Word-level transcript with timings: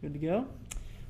Good 0.00 0.12
to 0.12 0.18
go. 0.20 0.46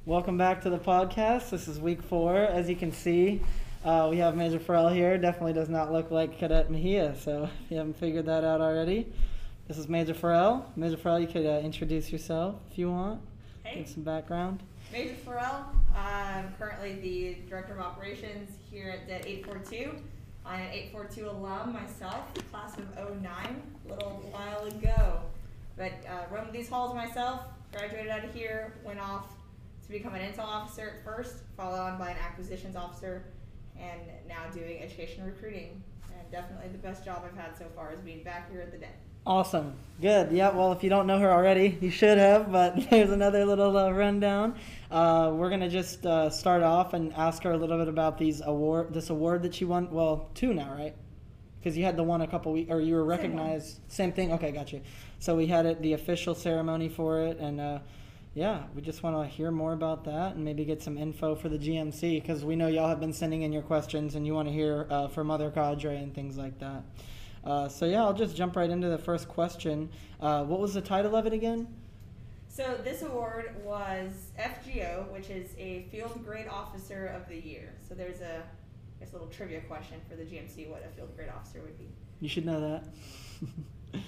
Welcome 0.06 0.38
back 0.38 0.62
to 0.62 0.70
the 0.70 0.78
podcast. 0.78 1.50
This 1.50 1.68
is 1.68 1.78
week 1.78 2.02
four. 2.02 2.34
As 2.38 2.70
you 2.70 2.74
can 2.74 2.90
see, 2.90 3.42
uh, 3.84 4.08
we 4.10 4.16
have 4.16 4.34
Major 4.34 4.58
Farrell 4.58 4.88
here. 4.88 5.18
Definitely 5.18 5.52
does 5.52 5.68
not 5.68 5.92
look 5.92 6.10
like 6.10 6.38
Cadet 6.38 6.70
Mejia. 6.70 7.14
So 7.20 7.50
if 7.64 7.70
you 7.70 7.76
haven't 7.76 7.98
figured 7.98 8.24
that 8.24 8.44
out 8.44 8.62
already, 8.62 9.12
this 9.66 9.76
is 9.76 9.90
Major 9.90 10.14
Farrell. 10.14 10.72
Major 10.74 10.96
Farrell, 10.96 11.20
you 11.20 11.26
could 11.26 11.44
uh, 11.44 11.60
introduce 11.62 12.10
yourself 12.10 12.54
if 12.70 12.78
you 12.78 12.90
want. 12.90 13.20
Hey. 13.62 13.80
Give 13.80 13.88
some 13.88 14.04
background. 14.04 14.62
Major 14.90 15.16
Farrell. 15.16 15.66
I'm 15.94 16.54
currently 16.58 16.94
the 16.94 17.36
Director 17.46 17.74
of 17.74 17.80
Operations 17.80 18.56
here 18.70 18.88
at 18.88 19.06
DET 19.06 19.26
842. 19.26 19.96
I'm 20.46 20.60
an 20.62 20.72
842 20.72 21.28
alum 21.28 21.74
myself, 21.74 22.32
class 22.50 22.74
of 22.78 23.20
09, 23.22 23.62
a 23.84 23.92
little 23.92 24.24
while 24.30 24.64
ago. 24.64 25.20
But 25.76 25.92
uh, 26.08 26.34
roamed 26.34 26.54
these 26.54 26.70
halls 26.70 26.94
myself, 26.94 27.42
graduated 27.72 28.10
out 28.10 28.24
of 28.24 28.34
here, 28.34 28.74
went 28.84 29.00
off 29.00 29.32
to 29.82 29.88
become 29.88 30.14
an 30.14 30.20
intel 30.20 30.44
officer 30.44 30.96
at 30.98 31.04
first, 31.04 31.36
followed 31.56 31.80
on 31.80 31.98
by 31.98 32.10
an 32.10 32.16
acquisitions 32.18 32.76
officer, 32.76 33.24
and 33.78 34.00
now 34.28 34.44
doing 34.52 34.82
education 34.82 35.24
recruiting. 35.24 35.82
And 36.16 36.30
definitely 36.30 36.68
the 36.68 36.78
best 36.78 37.04
job 37.04 37.22
I've 37.24 37.38
had 37.38 37.56
so 37.56 37.66
far 37.74 37.92
is 37.92 38.00
being 38.00 38.22
back 38.22 38.50
here 38.50 38.60
at 38.60 38.72
the 38.72 38.78
DET. 38.78 38.98
Awesome. 39.26 39.74
Good. 40.00 40.32
Yeah, 40.32 40.50
well, 40.50 40.72
if 40.72 40.82
you 40.82 40.88
don't 40.88 41.06
know 41.06 41.18
her 41.18 41.30
already, 41.30 41.76
you 41.82 41.90
should 41.90 42.16
have, 42.16 42.50
but 42.50 42.76
there's 42.90 43.10
another 43.10 43.44
little 43.44 43.76
uh, 43.76 43.90
rundown. 43.90 44.54
Uh, 44.90 45.32
we're 45.34 45.50
going 45.50 45.60
to 45.60 45.68
just 45.68 46.06
uh, 46.06 46.30
start 46.30 46.62
off 46.62 46.94
and 46.94 47.12
ask 47.12 47.42
her 47.42 47.52
a 47.52 47.56
little 47.56 47.76
bit 47.76 47.88
about 47.88 48.16
these 48.16 48.40
award, 48.44 48.94
this 48.94 49.10
award 49.10 49.42
that 49.42 49.54
she 49.54 49.66
won. 49.66 49.90
Well, 49.90 50.30
two 50.34 50.54
now, 50.54 50.72
right? 50.72 50.94
Because 51.58 51.76
you 51.76 51.84
had 51.84 51.96
the 51.96 52.04
one 52.04 52.22
a 52.22 52.26
couple 52.26 52.52
weeks, 52.52 52.70
or 52.70 52.80
you 52.80 52.94
were 52.94 53.02
Same 53.02 53.08
recognized. 53.08 53.80
Same 53.88 54.12
thing? 54.12 54.32
Okay, 54.32 54.50
got 54.50 54.72
you. 54.72 54.80
So 55.20 55.34
we 55.34 55.46
had 55.46 55.66
it, 55.66 55.82
the 55.82 55.94
official 55.94 56.34
ceremony 56.34 56.88
for 56.88 57.20
it, 57.22 57.38
and 57.38 57.60
uh, 57.60 57.78
yeah, 58.34 58.62
we 58.74 58.82
just 58.82 59.02
want 59.02 59.20
to 59.20 59.28
hear 59.28 59.50
more 59.50 59.72
about 59.72 60.04
that 60.04 60.36
and 60.36 60.44
maybe 60.44 60.64
get 60.64 60.80
some 60.80 60.96
info 60.96 61.34
for 61.34 61.48
the 61.48 61.58
GMC 61.58 62.22
because 62.22 62.44
we 62.44 62.54
know 62.54 62.68
y'all 62.68 62.88
have 62.88 63.00
been 63.00 63.12
sending 63.12 63.42
in 63.42 63.52
your 63.52 63.62
questions 63.62 64.14
and 64.14 64.24
you 64.24 64.32
want 64.32 64.46
to 64.46 64.54
hear 64.54 64.86
uh, 64.90 65.08
from 65.08 65.30
other 65.30 65.50
cadre 65.50 65.96
and 65.96 66.14
things 66.14 66.36
like 66.36 66.58
that. 66.60 66.84
Uh, 67.44 67.68
so 67.68 67.84
yeah, 67.86 68.02
I'll 68.02 68.14
just 68.14 68.36
jump 68.36 68.54
right 68.54 68.70
into 68.70 68.88
the 68.88 68.98
first 68.98 69.28
question. 69.28 69.88
Uh, 70.20 70.44
what 70.44 70.60
was 70.60 70.74
the 70.74 70.80
title 70.80 71.16
of 71.16 71.26
it 71.26 71.32
again? 71.32 71.66
So 72.48 72.78
this 72.84 73.02
award 73.02 73.56
was 73.64 74.30
FGO, 74.38 75.10
which 75.12 75.30
is 75.30 75.50
a 75.58 75.86
Field 75.90 76.24
Grade 76.24 76.48
Officer 76.48 77.06
of 77.06 77.28
the 77.28 77.40
Year. 77.40 77.72
So 77.88 77.94
there's 77.94 78.20
a, 78.20 78.42
guess, 79.00 79.10
a 79.10 79.12
little 79.14 79.28
trivia 79.28 79.62
question 79.62 80.00
for 80.08 80.16
the 80.16 80.24
GMC 80.24 80.68
what 80.68 80.84
a 80.84 80.94
Field 80.96 81.14
Grade 81.16 81.30
Officer 81.34 81.60
would 81.60 81.78
be. 81.78 81.88
You 82.20 82.28
should 82.28 82.46
know 82.46 82.60
that. 82.60 84.00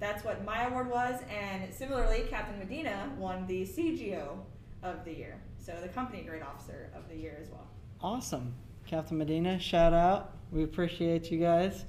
That's 0.00 0.24
what 0.24 0.44
my 0.44 0.64
award 0.64 0.90
was, 0.90 1.20
and 1.30 1.72
similarly, 1.72 2.24
Captain 2.30 2.58
Medina 2.58 3.12
won 3.18 3.46
the 3.46 3.66
CGO 3.66 4.38
of 4.82 5.04
the 5.04 5.12
year. 5.12 5.40
So 5.58 5.76
the 5.82 5.88
Company 5.88 6.22
Grade 6.22 6.42
Officer 6.42 6.90
of 6.96 7.06
the 7.08 7.16
year 7.16 7.38
as 7.40 7.50
well. 7.50 7.68
awesome, 8.02 8.54
Captain 8.86 9.18
Medina. 9.18 9.58
Shout 9.58 9.92
out. 9.92 10.32
We 10.50 10.64
appreciate 10.64 11.30
you 11.30 11.38
guys. 11.38 11.84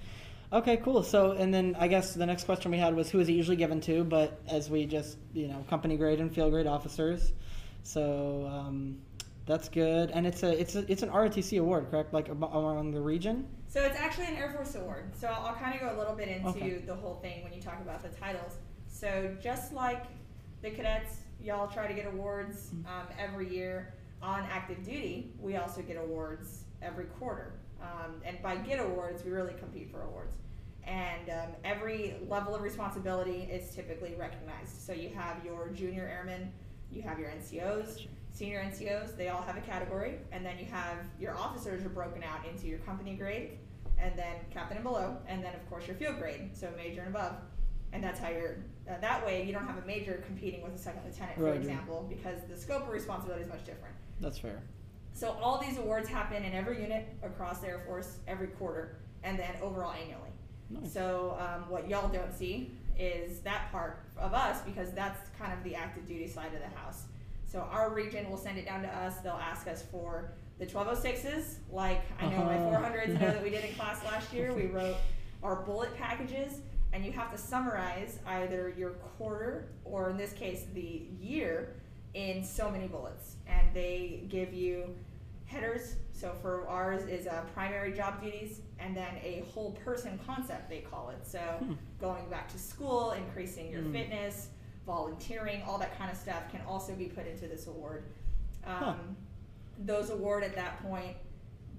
Okay, 0.54 0.76
cool. 0.78 1.02
So, 1.04 1.32
and 1.32 1.54
then 1.54 1.78
I 1.80 1.88
guess 1.88 2.14
the 2.14 2.26
next 2.26 2.44
question 2.44 2.72
we 2.72 2.78
had 2.78 2.94
was 2.94 3.10
who 3.10 3.20
is 3.20 3.30
it 3.30 3.34
usually 3.34 3.56
given 3.56 3.80
to? 3.82 4.04
But 4.04 4.42
as 4.50 4.70
we 4.70 4.86
just, 4.86 5.18
you 5.34 5.48
know, 5.48 5.66
company 5.70 5.96
grade 5.96 6.20
and 6.20 6.34
field 6.34 6.52
grade 6.52 6.68
officers. 6.68 7.32
So 7.84 8.50
um, 8.52 8.98
that's 9.46 9.70
good. 9.70 10.12
And 10.12 10.26
it's 10.28 10.44
a 10.44 10.60
it's 10.60 10.76
a, 10.76 10.90
it's 10.92 11.04
an 11.04 11.10
ROTC 11.10 11.60
award, 11.60 11.88
correct? 11.90 12.14
Like 12.14 12.30
amo- 12.30 12.48
among 12.48 12.92
the 12.92 13.02
region. 13.02 13.48
So 13.68 13.82
it's 13.84 13.98
actually 13.98 14.26
an 14.28 14.36
Air 14.36 14.52
Force 14.52 14.76
award. 14.76 15.12
So 15.16 15.28
I'll, 15.28 15.48
I'll 15.48 15.56
kind 15.56 15.74
of 15.76 15.82
go 15.82 15.96
a 15.96 15.98
little 15.98 16.16
bit 16.16 16.28
into 16.28 16.50
Okay. 16.50 16.78
the 16.86 16.96
whole 16.96 17.16
thing 17.22 17.44
when 17.44 17.54
you 17.54 17.62
talk 17.62 17.80
about 17.82 18.02
the 18.04 18.10
titles. 18.10 18.58
So 18.88 19.36
just 19.42 19.74
like 19.74 20.04
the 20.62 20.72
cadets, 20.72 21.18
y'all 21.42 21.68
try 21.68 21.88
to 21.88 21.94
get 21.94 22.06
awards 22.08 22.72
Mhm. 22.72 22.86
um, 22.88 23.08
every 23.18 23.50
year 23.54 23.94
on 24.22 24.44
active 24.52 24.84
duty. 24.84 25.34
We 25.40 25.56
also 25.56 25.82
get 25.82 25.98
awards 25.98 26.66
every 26.82 27.06
quarter. 27.06 27.54
Um, 27.82 28.22
and 28.26 28.40
by 28.44 28.58
get 28.58 28.80
awards, 28.80 29.24
we 29.24 29.32
really 29.32 29.54
compete 29.54 29.90
for 29.90 30.02
awards. 30.04 30.36
And 30.84 31.30
um, 31.30 31.50
every 31.64 32.16
level 32.28 32.54
of 32.54 32.62
responsibility 32.62 33.48
is 33.52 33.74
typically 33.74 34.14
recognized. 34.20 34.82
So 34.82 34.94
you 34.94 35.10
have 35.16 35.44
your 35.46 35.70
junior 35.70 36.08
airmen, 36.08 36.52
you 36.92 37.02
have 37.04 37.18
your 37.20 37.30
NCOs, 37.30 38.06
senior 38.32 38.60
NCOs, 38.62 39.16
they 39.18 39.30
all 39.30 39.42
have 39.42 39.58
a 39.58 39.62
category, 39.62 40.16
and 40.32 40.46
then 40.46 40.58
you 40.58 40.66
have 40.66 40.98
your 41.20 41.36
officers 41.38 41.86
are 41.86 41.90
broken 41.90 42.24
out 42.24 42.46
into 42.48 42.68
your 42.68 42.80
company 42.80 43.16
grade, 43.16 43.58
and 44.00 44.18
then 44.18 44.36
captain 44.52 44.78
and 44.78 44.84
below, 44.84 45.18
and 45.28 45.44
then 45.44 45.54
of 45.54 45.70
course 45.70 45.86
your 45.88 45.96
field 45.96 46.18
grade, 46.20 46.50
so 46.54 46.70
major 46.78 47.02
and 47.02 47.10
above. 47.16 47.34
And 47.94 48.02
that's 48.04 48.20
how 48.20 48.30
you're, 48.30 48.56
uh, 48.90 48.98
that 49.02 49.26
way 49.26 49.46
you 49.46 49.52
don't 49.52 49.68
have 49.68 49.78
a 49.78 49.86
major 49.86 50.24
competing 50.26 50.64
with 50.64 50.74
a 50.74 50.78
second 50.78 51.02
lieutenant, 51.06 51.38
for 51.38 51.46
Right. 51.46 51.56
example, 51.58 52.06
because 52.10 52.40
the 52.50 52.56
scope 52.56 52.84
of 52.84 52.90
responsibility 52.90 53.44
is 53.44 53.50
much 53.50 53.66
different. 53.66 53.94
That's 54.22 54.38
fair. 54.40 54.62
So 55.14 55.32
all 55.42 55.58
these 55.58 55.78
awards 55.78 56.08
happen 56.08 56.44
in 56.46 56.54
every 56.54 56.82
unit 56.82 57.06
across 57.22 57.60
the 57.60 57.68
Air 57.68 57.80
Force 57.86 58.20
every 58.28 58.48
quarter, 58.48 58.96
and 59.24 59.38
then 59.38 59.52
overall 59.62 59.92
annually. 59.92 60.30
Nice. 60.70 60.94
So 60.94 61.38
um, 61.38 61.70
what 61.70 61.90
y'all 61.90 62.08
don't 62.08 62.34
see 62.34 62.78
is 62.98 63.40
that 63.42 63.70
part 63.74 64.04
of 64.18 64.34
us 64.34 64.62
because 64.62 64.92
that's 64.94 65.30
kind 65.38 65.52
of 65.52 65.62
the 65.66 65.76
active 65.76 66.08
duty 66.08 66.28
side 66.28 66.54
of 66.54 66.62
the 66.62 66.78
house. 66.80 67.04
So 67.52 67.60
our 67.70 67.90
region 67.94 68.30
will 68.30 68.38
send 68.38 68.58
it 68.58 68.66
down 68.66 68.82
to 68.84 68.88
us. 68.88 69.18
They'll 69.18 69.34
ask 69.34 69.68
us 69.68 69.84
for 69.92 70.32
the 70.58 70.66
1206s, 70.66 71.56
like 71.70 72.02
I 72.18 72.28
know 72.30 72.46
my 72.46 72.56
Uh-huh. 72.56 72.78
400s 72.80 73.10
know 73.20 73.30
that 73.30 73.44
we 73.44 73.50
did 73.50 73.66
in 73.66 73.76
class 73.80 74.02
last 74.06 74.32
year. 74.32 74.54
We 74.54 74.68
wrote 74.68 74.96
our 75.44 75.58
bullet 75.58 75.94
packages, 75.98 76.62
and 76.94 77.04
you 77.04 77.12
have 77.12 77.30
to 77.32 77.38
summarize 77.38 78.20
either 78.26 78.70
your 78.78 78.92
quarter 78.92 79.68
or 79.84 80.10
in 80.12 80.16
this 80.18 80.32
case 80.32 80.64
the 80.74 81.08
year 81.20 81.76
in 82.14 82.42
so 82.42 82.70
many 82.72 82.88
bullets. 82.88 83.36
And 83.48 83.68
they 83.74 84.24
give 84.30 84.54
you 84.54 84.96
headers. 85.46 85.96
So 86.14 86.34
for 86.42 86.66
ours 86.70 87.04
is 87.04 87.28
uh, 87.28 87.44
primary 87.54 87.92
job 87.92 88.22
duties 88.24 88.62
and 88.80 88.96
then 88.96 89.16
a 89.22 89.44
whole 89.54 89.72
person 89.84 90.18
concept 90.26 90.70
they 90.70 90.80
call 90.80 91.10
it. 91.10 91.28
So 91.28 91.40
Hmm. 91.40 91.74
going 92.00 92.30
back 92.30 92.48
to 92.54 92.58
school, 92.58 93.12
increasing 93.12 93.70
your 93.70 93.82
Mm. 93.82 93.92
fitness, 93.92 94.50
volunteering, 94.96 95.64
all 95.66 95.78
that 95.78 95.98
kind 95.98 96.12
of 96.12 96.18
stuff 96.18 96.44
can 96.52 96.62
also 96.68 96.94
be 96.94 97.06
put 97.06 97.26
into 97.26 97.48
this 97.48 97.68
award. 97.68 98.04
Um, 98.66 98.76
Huh. 98.76 98.94
Those 99.84 100.10
award 100.12 100.44
at 100.44 100.54
that 100.56 100.84
point 100.84 101.16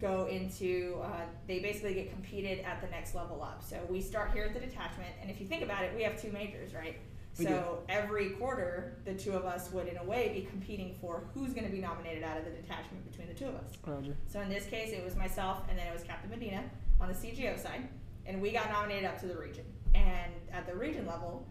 go 0.01 0.27
into 0.27 0.99
uh, 1.05 1.21
they 1.47 1.61
basically 1.61 1.95
get 1.95 2.11
competed 2.11 2.65
at 2.65 2.81
the 2.81 2.89
next 2.89 3.15
level 3.15 3.41
up. 3.43 3.63
So 3.63 3.77
we 3.89 4.01
start 4.01 4.33
here 4.33 4.45
at 4.45 4.55
the 4.55 4.61
detachment, 4.61 5.11
and 5.21 5.31
if 5.31 5.41
you 5.41 5.47
think 5.47 5.63
about 5.63 5.85
it, 5.85 5.95
we 5.95 6.03
have 6.03 6.21
two 6.21 6.33
majors, 6.33 6.75
right? 6.75 6.97
We 7.39 7.45
so 7.45 7.83
every 7.89 8.31
quarter, 8.31 8.97
the 9.05 9.15
two 9.15 9.33
of 9.33 9.45
us 9.45 9.71
would, 9.73 9.87
in 9.87 9.97
a 9.99 10.05
way, 10.05 10.33
be 10.35 10.43
competing 10.51 10.97
for 11.01 11.23
who's 11.33 11.53
going 11.53 11.67
to 11.67 11.73
be 11.73 11.81
nominated 11.81 12.23
out 12.25 12.37
of 12.39 12.45
the 12.45 12.51
detachment 12.51 13.09
between 13.11 13.29
the 13.29 13.35
two 13.35 13.47
of 13.47 13.55
us. 13.57 13.71
Roger. 13.87 14.17
So 14.27 14.41
in 14.41 14.49
this 14.49 14.67
case, 14.67 14.91
it 14.93 15.05
was 15.05 15.15
myself, 15.17 15.59
and 15.69 15.79
then 15.79 15.87
it 15.87 15.93
was 15.95 16.03
Captain 16.03 16.29
Medina 16.31 16.63
on 17.01 17.09
the 17.09 17.15
CGO 17.15 17.57
side, 17.59 17.87
and 18.27 18.43
we 18.43 18.51
got 18.51 18.69
nominated 18.71 19.05
up 19.05 19.19
to 19.21 19.27
the 19.27 19.37
region. 19.37 19.65
And 19.95 20.33
at 20.53 20.67
the 20.67 20.75
region 20.75 21.07
level, 21.07 21.47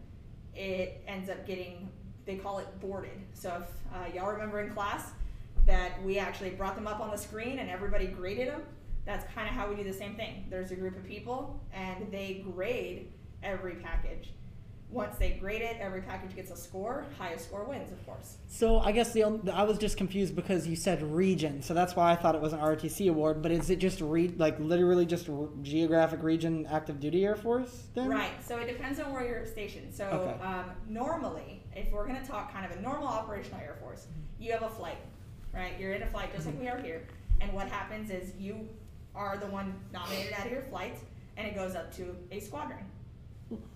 it 0.55 1.03
ends 1.07 1.29
up 1.29 1.45
getting 1.45 1.89
they 2.25 2.35
call 2.35 2.59
it 2.59 2.67
boarded. 2.79 3.19
So 3.33 3.63
if 3.63 3.95
uh, 3.95 4.13
y'all 4.13 4.31
remember 4.31 4.61
in 4.61 4.71
class 4.71 5.11
that 5.65 6.01
we 6.03 6.19
actually 6.19 6.51
brought 6.51 6.75
them 6.75 6.87
up 6.87 6.99
on 6.99 7.11
the 7.11 7.17
screen 7.17 7.59
and 7.59 7.69
everybody 7.69 8.07
graded 8.07 8.47
them, 8.47 8.61
that's 9.05 9.31
kind 9.33 9.47
of 9.47 9.55
how 9.55 9.67
we 9.69 9.75
do 9.75 9.83
the 9.83 9.93
same 9.93 10.15
thing. 10.15 10.45
There's 10.49 10.71
a 10.71 10.75
group 10.75 10.95
of 10.95 11.03
people, 11.03 11.59
and 11.73 12.11
they 12.11 12.45
grade 12.53 13.11
every 13.41 13.75
package. 13.75 14.29
Once 14.91 15.17
they 15.17 15.31
grade 15.31 15.61
it, 15.61 15.77
every 15.79 16.01
package 16.01 16.35
gets 16.35 16.51
a 16.51 16.55
score. 16.55 17.05
Highest 17.17 17.45
score 17.45 17.63
wins, 17.63 17.91
of 17.91 18.05
course. 18.05 18.37
So 18.47 18.79
I 18.79 18.91
guess 18.91 19.13
the 19.13 19.23
only, 19.23 19.49
I 19.49 19.63
was 19.63 19.77
just 19.77 19.95
confused 19.95 20.35
because 20.35 20.67
you 20.67 20.75
said 20.75 21.01
region, 21.01 21.61
so 21.61 21.73
that's 21.73 21.95
why 21.95 22.11
I 22.11 22.15
thought 22.17 22.35
it 22.35 22.41
was 22.41 22.51
an 22.51 22.59
ROTC 22.59 23.09
award. 23.09 23.41
But 23.41 23.51
is 23.51 23.69
it 23.69 23.77
just 23.79 24.01
re, 24.01 24.27
like 24.37 24.59
literally 24.59 25.05
just 25.05 25.29
geographic 25.61 26.21
region 26.21 26.65
active 26.69 26.99
duty 26.99 27.25
Air 27.25 27.35
Force 27.35 27.87
then? 27.95 28.09
Right. 28.09 28.31
So 28.45 28.57
it 28.57 28.67
depends 28.67 28.99
on 28.99 29.13
where 29.13 29.25
you're 29.25 29.45
stationed. 29.45 29.93
So 29.93 30.05
Okay. 30.07 30.43
um, 30.43 30.65
normally, 30.89 31.63
if 31.73 31.89
we're 31.91 32.05
going 32.05 32.19
to 32.21 32.27
talk 32.27 32.51
kind 32.51 32.69
of 32.69 32.77
a 32.77 32.81
normal 32.81 33.07
operational 33.07 33.61
Air 33.61 33.77
Force, 33.79 34.07
you 34.39 34.51
have 34.51 34.63
a 34.63 34.69
flight, 34.69 34.97
right? 35.53 35.79
You're 35.79 35.93
in 35.93 36.03
a 36.03 36.07
flight 36.07 36.33
just 36.33 36.45
like 36.45 36.59
we 36.59 36.67
are 36.67 36.81
here. 36.81 37.07
And 37.39 37.53
what 37.53 37.67
happens 37.69 38.09
is 38.09 38.33
you 38.37 38.67
are 39.15 39.37
the 39.37 39.47
one 39.47 39.73
nominated 39.93 40.33
out 40.33 40.45
of 40.45 40.51
your 40.51 40.61
flight, 40.63 40.97
and 41.37 41.47
it 41.47 41.55
goes 41.55 41.75
up 41.75 41.95
to 41.95 42.15
a 42.31 42.39
squadron. 42.41 42.79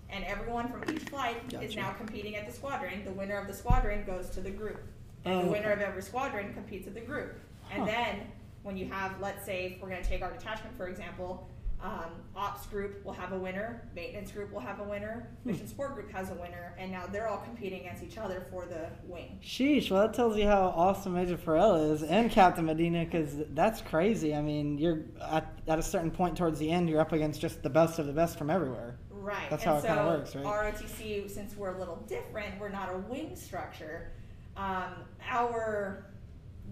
And 0.08 0.24
everyone 0.24 0.68
from 0.68 0.82
each 0.94 1.02
flight 1.04 1.52
is 1.62 1.74
now 1.76 1.92
competing 1.92 2.36
at 2.36 2.46
the 2.46 2.52
squadron. 2.52 3.04
The 3.04 3.10
winner 3.12 3.36
of 3.36 3.48
the 3.48 3.54
squadron 3.54 4.04
goes 4.04 4.30
to 4.30 4.40
the 4.40 4.50
group. 4.50 4.80
And 5.24 5.34
Oh, 5.34 5.42
the 5.46 5.50
winner 5.50 5.72
okay. 5.72 5.82
of 5.82 5.88
every 5.88 6.02
squadron 6.02 6.52
competes 6.54 6.86
at 6.86 6.94
the 6.94 7.00
group. 7.00 7.34
And 7.72 7.80
Huh. 7.80 7.86
then 7.86 8.16
when 8.62 8.76
you 8.76 8.86
have, 8.86 9.20
let's 9.20 9.44
say, 9.44 9.72
if 9.76 9.82
we're 9.82 9.88
going 9.88 10.02
to 10.02 10.08
take 10.08 10.22
our 10.22 10.30
detachment 10.32 10.76
for 10.76 10.86
example, 10.88 11.48
um, 11.82 12.10
ops 12.34 12.66
group 12.66 13.04
will 13.04 13.12
have 13.12 13.32
a 13.32 13.38
winner, 13.38 13.82
maintenance 13.94 14.30
group 14.32 14.50
will 14.50 14.60
have 14.60 14.80
a 14.80 14.84
winner, 14.84 15.28
Hmm. 15.42 15.50
mission 15.50 15.66
support 15.68 15.94
group 15.94 16.10
has 16.10 16.30
a 16.30 16.34
winner, 16.34 16.74
and 16.78 16.90
now 16.90 17.06
they're 17.06 17.28
all 17.28 17.38
competing 17.38 17.80
against 17.80 18.02
each 18.02 18.16
other 18.16 18.46
for 18.50 18.64
the 18.64 18.88
wing. 19.06 19.38
Sheesh, 19.42 19.90
well 19.90 20.00
that 20.02 20.14
tells 20.14 20.38
you 20.38 20.46
how 20.46 20.72
awesome 20.74 21.12
Major 21.14 21.36
Farrell 21.36 21.74
is 21.92 22.02
and 22.02 22.30
Captain 22.30 22.64
Medina 22.64 23.04
because 23.04 23.36
that's 23.50 23.82
crazy. 23.82 24.34
I 24.34 24.40
mean, 24.40 24.78
you're 24.78 25.00
at, 25.20 25.58
at 25.68 25.78
a 25.78 25.82
certain 25.82 26.10
point 26.10 26.36
towards 26.36 26.58
the 26.58 26.70
end, 26.70 26.88
you're 26.88 27.00
up 27.00 27.12
against 27.12 27.40
just 27.42 27.62
the 27.62 27.70
best 27.70 27.98
of 27.98 28.06
the 28.06 28.12
best 28.12 28.38
from 28.38 28.48
everywhere. 28.48 28.96
Right. 29.26 29.50
That's 29.50 29.64
and 29.64 29.72
how 29.72 29.78
it 29.78 29.82
so 29.82 29.88
kinda 29.88 30.04
works, 30.04 30.36
right? 30.36 30.44
ROTC, 30.44 31.28
since 31.28 31.56
we're 31.56 31.74
a 31.74 31.78
little 31.78 31.96
different, 32.06 32.60
we're 32.60 32.68
not 32.68 32.94
a 32.94 32.98
wing 32.98 33.34
structure. 33.34 34.12
um, 34.56 34.94
our 35.28 36.06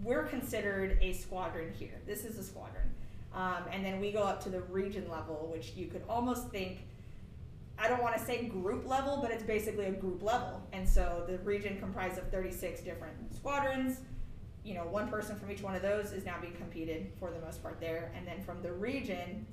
we're 0.03 0.25
considered 0.25 0.99
a 1.01 1.13
squadron 1.13 1.73
here. 1.73 2.01
This 2.07 2.25
is 2.25 2.39
a 2.39 2.43
squadron, 2.45 2.89
um, 3.35 3.65
and 3.73 3.85
then 3.85 4.01
we 4.01 4.13
go 4.13 4.23
up 4.23 4.43
to 4.45 4.49
the 4.51 4.61
region 4.63 5.09
level, 5.11 5.49
which 5.53 5.73
you 5.75 5.87
could 5.89 6.03
almost 6.09 6.49
think. 6.51 6.87
I 7.77 7.89
don't 7.89 8.03
want 8.03 8.17
to 8.17 8.25
say 8.25 8.45
group 8.45 8.87
level, 8.87 9.19
but 9.21 9.33
it's 9.33 9.43
basically 9.43 9.87
a 9.87 9.91
group 9.91 10.23
level. 10.23 10.63
And 10.73 10.89
so 10.89 11.25
the 11.27 11.39
region 11.39 11.77
comprised 11.81 12.19
of 12.19 12.31
36 12.31 12.83
different 12.83 13.35
squadrons. 13.35 13.99
You 14.63 14.75
know, 14.75 14.85
one 14.85 15.09
person 15.09 15.37
from 15.37 15.51
each 15.51 15.61
one 15.61 15.75
of 15.75 15.83
those 15.83 16.13
is 16.13 16.25
now 16.25 16.37
being 16.41 16.55
competed 16.55 17.11
for 17.19 17.33
the 17.33 17.41
most 17.45 17.63
part 17.63 17.81
there. 17.81 18.13
And 18.17 18.25
then 18.29 18.41
from 18.43 18.63
the 18.63 18.73
region, 18.73 19.45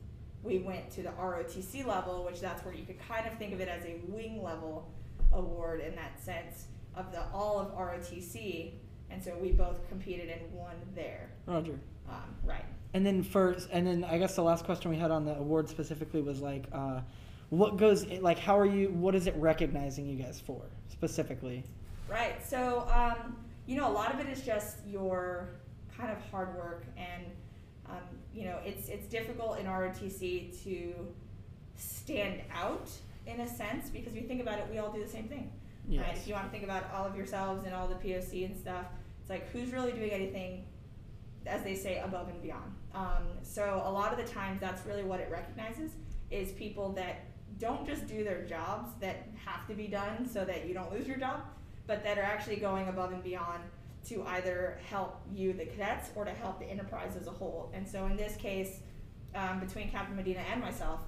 we 0.43 0.59
went 0.59 0.89
to 0.91 1.03
the 1.03 1.09
ROTC 1.09 1.85
level, 1.85 2.23
which 2.25 2.39
that's 2.39 2.63
where 2.65 2.73
you 2.73 2.83
could 2.83 2.99
kind 3.07 3.27
of 3.27 3.37
think 3.37 3.53
of 3.53 3.61
it 3.61 3.67
as 3.67 3.83
a 3.85 3.99
wing 4.07 4.41
level 4.41 4.91
award 5.33 5.81
in 5.81 5.95
that 5.95 6.19
sense 6.19 6.65
of 6.95 7.11
the 7.11 7.23
all 7.33 7.59
of 7.59 7.75
ROTC. 7.77 8.73
And 9.09 9.23
so 9.23 9.35
we 9.37 9.51
both 9.51 9.87
competed 9.89 10.29
and 10.29 10.53
won 10.53 10.75
there. 10.95 11.29
Roger. 11.45 11.79
Um, 12.09 12.35
right. 12.43 12.65
And 12.93 13.05
then 13.05 13.23
first, 13.23 13.69
and 13.71 13.85
then 13.85 14.03
I 14.03 14.17
guess 14.17 14.35
the 14.35 14.41
last 14.41 14.65
question 14.65 14.89
we 14.89 14.97
had 14.97 15.11
on 15.11 15.25
the 15.25 15.35
award 15.37 15.69
specifically 15.69 16.21
was 16.21 16.41
like, 16.41 16.65
uh, 16.73 17.01
what 17.49 17.77
goes 17.77 18.05
like? 18.07 18.39
How 18.39 18.57
are 18.57 18.65
you? 18.65 18.89
What 18.89 19.13
is 19.13 19.27
it 19.27 19.35
recognizing 19.35 20.07
you 20.07 20.15
guys 20.15 20.39
for 20.39 20.61
specifically? 20.87 21.63
Right. 22.09 22.45
So, 22.45 22.87
um, 22.93 23.35
you 23.67 23.75
know, 23.75 23.89
a 23.89 23.91
lot 23.91 24.13
of 24.13 24.19
it 24.21 24.27
is 24.27 24.41
just 24.41 24.77
your 24.87 25.49
kind 25.97 26.11
of 26.11 26.17
hard 26.31 26.55
work, 26.55 26.85
and 26.97 27.25
um, 27.89 27.97
you 28.33 28.45
know, 28.45 28.57
it's 28.65 28.87
it's 28.89 29.07
difficult 29.07 29.59
in 29.59 29.65
ROTC 29.65 30.63
to 30.63 30.93
stand 31.75 32.41
out 32.53 32.89
in 33.25 33.39
a 33.39 33.47
sense 33.47 33.89
because 33.89 34.13
we 34.13 34.21
think 34.21 34.41
about 34.41 34.59
it, 34.59 34.67
we 34.69 34.77
all 34.77 34.91
do 34.91 35.01
the 35.01 35.09
same 35.09 35.27
thing. 35.27 35.51
Yes. 35.87 36.05
Right? 36.05 36.17
If 36.17 36.27
you 36.27 36.33
want 36.33 36.45
to 36.45 36.51
think 36.51 36.63
about 36.63 36.91
all 36.93 37.05
of 37.05 37.15
yourselves 37.15 37.65
and 37.65 37.73
all 37.73 37.87
the 37.87 37.95
POC 37.95 38.45
and 38.45 38.57
stuff, 38.57 38.85
it's 39.19 39.29
like 39.29 39.49
who's 39.51 39.71
really 39.71 39.91
doing 39.91 40.11
anything, 40.11 40.65
as 41.45 41.63
they 41.63 41.75
say, 41.75 41.99
above 41.99 42.29
and 42.29 42.41
beyond. 42.41 42.73
Um, 42.93 43.23
so 43.41 43.81
a 43.85 43.91
lot 43.91 44.11
of 44.11 44.25
the 44.25 44.31
times, 44.31 44.59
that's 44.59 44.85
really 44.85 45.03
what 45.03 45.19
it 45.19 45.29
recognizes 45.31 45.91
is 46.29 46.51
people 46.51 46.91
that 46.93 47.25
don't 47.57 47.85
just 47.85 48.07
do 48.07 48.23
their 48.23 48.43
jobs 48.45 48.89
that 48.99 49.27
have 49.35 49.67
to 49.67 49.73
be 49.73 49.87
done 49.87 50.27
so 50.27 50.45
that 50.45 50.67
you 50.67 50.73
don't 50.73 50.91
lose 50.91 51.07
your 51.07 51.17
job, 51.17 51.41
but 51.87 52.03
that 52.03 52.17
are 52.17 52.23
actually 52.23 52.55
going 52.55 52.87
above 52.87 53.11
and 53.11 53.23
beyond 53.23 53.63
to 54.05 54.23
either 54.23 54.79
help 54.89 55.21
you, 55.31 55.53
the 55.53 55.65
cadets, 55.65 56.09
or 56.15 56.25
to 56.25 56.31
help 56.31 56.59
the 56.59 56.65
enterprise 56.65 57.15
as 57.19 57.27
a 57.27 57.31
whole. 57.31 57.71
And 57.73 57.87
so 57.87 58.05
in 58.05 58.17
this 58.17 58.35
case, 58.35 58.79
um, 59.35 59.59
between 59.59 59.89
Captain 59.89 60.15
Medina 60.15 60.41
and 60.51 60.61
myself, 60.61 60.99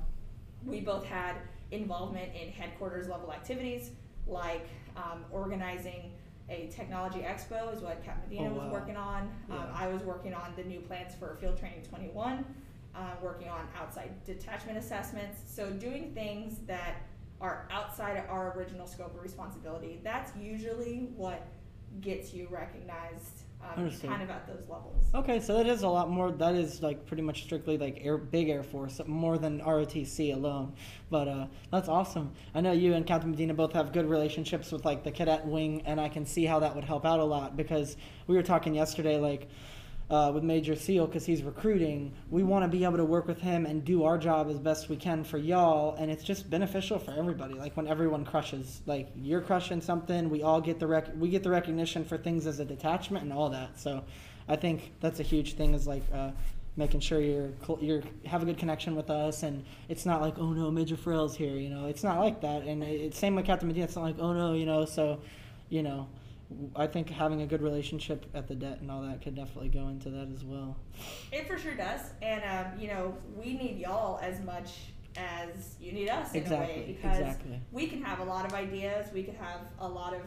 we 0.66 0.80
both 0.80 1.06
had 1.06 1.36
involvement 1.72 2.30
in 2.36 2.50
headquarters 2.50 3.10
level 3.10 3.34
activities 3.34 3.92
like 4.28 4.68
um, 4.96 5.26
organizing 5.32 6.12
a 6.50 6.68
technology 6.68 7.20
expo 7.20 7.74
is 7.74 7.82
what 7.82 8.04
Captain 8.04 8.30
Medina 8.30 8.54
Oh, 8.54 8.60
was 8.64 8.72
working 8.72 8.98
on. 8.98 9.30
Um, 9.50 9.68
I 9.74 9.88
was 9.88 10.02
working 10.04 10.34
on 10.34 10.54
the 10.56 10.64
new 10.64 10.82
plans 10.82 11.16
for 11.16 11.36
Field 11.40 11.58
Training 11.58 11.82
21 11.90 12.46
uh, 12.96 13.00
working 13.22 13.50
on 13.50 13.68
outside 13.80 14.12
detachment 14.26 14.78
assessments. 14.78 15.42
So 15.48 15.72
doing 15.72 16.12
things 16.14 16.60
that 16.68 17.02
are 17.42 17.68
outside 17.72 18.18
of 18.18 18.30
our 18.30 18.58
original 18.58 18.88
scope 18.88 19.16
of 19.16 19.22
responsibility. 19.22 20.00
That's 20.04 20.36
usually 20.38 21.10
what 21.16 21.46
gets 22.02 22.34
you 22.34 22.48
recognized, 22.50 23.44
um, 23.62 23.90
kind 24.02 24.22
of 24.22 24.30
at 24.30 24.48
those 24.48 24.68
levels. 24.70 25.06
Okay, 25.16 25.40
so 25.40 25.56
that 25.56 25.68
is 25.68 25.84
a 25.84 25.88
lot 25.88 26.10
more. 26.10 26.32
That 26.32 26.56
is 26.56 26.82
like 26.82 27.06
pretty 27.06 27.24
much 27.24 27.44
strictly 27.44 27.78
like 27.78 28.00
air, 28.04 28.18
big 28.18 28.50
Air 28.50 28.64
Force, 28.64 29.00
more 29.06 29.38
than 29.38 29.62
ROTC 29.62 30.34
alone. 30.34 30.74
But 31.10 31.28
uh, 31.28 31.48
that's 31.72 31.88
awesome. 31.88 32.32
I 32.54 32.62
know 32.62 32.72
you 32.72 32.94
and 32.94 33.06
Captain 33.06 33.32
Medina 33.32 33.54
both 33.54 33.74
have 33.74 33.94
good 33.94 34.10
relationships 34.10 34.72
with 34.72 34.86
like 34.86 35.04
the 35.04 35.12
cadet 35.12 35.46
wing, 35.46 35.84
and 35.86 36.00
I 36.00 36.10
can 36.10 36.26
see 36.26 36.46
how 36.46 36.60
that 36.60 36.76
would 36.76 36.84
help 36.84 37.06
out 37.06 37.20
a 37.20 37.24
lot 37.24 37.56
because 37.56 37.98
we 38.28 38.36
were 38.36 38.44
talking 38.44 38.74
yesterday, 38.76 39.18
like. 39.18 39.48
Uh, 40.14 40.32
with 40.32 40.44
Major 40.44 40.76
Seal, 40.76 41.08
because 41.08 41.26
he's 41.26 41.42
recruiting, 41.42 42.14
we 42.30 42.44
want 42.44 42.64
to 42.64 42.68
be 42.78 42.84
able 42.84 42.98
to 42.98 43.04
work 43.04 43.26
with 43.26 43.42
him 43.42 43.66
and 43.66 43.84
do 43.84 44.04
our 44.04 44.16
job 44.16 44.48
as 44.48 44.60
best 44.60 44.88
we 44.88 44.96
can 44.96 45.24
for 45.24 45.40
y'all, 45.40 45.96
and 45.96 46.12
it's 46.12 46.24
just 46.24 46.48
beneficial 46.52 47.00
for 47.00 47.10
everybody. 47.18 47.56
Like 47.56 47.76
when 47.76 47.88
everyone 47.88 48.24
crushes, 48.24 48.82
like 48.86 49.10
you're 49.16 49.42
crushing 49.42 49.82
something, 49.82 50.30
we 50.30 50.44
all 50.44 50.62
get 50.62 50.78
the 50.78 50.86
rec- 50.86 51.10
we 51.18 51.30
get 51.30 51.42
the 51.42 51.50
recognition 51.50 52.06
for 52.06 52.16
things 52.20 52.46
as 52.46 52.60
a 52.60 52.66
detachment 52.66 53.24
and 53.24 53.34
all 53.34 53.50
that. 53.50 53.80
So, 53.80 54.04
I 54.48 54.56
think 54.56 54.92
that's 55.00 55.20
a 55.20 55.24
huge 55.24 55.54
thing 55.56 55.74
is 55.74 55.88
like 55.88 56.04
uh, 56.14 56.30
making 56.78 57.00
sure 57.00 57.20
you're 57.20 57.50
you're 57.82 58.04
have 58.26 58.44
a 58.44 58.46
good 58.46 58.60
connection 58.60 58.96
with 58.96 59.10
us, 59.10 59.42
and 59.42 59.66
it's 59.90 60.06
not 60.06 60.22
like 60.22 60.36
oh 60.38 60.54
no, 60.54 60.70
Major 60.70 60.96
Farrell's 60.96 61.36
here, 61.36 61.56
you 61.56 61.70
know. 61.72 61.88
It's 61.88 62.04
not 62.04 62.20
like 62.20 62.40
that, 62.42 62.62
and 62.64 62.84
it- 62.84 63.02
it's 63.02 63.18
same 63.18 63.34
with 63.34 63.46
Captain 63.48 63.68
Medina. 63.68 63.86
It's 63.86 63.96
not 63.96 64.04
like 64.04 64.18
oh 64.20 64.34
no, 64.34 64.54
you 64.54 64.68
know. 64.68 64.86
So, 64.86 65.22
you 65.70 65.82
know, 65.82 66.08
I 66.76 66.88
think 66.88 67.10
having 67.10 67.42
a 67.42 67.46
good 67.46 67.62
relationship 67.62 68.26
at 68.34 68.48
the 68.48 68.56
DET 68.56 68.82
and 68.82 68.92
all 68.92 69.02
that 69.02 69.22
could 69.22 69.36
definitely 69.36 69.70
go 69.70 69.88
into 69.90 70.10
that 70.10 70.30
as 70.34 70.44
well. 70.44 70.78
It 71.32 71.48
for 71.48 71.58
sure 71.58 71.76
does, 71.76 72.02
and 72.22 72.44
um, 72.44 72.80
you 72.80 72.88
know 72.88 73.18
we 73.36 73.54
need 73.54 73.80
y'all 73.80 74.20
as 74.22 74.42
much 74.42 74.72
as 75.16 75.76
you 75.80 75.92
need 75.92 76.10
us 76.10 76.34
in 76.34 76.52
a 76.52 76.56
way 76.58 76.84
because 76.88 77.20
exactly. 77.20 77.60
we 77.72 77.88
can 77.88 78.02
have 78.02 78.20
a 78.20 78.24
lot 78.24 78.46
of 78.46 78.54
ideas, 78.54 79.08
we 79.14 79.24
could 79.24 79.36
have 79.36 79.62
a 79.80 79.88
lot 79.88 80.14
of 80.14 80.22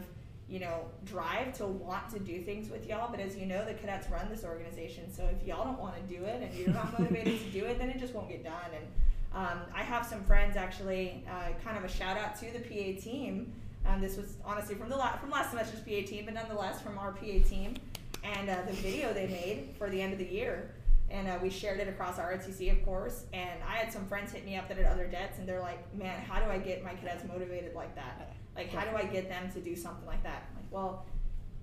you 0.49 0.59
know 0.59 0.85
drive 1.05 1.53
to 1.53 1.65
want 1.65 2.09
to 2.09 2.19
do 2.19 2.41
things 2.41 2.69
with 2.69 2.87
y'all, 2.87 3.09
but 3.11 3.19
as 3.19 3.35
you 3.35 3.45
know, 3.45 3.65
the 3.65 3.73
cadets 3.73 4.09
run 4.09 4.27
this 4.29 4.43
organization, 4.43 5.13
so 5.13 5.23
if 5.25 5.45
y'all 5.47 5.65
don't 5.65 5.79
want 5.79 5.95
to 5.95 6.13
do 6.13 6.23
it 6.23 6.41
and 6.41 6.53
you're 6.53 6.69
not 6.69 6.97
motivated 6.99 7.39
to 7.39 7.49
do 7.49 7.65
it, 7.65 7.79
then 7.79 7.89
it 7.89 7.99
just 7.99 8.13
won't 8.13 8.29
get 8.29 8.43
done. 8.43 8.71
And 8.73 8.85
um, 9.33 9.59
I 9.75 9.83
have 9.83 10.05
some 10.05 10.23
friends 10.23 10.55
actually, 10.55 11.23
uh, 11.29 11.49
kind 11.63 11.77
of 11.77 11.83
a 11.83 11.89
shout 11.89 12.17
out 12.17 12.35
to 12.39 12.51
the 12.51 12.59
PA 12.59 12.99
team. 12.99 13.53
Um, 13.87 14.01
this 14.01 14.17
was 14.17 14.35
honestly 14.43 14.75
from 14.75 14.89
the 14.89 14.97
la- 14.97 15.17
from 15.17 15.29
last 15.29 15.51
semester's 15.51 15.79
PA 15.79 16.07
team, 16.07 16.25
but 16.25 16.33
nonetheless 16.33 16.81
from 16.81 16.97
our 16.97 17.11
PA 17.11 17.21
team, 17.21 17.75
and 18.23 18.49
uh, 18.49 18.57
the 18.67 18.73
video 18.73 19.13
they 19.13 19.27
made 19.27 19.75
for 19.77 19.89
the 19.89 20.01
end 20.01 20.13
of 20.13 20.19
the 20.19 20.25
year. 20.25 20.73
And 21.09 21.29
uh, 21.29 21.39
we 21.41 21.49
shared 21.49 21.79
it 21.79 21.87
across 21.87 22.19
our 22.19 22.33
ROTC, 22.33 22.69
of 22.69 22.83
course. 22.83 23.23
And 23.31 23.63
I 23.65 23.77
had 23.77 23.93
some 23.93 24.05
friends 24.07 24.33
hit 24.33 24.45
me 24.45 24.57
up 24.57 24.67
that 24.67 24.75
had 24.75 24.87
other 24.87 25.07
DETs, 25.07 25.39
and 25.39 25.47
they're 25.47 25.61
like, 25.61 25.79
"Man, 25.95 26.19
how 26.21 26.39
do 26.39 26.51
I 26.51 26.57
get 26.57 26.83
my 26.83 26.93
cadets 26.93 27.23
motivated 27.25 27.73
like 27.75 27.95
that? 27.95 28.33
Like, 28.57 28.73
how 28.73 28.83
do 28.83 28.95
I 28.97 29.05
get 29.05 29.29
them 29.29 29.49
to 29.53 29.61
do 29.61 29.75
something 29.75 30.05
like 30.05 30.21
that?" 30.23 30.49
I'm 30.49 30.55
like, 30.57 30.65
well, 30.69 31.05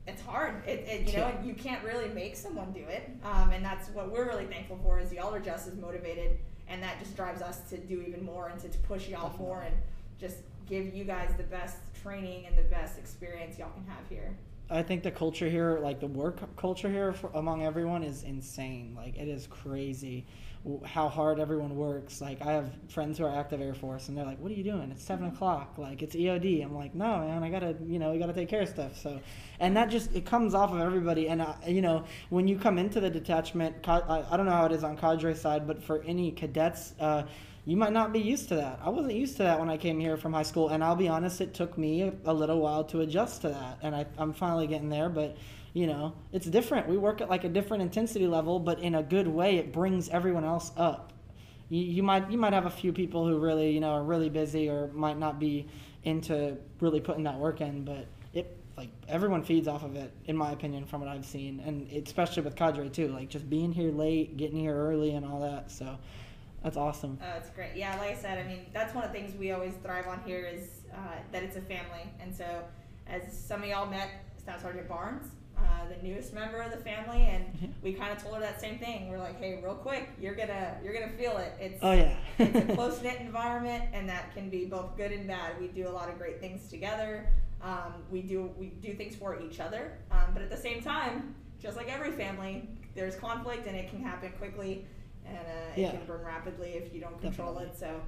it's 0.06 0.22
hard. 0.22 0.66
It, 0.66 0.86
it 0.88 1.12
you 1.12 1.18
know, 1.18 1.32
you 1.44 1.52
can't 1.52 1.84
really 1.84 2.08
make 2.08 2.36
someone 2.36 2.72
do 2.72 2.80
it. 2.80 3.10
Um, 3.22 3.50
and 3.50 3.62
that's 3.62 3.88
what 3.90 4.10
we're 4.10 4.26
really 4.26 4.46
thankful 4.46 4.78
for 4.82 4.98
is 4.98 5.12
y'all 5.12 5.34
are 5.34 5.40
just 5.40 5.68
as 5.68 5.74
motivated, 5.74 6.38
and 6.68 6.82
that 6.82 6.98
just 6.98 7.14
drives 7.14 7.42
us 7.42 7.60
to 7.68 7.76
do 7.76 8.00
even 8.00 8.24
more 8.24 8.48
and 8.48 8.58
to, 8.60 8.68
to 8.68 8.78
push 8.78 9.08
y'all 9.08 9.36
more 9.38 9.62
and 9.62 9.74
just 10.18 10.36
give 10.68 10.94
you 10.94 11.04
guys 11.04 11.30
the 11.36 11.44
best 11.44 11.78
training 12.02 12.46
and 12.46 12.56
the 12.56 12.62
best 12.62 12.98
experience 12.98 13.58
y'all 13.58 13.70
can 13.70 13.84
have 13.86 14.08
here. 14.08 14.36
I 14.70 14.82
think 14.82 15.02
the 15.02 15.10
culture 15.10 15.48
here, 15.48 15.78
like 15.82 16.00
the 16.00 16.06
work 16.06 16.40
culture 16.56 16.88
here 16.88 17.12
for, 17.12 17.30
among 17.34 17.62
everyone, 17.62 18.02
is 18.02 18.22
insane. 18.22 18.94
Like 18.96 19.16
it 19.16 19.28
is 19.28 19.46
crazy 19.46 20.26
how 20.86 21.10
hard 21.10 21.38
everyone 21.38 21.76
works. 21.76 22.22
Like 22.22 22.40
I 22.40 22.52
have 22.52 22.72
friends 22.88 23.18
who 23.18 23.24
are 23.24 23.34
active 23.34 23.60
Air 23.60 23.74
Force, 23.74 24.08
and 24.08 24.16
they're 24.16 24.24
like, 24.24 24.40
"What 24.40 24.50
are 24.50 24.54
you 24.54 24.64
doing? 24.64 24.90
It's 24.90 25.04
seven 25.04 25.26
o'clock. 25.26 25.76
Like 25.76 26.02
it's 26.02 26.16
EOD." 26.16 26.64
I'm 26.64 26.74
like, 26.74 26.94
"No, 26.94 27.18
man, 27.18 27.42
I 27.42 27.50
gotta, 27.50 27.76
you 27.84 27.98
know, 27.98 28.12
we 28.12 28.18
gotta 28.18 28.32
take 28.32 28.48
care 28.48 28.62
of 28.62 28.68
stuff." 28.68 28.96
So, 28.96 29.20
and 29.60 29.76
that 29.76 29.90
just 29.90 30.14
it 30.14 30.24
comes 30.24 30.54
off 30.54 30.72
of 30.72 30.80
everybody. 30.80 31.28
And 31.28 31.42
uh, 31.42 31.54
you 31.66 31.82
know, 31.82 32.04
when 32.30 32.48
you 32.48 32.58
come 32.58 32.78
into 32.78 33.00
the 33.00 33.10
detachment, 33.10 33.86
I, 33.86 34.24
I 34.30 34.36
don't 34.36 34.46
know 34.46 34.52
how 34.52 34.64
it 34.64 34.72
is 34.72 34.82
on 34.82 34.96
cadre 34.96 35.34
side, 35.34 35.66
but 35.66 35.82
for 35.82 36.02
any 36.04 36.32
cadets. 36.32 36.94
Uh, 36.98 37.24
you 37.66 37.76
might 37.76 37.92
not 37.92 38.12
be 38.12 38.20
used 38.20 38.48
to 38.48 38.56
that. 38.56 38.80
I 38.82 38.90
wasn't 38.90 39.14
used 39.14 39.38
to 39.38 39.44
that 39.44 39.58
when 39.58 39.70
I 39.70 39.78
came 39.78 39.98
here 39.98 40.16
from 40.16 40.34
high 40.34 40.42
school, 40.42 40.68
and 40.68 40.84
I'll 40.84 40.96
be 40.96 41.08
honest, 41.08 41.40
it 41.40 41.54
took 41.54 41.78
me 41.78 42.12
a, 42.24 42.32
little 42.32 42.60
while 42.60 42.84
to 42.84 43.00
adjust 43.00 43.42
to 43.42 43.48
that, 43.48 43.78
and 43.82 43.94
I, 43.94 44.04
I'm 44.18 44.34
finally 44.34 44.66
getting 44.66 44.90
there. 44.90 45.08
But 45.08 45.36
you 45.72 45.86
know, 45.86 46.14
it's 46.32 46.46
different. 46.46 46.88
We 46.88 46.98
work 46.98 47.20
at 47.20 47.30
like 47.30 47.44
a 47.44 47.48
different 47.48 47.82
intensity 47.82 48.26
level, 48.26 48.58
but 48.58 48.80
in 48.80 48.94
a 48.94 49.02
good 49.02 49.26
way. 49.26 49.56
It 49.56 49.72
brings 49.72 50.08
everyone 50.10 50.44
else 50.44 50.72
up. 50.76 51.12
You, 51.70 51.82
you 51.82 52.02
might 52.02 52.30
you 52.30 52.36
might 52.36 52.52
have 52.52 52.66
a 52.66 52.70
few 52.70 52.92
people 52.92 53.26
who 53.26 53.38
really 53.38 53.70
you 53.70 53.80
know 53.80 53.92
are 53.92 54.04
really 54.04 54.28
busy 54.28 54.68
or 54.68 54.88
might 54.88 55.18
not 55.18 55.38
be 55.38 55.66
into 56.04 56.58
really 56.80 57.00
putting 57.00 57.24
that 57.24 57.38
work 57.38 57.62
in, 57.62 57.82
but 57.82 58.06
it 58.34 58.58
like 58.76 58.90
everyone 59.08 59.42
feeds 59.42 59.68
off 59.68 59.84
of 59.84 59.96
it, 59.96 60.12
in 60.26 60.36
my 60.36 60.52
opinion, 60.52 60.84
from 60.84 61.00
what 61.00 61.08
I've 61.08 61.24
seen, 61.24 61.60
and 61.64 61.90
especially 62.06 62.42
with 62.42 62.56
cadre 62.56 62.90
too. 62.90 63.08
Like 63.08 63.30
just 63.30 63.48
being 63.48 63.72
here 63.72 63.90
late, 63.90 64.36
getting 64.36 64.58
here 64.58 64.76
early, 64.76 65.14
and 65.14 65.24
all 65.24 65.40
that. 65.40 65.70
So 65.70 65.96
that's 66.64 66.76
awesome. 66.76 67.18
Oh, 67.22 67.36
it's 67.36 67.50
great. 67.50 67.76
Yeah, 67.76 67.96
like 67.98 68.10
I 68.10 68.14
said, 68.16 68.38
I 68.38 68.48
mean, 68.48 68.66
that's 68.72 68.92
one 68.94 69.04
of 69.04 69.12
the 69.12 69.18
things 69.18 69.36
we 69.38 69.52
always 69.52 69.74
thrive 69.82 70.08
on 70.08 70.20
here 70.26 70.44
is 70.52 70.80
uh, 70.92 70.96
that 71.30 71.42
it's 71.44 71.56
a 71.56 71.60
family. 71.60 72.10
And 72.20 72.34
so, 72.34 72.64
as 73.06 73.22
some 73.38 73.62
of 73.62 73.68
y'all 73.68 73.86
met 73.88 74.08
Staff 74.38 74.62
Sergeant 74.62 74.88
Barnes, 74.88 75.26
uh, 75.58 75.62
the 75.88 76.02
newest 76.06 76.32
member 76.34 76.60
of 76.60 76.70
the 76.72 76.78
family, 76.78 77.22
and 77.22 77.44
Yeah. 77.60 77.68
we 77.82 77.92
kind 77.92 78.12
of 78.12 78.20
told 78.22 78.34
her 78.34 78.40
that 78.40 78.60
same 78.60 78.78
thing. 78.78 79.08
We're 79.10 79.18
like, 79.18 79.38
hey, 79.38 79.60
real 79.62 79.74
quick, 79.74 80.08
you're 80.18 80.34
gonna 80.34 80.76
you're 80.82 80.94
gonna 80.94 81.12
feel 81.12 81.36
it. 81.36 81.52
It's 81.60 81.78
Oh 81.82 81.92
yeah. 81.92 82.16
it's 82.38 82.70
a 82.70 82.74
close 82.74 83.00
knit 83.02 83.20
environment, 83.20 83.84
and 83.92 84.08
that 84.08 84.34
can 84.34 84.50
be 84.50 84.64
both 84.64 84.96
good 84.96 85.12
and 85.12 85.28
bad. 85.28 85.60
We 85.60 85.68
do 85.68 85.86
a 85.86 85.90
lot 85.90 86.08
of 86.08 86.18
great 86.18 86.40
things 86.40 86.68
together. 86.68 87.28
Um, 87.62 87.92
we 88.10 88.22
do 88.22 88.50
we 88.58 88.66
do 88.68 88.94
things 88.94 89.14
for 89.16 89.38
each 89.40 89.60
other, 89.60 89.92
um, 90.10 90.32
but 90.32 90.42
at 90.42 90.50
the 90.50 90.56
same 90.56 90.82
time, 90.82 91.34
just 91.60 91.76
like 91.76 91.88
every 91.92 92.10
family, 92.12 92.68
there's 92.94 93.14
conflict, 93.16 93.66
and 93.66 93.76
it 93.76 93.88
can 93.90 94.02
happen 94.02 94.32
quickly, 94.38 94.84
and 95.26 95.36
uh, 95.36 95.50
Yeah. 95.76 95.88
it 95.88 95.98
can 95.98 96.06
burn 96.06 96.24
rapidly 96.24 96.70
if 96.70 96.92
you 96.94 97.00
don't 97.00 97.20
control 97.20 97.54
Definitely. 97.54 97.74
it. 97.74 97.78
So. 97.78 98.00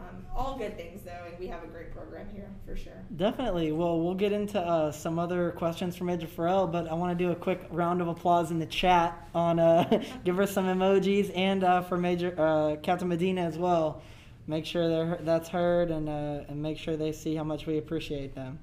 Um, 0.00 0.24
all 0.36 0.56
good 0.56 0.76
things 0.76 1.02
though, 1.02 1.26
and 1.28 1.36
we 1.40 1.48
have 1.48 1.64
a 1.64 1.66
great 1.66 1.92
program 1.92 2.28
here 2.32 2.48
for 2.64 2.76
sure. 2.76 2.92
Definitely. 3.16 3.72
Well, 3.72 4.00
we'll 4.00 4.14
get 4.14 4.30
into 4.30 4.60
uh, 4.60 4.92
some 4.92 5.18
other 5.18 5.50
questions 5.50 5.96
from 5.96 6.06
Major 6.06 6.28
Farrell, 6.28 6.68
but 6.68 6.88
I 6.88 6.94
want 6.94 7.18
to 7.18 7.24
do 7.24 7.32
a 7.32 7.34
quick 7.34 7.66
round 7.70 8.00
of 8.00 8.06
applause 8.06 8.52
in 8.52 8.60
the 8.60 8.66
chat 8.66 9.28
on 9.34 9.58
uh, 9.58 10.04
give 10.24 10.36
her 10.36 10.46
some 10.46 10.66
emojis 10.66 11.32
and 11.36 11.64
uh, 11.64 11.82
for 11.82 11.96
Major 11.98 12.32
uh, 12.38 12.76
Captain 12.76 13.08
Medina 13.08 13.40
as 13.40 13.58
well. 13.58 14.00
Make 14.46 14.66
sure 14.66 14.88
they're, 14.88 15.18
that's 15.22 15.48
heard 15.48 15.90
and 15.90 16.08
uh, 16.08 16.44
and 16.48 16.62
make 16.62 16.78
sure 16.78 16.96
they 16.96 17.10
see 17.10 17.34
how 17.34 17.42
much 17.42 17.66
we 17.66 17.78
appreciate 17.78 18.36
them. 18.36 18.60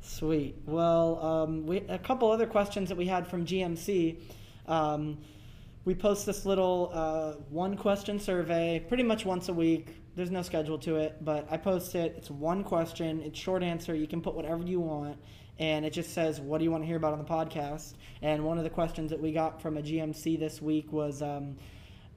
Sweet. 0.00 0.56
Well, 0.66 1.24
um, 1.24 1.66
we 1.66 1.78
a 1.88 1.98
couple 1.98 2.28
other 2.32 2.46
questions 2.46 2.88
that 2.88 2.98
we 2.98 3.06
had 3.06 3.28
from 3.28 3.46
GMC. 3.46 4.16
Um, 4.66 5.18
we 5.86 5.94
post 5.94 6.26
this 6.26 6.44
little 6.44 6.90
uh, 6.92 7.32
one 7.48 7.76
question 7.76 8.18
survey 8.18 8.84
pretty 8.88 9.04
much 9.04 9.24
once 9.24 9.48
a 9.48 9.52
week. 9.52 10.02
There's 10.16 10.32
no 10.32 10.42
schedule 10.42 10.78
to 10.80 10.96
it, 10.96 11.24
but 11.24 11.46
I 11.48 11.56
post 11.56 11.94
it. 11.94 12.14
It's 12.18 12.28
one 12.28 12.64
question. 12.64 13.22
It's 13.22 13.38
short 13.38 13.62
answer. 13.62 13.94
You 13.94 14.08
can 14.08 14.20
put 14.20 14.34
whatever 14.34 14.64
you 14.64 14.80
want, 14.80 15.16
and 15.60 15.86
it 15.86 15.92
just 15.92 16.12
says, 16.12 16.40
"What 16.40 16.58
do 16.58 16.64
you 16.64 16.72
want 16.72 16.82
to 16.82 16.86
hear 16.86 16.96
about 16.96 17.12
on 17.12 17.20
the 17.20 17.24
podcast?" 17.24 17.94
And 18.20 18.44
one 18.44 18.58
of 18.58 18.64
the 18.64 18.70
questions 18.70 19.10
that 19.10 19.20
we 19.20 19.30
got 19.30 19.62
from 19.62 19.78
a 19.78 19.82
GMC 19.82 20.36
this 20.36 20.60
week 20.60 20.92
was. 20.92 21.22
Um, 21.22 21.56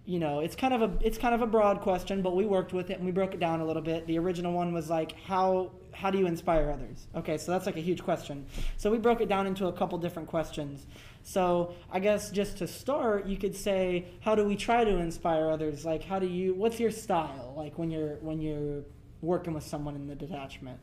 you 0.05 0.17
know, 0.17 0.39
it's 0.39 0.55
kind 0.55 0.73
of 0.73 0.81
a 0.81 1.05
it's 1.05 1.19
kind 1.19 1.35
of 1.35 1.43
a 1.43 1.45
broad 1.45 1.81
question, 1.81 2.23
but 2.23 2.35
we 2.35 2.43
worked 2.43 2.73
with 2.73 2.89
it 2.89 2.97
and 2.97 3.05
we 3.05 3.11
broke 3.11 3.35
it 3.35 3.39
down 3.39 3.59
a 3.59 3.65
little 3.65 3.81
bit. 3.81 4.07
The 4.07 4.17
original 4.17 4.53
one 4.53 4.73
was 4.73 4.89
like 4.89 5.11
how 5.11 5.71
how 5.91 6.09
do 6.09 6.17
you 6.17 6.25
inspire 6.25 6.71
others? 6.71 7.05
Okay, 7.15 7.37
so 7.37 7.51
that's 7.51 7.67
like 7.67 7.77
a 7.77 7.81
huge 7.81 8.01
question. 8.01 8.47
So 8.77 8.89
we 8.89 8.97
broke 8.97 9.21
it 9.21 9.29
down 9.29 9.45
into 9.45 9.67
a 9.67 9.73
couple 9.73 9.99
different 9.99 10.27
questions. 10.27 10.87
So 11.29 11.75
I 11.91 11.99
guess 11.99 12.31
just 12.31 12.57
to 12.57 12.67
start, 12.67 13.27
you 13.27 13.37
could 13.37 13.55
say, 13.55 14.05
how 14.21 14.33
do 14.33 14.45
we 14.45 14.55
try 14.55 14.83
to 14.83 14.97
inspire 14.97 15.51
others? 15.51 15.85
Like, 15.85 16.03
how 16.03 16.17
do 16.17 16.25
you? 16.25 16.55
What's 16.55 16.79
your 16.79 16.89
style? 16.89 17.53
Like 17.55 17.77
when 17.77 17.91
you're 17.91 18.15
when 18.15 18.41
you're 18.41 18.81
working 19.21 19.53
with 19.53 19.63
someone 19.63 19.95
in 19.95 20.07
the 20.07 20.15
detachment 20.15 20.79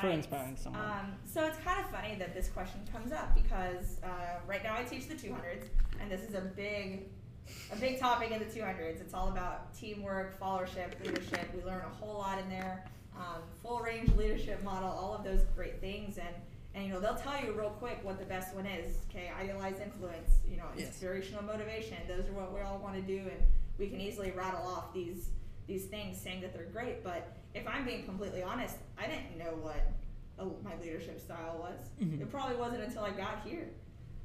for 0.00 0.08
inspiring 0.08 0.56
someone. 0.56 0.84
Um, 0.84 1.14
so 1.24 1.44
it's 1.46 1.58
kind 1.64 1.84
of 1.84 1.90
funny 1.90 2.14
that 2.14 2.32
this 2.32 2.48
question 2.48 2.80
comes 2.92 3.10
up 3.10 3.34
because 3.34 3.98
uh, 4.04 4.38
right 4.46 4.62
now 4.62 4.76
I 4.78 4.84
teach 4.84 5.08
the 5.08 5.14
200s, 5.14 5.64
and 6.00 6.08
this 6.08 6.20
is 6.20 6.34
a 6.34 6.42
big, 6.42 7.08
a 7.72 7.76
big 7.76 7.98
topic 7.98 8.30
in 8.30 8.38
the 8.38 8.44
200s. 8.44 9.00
It's 9.00 9.14
all 9.14 9.30
about 9.30 9.74
teamwork, 9.74 10.38
followership, 10.38 11.04
leadership. 11.04 11.50
We 11.56 11.64
learn 11.64 11.82
a 11.84 11.94
whole 11.96 12.18
lot 12.18 12.38
in 12.38 12.48
there. 12.48 12.84
Um, 13.16 13.42
full 13.64 13.80
range 13.80 14.14
leadership 14.14 14.62
model, 14.62 14.90
all 14.90 15.12
of 15.12 15.24
those 15.24 15.42
great 15.56 15.80
things, 15.80 16.18
and 16.18 16.36
and 16.74 16.84
you 16.86 16.92
know 16.92 17.00
they'll 17.00 17.16
tell 17.16 17.42
you 17.42 17.52
real 17.52 17.70
quick 17.70 17.98
what 18.02 18.18
the 18.18 18.24
best 18.24 18.54
one 18.54 18.66
is. 18.66 18.98
Okay, 19.10 19.30
idealized 19.38 19.80
influence, 19.80 20.30
you 20.48 20.56
know, 20.56 20.66
Yes. 20.76 20.88
inspirational 20.88 21.42
motivation. 21.44 21.96
Those 22.06 22.28
are 22.28 22.32
what 22.32 22.52
we 22.54 22.60
all 22.60 22.78
want 22.78 22.94
to 22.96 23.02
do, 23.02 23.18
and 23.28 23.42
we 23.78 23.88
can 23.88 24.00
easily 24.00 24.30
rattle 24.32 24.62
off 24.66 24.92
these 24.94 25.30
these 25.66 25.86
things 25.86 26.18
saying 26.18 26.40
that 26.40 26.54
they're 26.54 26.64
great. 26.72 27.04
But 27.04 27.36
if 27.54 27.66
I'm 27.68 27.84
being 27.84 28.04
completely 28.04 28.42
honest, 28.42 28.76
I 28.96 29.06
didn't 29.06 29.36
know 29.38 29.52
what 29.62 29.92
my 30.62 30.76
leadership 30.80 31.20
style 31.20 31.58
was. 31.58 31.90
Mhm. 32.00 32.20
It 32.22 32.30
probably 32.30 32.56
wasn't 32.56 32.84
until 32.84 33.02
I 33.04 33.10
got 33.10 33.42
here. 33.44 33.68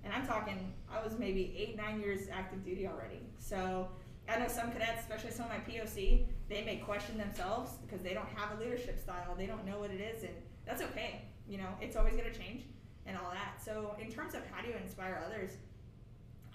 And 0.04 0.14
I'm 0.14 0.28
talking, 0.28 0.72
I 0.92 1.04
was 1.04 1.18
maybe 1.18 1.56
eight, 1.58 1.76
nine 1.76 2.00
years 2.02 2.28
active 2.32 2.64
duty 2.64 2.88
already. 2.88 3.22
So 3.40 3.90
I 4.30 4.38
know 4.38 4.48
some 4.48 4.72
cadets, 4.72 5.02
especially 5.02 5.32
some 5.32 5.46
of 5.46 5.52
my 5.52 5.60
POC, 5.60 6.28
they 6.50 6.64
may 6.64 6.78
question 6.78 7.18
themselves 7.18 7.72
because 7.82 8.02
they 8.04 8.14
don't 8.14 8.28
have 8.36 8.58
a 8.58 8.62
leadership 8.62 9.00
style. 9.00 9.34
They 9.36 9.48
don't 9.48 9.66
know 9.66 9.80
what 9.80 9.90
it 9.92 10.00
is, 10.02 10.24
and 10.24 10.34
that's 10.66 10.82
okay. 10.84 11.22
You 11.48 11.58
know, 11.58 11.70
it's 11.82 11.96
always 11.96 12.16
going 12.16 12.32
to 12.32 12.38
change 12.38 12.64
and 13.06 13.18
all 13.18 13.32
that. 13.32 13.62
So, 13.64 13.96
in 14.00 14.12
terms 14.12 14.34
of 14.34 14.42
how 14.52 14.62
do 14.62 14.70
you 14.70 14.76
inspire 14.76 15.22
others, 15.26 15.52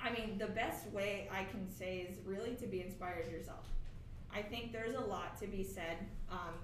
I 0.03 0.11
mean, 0.11 0.39
the 0.39 0.47
best 0.47 0.87
way 0.93 1.29
I 1.33 1.45
can 1.45 1.69
say 1.71 2.07
is 2.11 2.19
really 2.25 2.55
to 2.57 2.67
be 2.67 2.81
inspired 2.81 3.31
yourself. 3.31 3.67
I 4.35 4.43
think 4.43 4.73
there's 4.73 4.95
a 4.95 5.01
lot 5.01 5.39
to 5.41 5.47
be 5.47 5.63
said 5.65 5.99
um, 6.31 6.55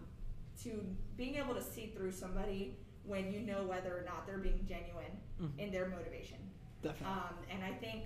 to 0.62 0.84
being 1.16 1.34
able 1.36 1.54
to 1.54 1.62
see 1.62 1.86
through 1.94 2.12
somebody 2.12 2.76
when 3.04 3.30
you 3.32 3.40
know 3.40 3.64
whether 3.64 3.90
or 3.96 4.04
not 4.06 4.26
they're 4.26 4.38
being 4.38 4.64
genuine 4.66 5.18
Mhm. 5.40 5.58
in 5.58 5.70
their 5.70 5.88
motivation. 5.88 6.38
Definitely. 6.82 7.06
Um, 7.16 7.34
and 7.50 7.64
I 7.64 7.72
think 7.72 8.04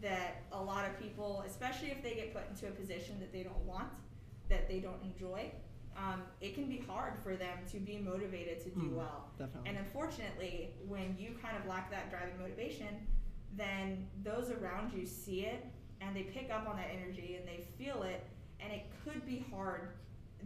that 0.00 0.42
a 0.52 0.60
lot 0.62 0.88
of 0.88 0.98
people, 0.98 1.42
especially 1.46 1.90
if 1.90 2.02
they 2.02 2.14
get 2.14 2.32
put 2.32 2.48
into 2.48 2.66
a 2.66 2.70
position 2.72 3.20
that 3.20 3.32
they 3.32 3.42
don't 3.42 3.64
want, 3.64 3.88
that 4.48 4.68
they 4.68 4.80
don't 4.80 5.00
enjoy, 5.02 5.50
um, 5.96 6.22
it 6.40 6.54
can 6.54 6.66
be 6.66 6.78
hard 6.78 7.14
for 7.22 7.36
them 7.36 7.58
to 7.70 7.78
be 7.78 7.98
motivated 7.98 8.60
to 8.62 8.70
do 8.70 8.80
Mm, 8.90 8.94
well. 8.94 9.30
definitely. 9.38 9.68
And 9.68 9.78
unfortunately, 9.78 10.70
when 10.88 11.16
you 11.18 11.36
kind 11.42 11.56
of 11.56 11.66
lack 11.66 11.90
that 11.90 12.10
driving 12.10 12.38
motivation, 12.38 13.06
then 13.56 14.08
those 14.22 14.50
around 14.50 14.92
you 14.92 15.06
see 15.06 15.42
it 15.42 15.64
and 16.00 16.14
they 16.16 16.22
pick 16.24 16.50
up 16.50 16.68
on 16.68 16.76
that 16.76 16.88
energy 16.92 17.36
and 17.38 17.46
they 17.46 17.64
feel 17.78 18.02
it, 18.02 18.24
and 18.60 18.72
it 18.72 18.82
could 19.04 19.24
be 19.24 19.44
hard 19.50 19.90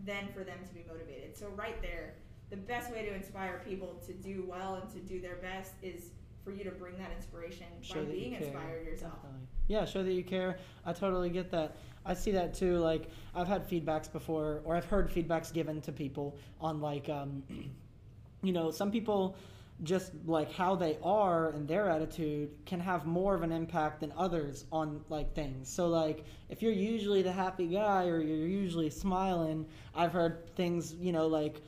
then 0.04 0.28
for 0.34 0.44
them 0.44 0.58
to 0.68 0.74
be 0.74 0.84
motivated. 0.86 1.36
So, 1.36 1.48
right 1.56 1.80
there, 1.82 2.14
the 2.50 2.56
best 2.56 2.92
way 2.92 3.04
to 3.06 3.14
inspire 3.14 3.60
people 3.66 4.00
to 4.06 4.12
do 4.12 4.44
well 4.46 4.76
and 4.76 4.88
to 4.92 4.98
do 5.00 5.20
their 5.20 5.36
best 5.36 5.72
is 5.82 6.10
for 6.44 6.52
you 6.52 6.64
to 6.64 6.70
bring 6.70 6.96
that 6.98 7.10
inspiration 7.16 7.66
show 7.82 7.94
by 7.94 8.00
that 8.02 8.12
being 8.12 8.32
inspired 8.34 8.86
yourself. 8.86 9.14
Definitely. 9.14 9.46
Yeah, 9.66 9.84
show 9.84 10.02
that 10.02 10.12
you 10.12 10.22
care. 10.24 10.58
I 10.86 10.92
totally 10.92 11.30
get 11.30 11.50
that. 11.50 11.76
I 12.08 12.14
see 12.14 12.32
that 12.32 12.54
too. 12.54 12.78
Like 12.78 13.10
I've 13.34 13.46
had 13.46 13.68
feedbacks 13.68 14.10
before, 14.10 14.62
or 14.64 14.74
I've 14.74 14.86
heard 14.86 15.10
feedbacks 15.10 15.52
given 15.52 15.82
to 15.82 15.92
people 15.92 16.36
on 16.60 16.80
like, 16.80 17.08
um, 17.10 17.42
you 18.42 18.52
know, 18.52 18.70
some 18.70 18.90
people 18.90 19.36
just 19.84 20.12
like 20.26 20.50
how 20.52 20.74
they 20.74 20.98
are 21.04 21.50
and 21.50 21.68
their 21.68 21.88
attitude 21.88 22.50
can 22.66 22.80
have 22.80 23.06
more 23.06 23.34
of 23.34 23.42
an 23.42 23.52
impact 23.52 24.00
than 24.00 24.12
others 24.16 24.64
on 24.72 25.04
like 25.10 25.34
things. 25.34 25.68
So 25.68 25.86
like 25.88 26.24
if 26.48 26.62
you're 26.62 26.72
usually 26.72 27.22
the 27.22 27.30
happy 27.30 27.66
guy 27.66 28.06
or 28.06 28.20
you're 28.20 28.48
usually 28.48 28.90
smiling, 28.90 29.66
I've 29.94 30.12
heard 30.12 30.52
things, 30.56 30.94
you 30.94 31.12
know, 31.12 31.26
like 31.26 31.62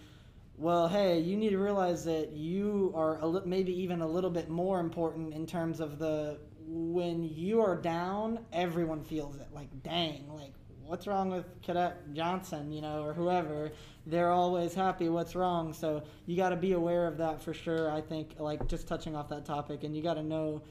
well, 0.60 0.88
hey, 0.88 1.18
you 1.18 1.38
need 1.38 1.50
to 1.50 1.58
realize 1.58 2.04
that 2.04 2.32
you 2.32 2.92
are 2.94 3.18
a 3.20 3.26
li- 3.26 3.40
maybe 3.46 3.72
even 3.80 4.02
a 4.02 4.06
little 4.06 4.28
bit 4.28 4.50
more 4.50 4.78
important 4.78 5.32
in 5.32 5.46
terms 5.46 5.80
of 5.80 5.98
the 5.98 6.38
when 6.66 7.24
you 7.24 7.62
are 7.62 7.74
down, 7.74 8.40
everyone 8.52 9.02
feels 9.02 9.36
it. 9.36 9.48
Like, 9.54 9.68
dang, 9.82 10.28
like 10.28 10.52
what's 10.84 11.06
wrong 11.06 11.30
with 11.30 11.46
Cadet 11.62 12.12
Johnson, 12.12 12.72
you 12.72 12.82
know, 12.82 13.02
or 13.04 13.14
whoever? 13.14 13.72
They're 14.06 14.30
always 14.30 14.74
happy. 14.74 15.08
What's 15.08 15.34
wrong? 15.34 15.72
So 15.72 16.02
you 16.26 16.36
got 16.36 16.50
to 16.50 16.56
be 16.56 16.72
aware 16.72 17.06
of 17.06 17.16
that 17.16 17.40
for 17.40 17.54
sure. 17.54 17.90
I 17.90 18.02
think, 18.02 18.34
like 18.38 18.68
just 18.68 18.86
touching 18.86 19.16
off 19.16 19.30
that 19.30 19.46
topic, 19.46 19.82
and 19.82 19.96
you 19.96 20.02
got 20.02 20.14
to 20.14 20.22
know 20.22 20.62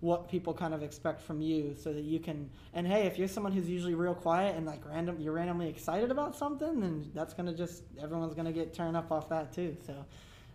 what 0.00 0.28
people 0.28 0.52
kind 0.52 0.74
of 0.74 0.82
expect 0.82 1.20
from 1.20 1.40
you 1.40 1.74
so 1.74 1.92
that 1.92 2.04
you 2.04 2.18
can 2.18 2.50
and 2.74 2.86
hey 2.86 3.06
if 3.06 3.18
you're 3.18 3.28
someone 3.28 3.52
who's 3.52 3.68
usually 3.68 3.94
real 3.94 4.14
quiet 4.14 4.54
and 4.56 4.66
like 4.66 4.80
random 4.86 5.18
you're 5.18 5.32
randomly 5.32 5.68
excited 5.68 6.10
about 6.10 6.36
something 6.36 6.80
then 6.80 7.10
that's 7.14 7.32
gonna 7.32 7.54
just 7.54 7.82
everyone's 8.00 8.34
gonna 8.34 8.52
get 8.52 8.74
turned 8.74 8.96
up 8.96 9.10
off 9.10 9.28
that 9.28 9.52
too 9.52 9.74
so 9.86 9.94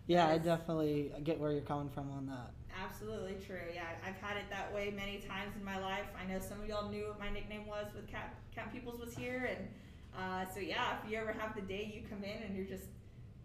yeah 0.06 0.28
i 0.28 0.38
definitely 0.38 1.10
get 1.24 1.40
where 1.40 1.50
you're 1.50 1.60
coming 1.60 1.88
from 1.88 2.10
on 2.12 2.26
that 2.26 2.52
Absolutely 2.80 3.36
true. 3.44 3.68
Yeah, 3.74 3.84
I've 4.06 4.16
had 4.16 4.36
it 4.36 4.44
that 4.50 4.72
way 4.74 4.92
many 4.94 5.18
times 5.18 5.54
in 5.56 5.64
my 5.64 5.78
life. 5.78 6.06
I 6.18 6.30
know 6.30 6.38
some 6.40 6.60
of 6.60 6.68
y'all 6.68 6.90
knew 6.90 7.08
what 7.08 7.20
my 7.20 7.30
nickname 7.30 7.66
was 7.66 7.86
with 7.94 8.08
Cat 8.08 8.34
Cat 8.54 8.72
Peoples 8.72 8.98
was 8.98 9.14
here, 9.14 9.50
and 9.56 9.68
uh, 10.16 10.50
so 10.52 10.60
yeah, 10.60 10.96
if 11.02 11.10
you 11.10 11.18
ever 11.18 11.32
have 11.32 11.54
the 11.54 11.62
day 11.62 11.92
you 11.94 12.02
come 12.08 12.24
in 12.24 12.42
and 12.42 12.56
you're 12.56 12.66
just 12.66 12.88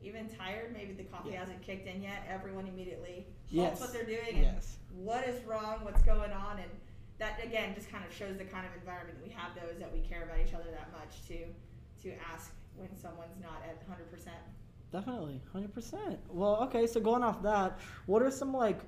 even 0.02 0.28
tired, 0.30 0.74
maybe 0.74 0.94
the 0.94 1.04
coffee 1.04 1.32
Yeah. 1.32 1.40
hasn't 1.40 1.62
kicked 1.62 1.88
in 1.88 2.02
yet, 2.02 2.24
everyone 2.30 2.68
immediately 2.68 3.26
halts 3.54 3.80
Yes. 3.80 3.80
what 3.82 3.94
they're 3.94 4.06
doing 4.06 4.30
and 4.36 4.42
yes 4.42 4.78
what 5.04 5.28
is 5.28 5.44
wrong, 5.46 5.84
what's 5.84 6.02
going 6.02 6.32
on, 6.32 6.58
and 6.58 6.72
that 7.20 7.44
again 7.44 7.76
just 7.76 7.90
kind 7.92 8.04
of 8.04 8.12
shows 8.12 8.36
the 8.38 8.46
kind 8.46 8.66
of 8.66 8.74
environment 8.74 9.18
we 9.24 9.30
have. 9.32 9.52
Though 9.56 9.68
is 9.70 9.78
that 9.80 9.92
we 9.94 10.00
care 10.00 10.24
about 10.24 10.40
each 10.40 10.54
other 10.56 10.72
that 10.72 10.92
much 10.92 11.28
to 11.28 11.46
to 12.04 12.14
ask 12.34 12.52
when 12.76 12.96
someone's 12.96 13.38
not 13.42 13.62
at 13.68 13.78
100 13.88 14.10
percent. 14.12 14.38
definitely 14.92 15.42
100% 15.54 16.18
well 16.30 16.56
okay 16.64 16.88
so 16.88 17.00
going 17.00 17.22
off 17.24 17.42
that 17.44 17.78
what 18.06 18.22
are 18.24 18.32
some 18.32 18.54
like 18.54 18.80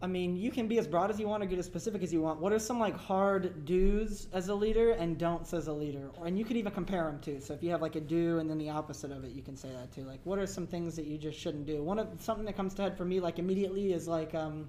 I 0.00 0.06
mean, 0.06 0.36
you 0.36 0.52
can 0.52 0.68
be 0.68 0.78
as 0.78 0.86
broad 0.86 1.10
as 1.10 1.18
you 1.18 1.26
want 1.26 1.42
or 1.42 1.46
get 1.46 1.58
as 1.58 1.66
specific 1.66 2.04
as 2.04 2.12
you 2.12 2.22
want. 2.22 2.38
What 2.38 2.52
are 2.52 2.60
some 2.60 2.78
like 2.78 2.96
hard 2.96 3.64
do's 3.64 4.28
as 4.32 4.48
a 4.48 4.54
leader 4.54 4.92
and 4.92 5.18
don'ts 5.18 5.52
as 5.52 5.66
a 5.66 5.72
leader? 5.72 6.10
And 6.24 6.38
you 6.38 6.44
could 6.44 6.56
even 6.56 6.70
compare 6.72 7.04
them 7.04 7.18
too. 7.18 7.40
So 7.40 7.52
if 7.52 7.64
you 7.64 7.70
have 7.70 7.82
like 7.82 7.96
a 7.96 8.00
do 8.00 8.38
and 8.38 8.48
then 8.48 8.58
the 8.58 8.70
opposite 8.70 9.10
of 9.10 9.24
it, 9.24 9.32
you 9.32 9.42
can 9.42 9.56
say 9.56 9.70
that 9.70 9.92
too. 9.92 10.02
Like, 10.02 10.20
what 10.22 10.38
are 10.38 10.46
some 10.46 10.68
things 10.68 10.94
that 10.96 11.06
you 11.06 11.18
just 11.18 11.38
shouldn't 11.40 11.66
do? 11.66 11.82
One 11.82 11.98
of 11.98 12.08
something 12.20 12.44
that 12.44 12.56
comes 12.56 12.74
to 12.74 12.82
head 12.82 12.96
for 12.96 13.04
me 13.04 13.18
like 13.18 13.40
immediately 13.40 13.92
is 13.92 14.06
like 14.06 14.36
um, 14.36 14.68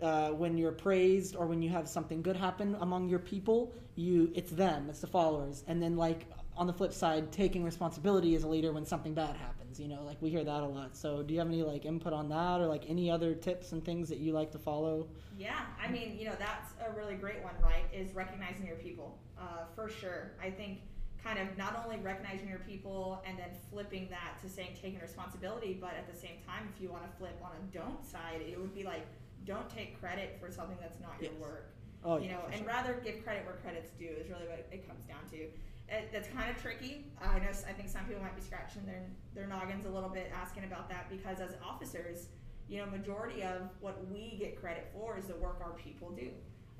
uh, 0.00 0.30
when 0.30 0.56
you're 0.56 0.72
praised 0.72 1.36
or 1.36 1.46
when 1.46 1.60
you 1.60 1.68
have 1.68 1.86
something 1.86 2.22
good 2.22 2.36
happen 2.36 2.76
among 2.80 3.10
your 3.10 3.18
people, 3.18 3.74
you 3.94 4.32
it's 4.34 4.52
them, 4.52 4.86
it's 4.88 5.00
the 5.00 5.06
followers, 5.06 5.64
and 5.68 5.82
then 5.82 5.98
like 5.98 6.24
on 6.56 6.66
the 6.66 6.72
flip 6.72 6.92
side, 6.92 7.32
taking 7.32 7.64
responsibility 7.64 8.34
as 8.34 8.42
a 8.42 8.48
leader 8.48 8.72
when 8.72 8.84
something 8.84 9.14
bad 9.14 9.36
happens. 9.36 9.80
You 9.80 9.88
know, 9.88 10.02
like 10.04 10.20
we 10.20 10.30
hear 10.30 10.44
that 10.44 10.62
a 10.62 10.66
lot. 10.66 10.96
So, 10.96 11.22
do 11.22 11.32
you 11.32 11.40
have 11.40 11.48
any 11.48 11.62
like 11.62 11.84
input 11.84 12.12
on 12.12 12.28
that, 12.28 12.60
or 12.60 12.66
like 12.66 12.84
any 12.88 13.10
other 13.10 13.34
tips 13.34 13.72
and 13.72 13.84
things 13.84 14.08
that 14.08 14.18
you 14.18 14.32
like 14.32 14.50
to 14.52 14.58
follow? 14.58 15.08
Yeah, 15.38 15.60
I 15.82 15.90
mean, 15.90 16.16
you 16.18 16.26
know, 16.26 16.36
that's 16.38 16.72
a 16.86 16.96
really 16.96 17.14
great 17.14 17.42
one, 17.42 17.54
right? 17.62 17.84
Is 17.92 18.14
recognizing 18.14 18.66
your 18.66 18.76
people, 18.76 19.18
uh, 19.38 19.64
for 19.74 19.88
sure. 19.88 20.32
I 20.42 20.50
think 20.50 20.80
kind 21.22 21.38
of 21.38 21.56
not 21.56 21.80
only 21.84 21.98
recognizing 21.98 22.48
your 22.48 22.58
people 22.58 23.22
and 23.26 23.38
then 23.38 23.50
flipping 23.70 24.08
that 24.10 24.42
to 24.42 24.48
saying 24.48 24.70
taking 24.80 25.00
responsibility, 25.00 25.78
but 25.80 25.94
at 25.96 26.12
the 26.12 26.18
same 26.18 26.36
time, 26.46 26.68
if 26.74 26.82
you 26.82 26.90
want 26.90 27.04
to 27.08 27.16
flip 27.16 27.40
on 27.42 27.50
a 27.52 27.72
don't 27.72 28.04
side, 28.04 28.40
it 28.40 28.60
would 28.60 28.74
be 28.74 28.82
like, 28.82 29.06
don't 29.44 29.68
take 29.70 29.98
credit 30.00 30.36
for 30.40 30.50
something 30.50 30.76
that's 30.80 31.00
not 31.00 31.14
your 31.20 31.32
work. 31.40 31.70
Oh, 32.04 32.18
you 32.18 32.26
yeah, 32.26 32.32
know, 32.32 32.42
and 32.50 32.58
sure. 32.58 32.66
rather 32.66 33.00
give 33.04 33.22
credit 33.22 33.46
where 33.46 33.54
credit's 33.62 33.90
due 33.90 34.10
is 34.18 34.28
really 34.28 34.46
what 34.48 34.66
it 34.70 34.86
comes 34.88 35.04
down 35.04 35.22
to. 35.30 35.46
It, 35.88 36.10
that's 36.12 36.28
kind 36.28 36.50
of 36.50 36.60
tricky. 36.60 37.06
I 37.20 37.38
know. 37.38 37.48
I 37.68 37.72
think 37.72 37.88
some 37.88 38.04
people 38.04 38.22
might 38.22 38.36
be 38.36 38.42
scratching 38.42 38.84
their 38.86 39.04
their 39.34 39.46
noggins 39.46 39.86
a 39.86 39.90
little 39.90 40.08
bit 40.08 40.30
asking 40.34 40.64
about 40.64 40.88
that 40.88 41.10
because 41.10 41.40
as 41.40 41.56
officers, 41.64 42.28
you 42.68 42.78
know, 42.78 42.86
majority 42.86 43.42
of 43.42 43.68
what 43.80 44.06
we 44.10 44.36
get 44.38 44.60
credit 44.60 44.90
for 44.94 45.18
is 45.18 45.26
the 45.26 45.36
work 45.36 45.60
our 45.62 45.72
people 45.72 46.10
do. 46.10 46.30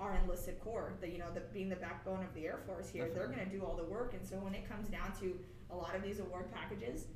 Our 0.01 0.17
enlisted 0.17 0.59
corps, 0.61 0.95
the 1.01 1.09
you 1.09 1.19
know, 1.19 1.31
the 1.33 1.41
being 1.53 1.69
the 1.69 1.77
backbone 1.77 2.25
of 2.25 2.35
the 2.35 2.47
Air 2.47 2.61
Force 2.67 2.89
here, 2.89 3.11
they're 3.15 3.27
going 3.27 3.39
to 3.39 3.45
do 3.57 3.63
all 3.65 3.77
the 3.77 3.85
work. 3.85 4.15
And 4.15 4.27
so 4.27 4.37
when 4.37 4.55
it 4.55 4.69
comes 4.69 4.89
down 4.89 5.13
to 5.21 5.39
a 5.71 5.77
lot 5.77 5.95
of 5.95 6.03
these 6.03 6.19
award 6.19 6.53
packages, 6.53 7.07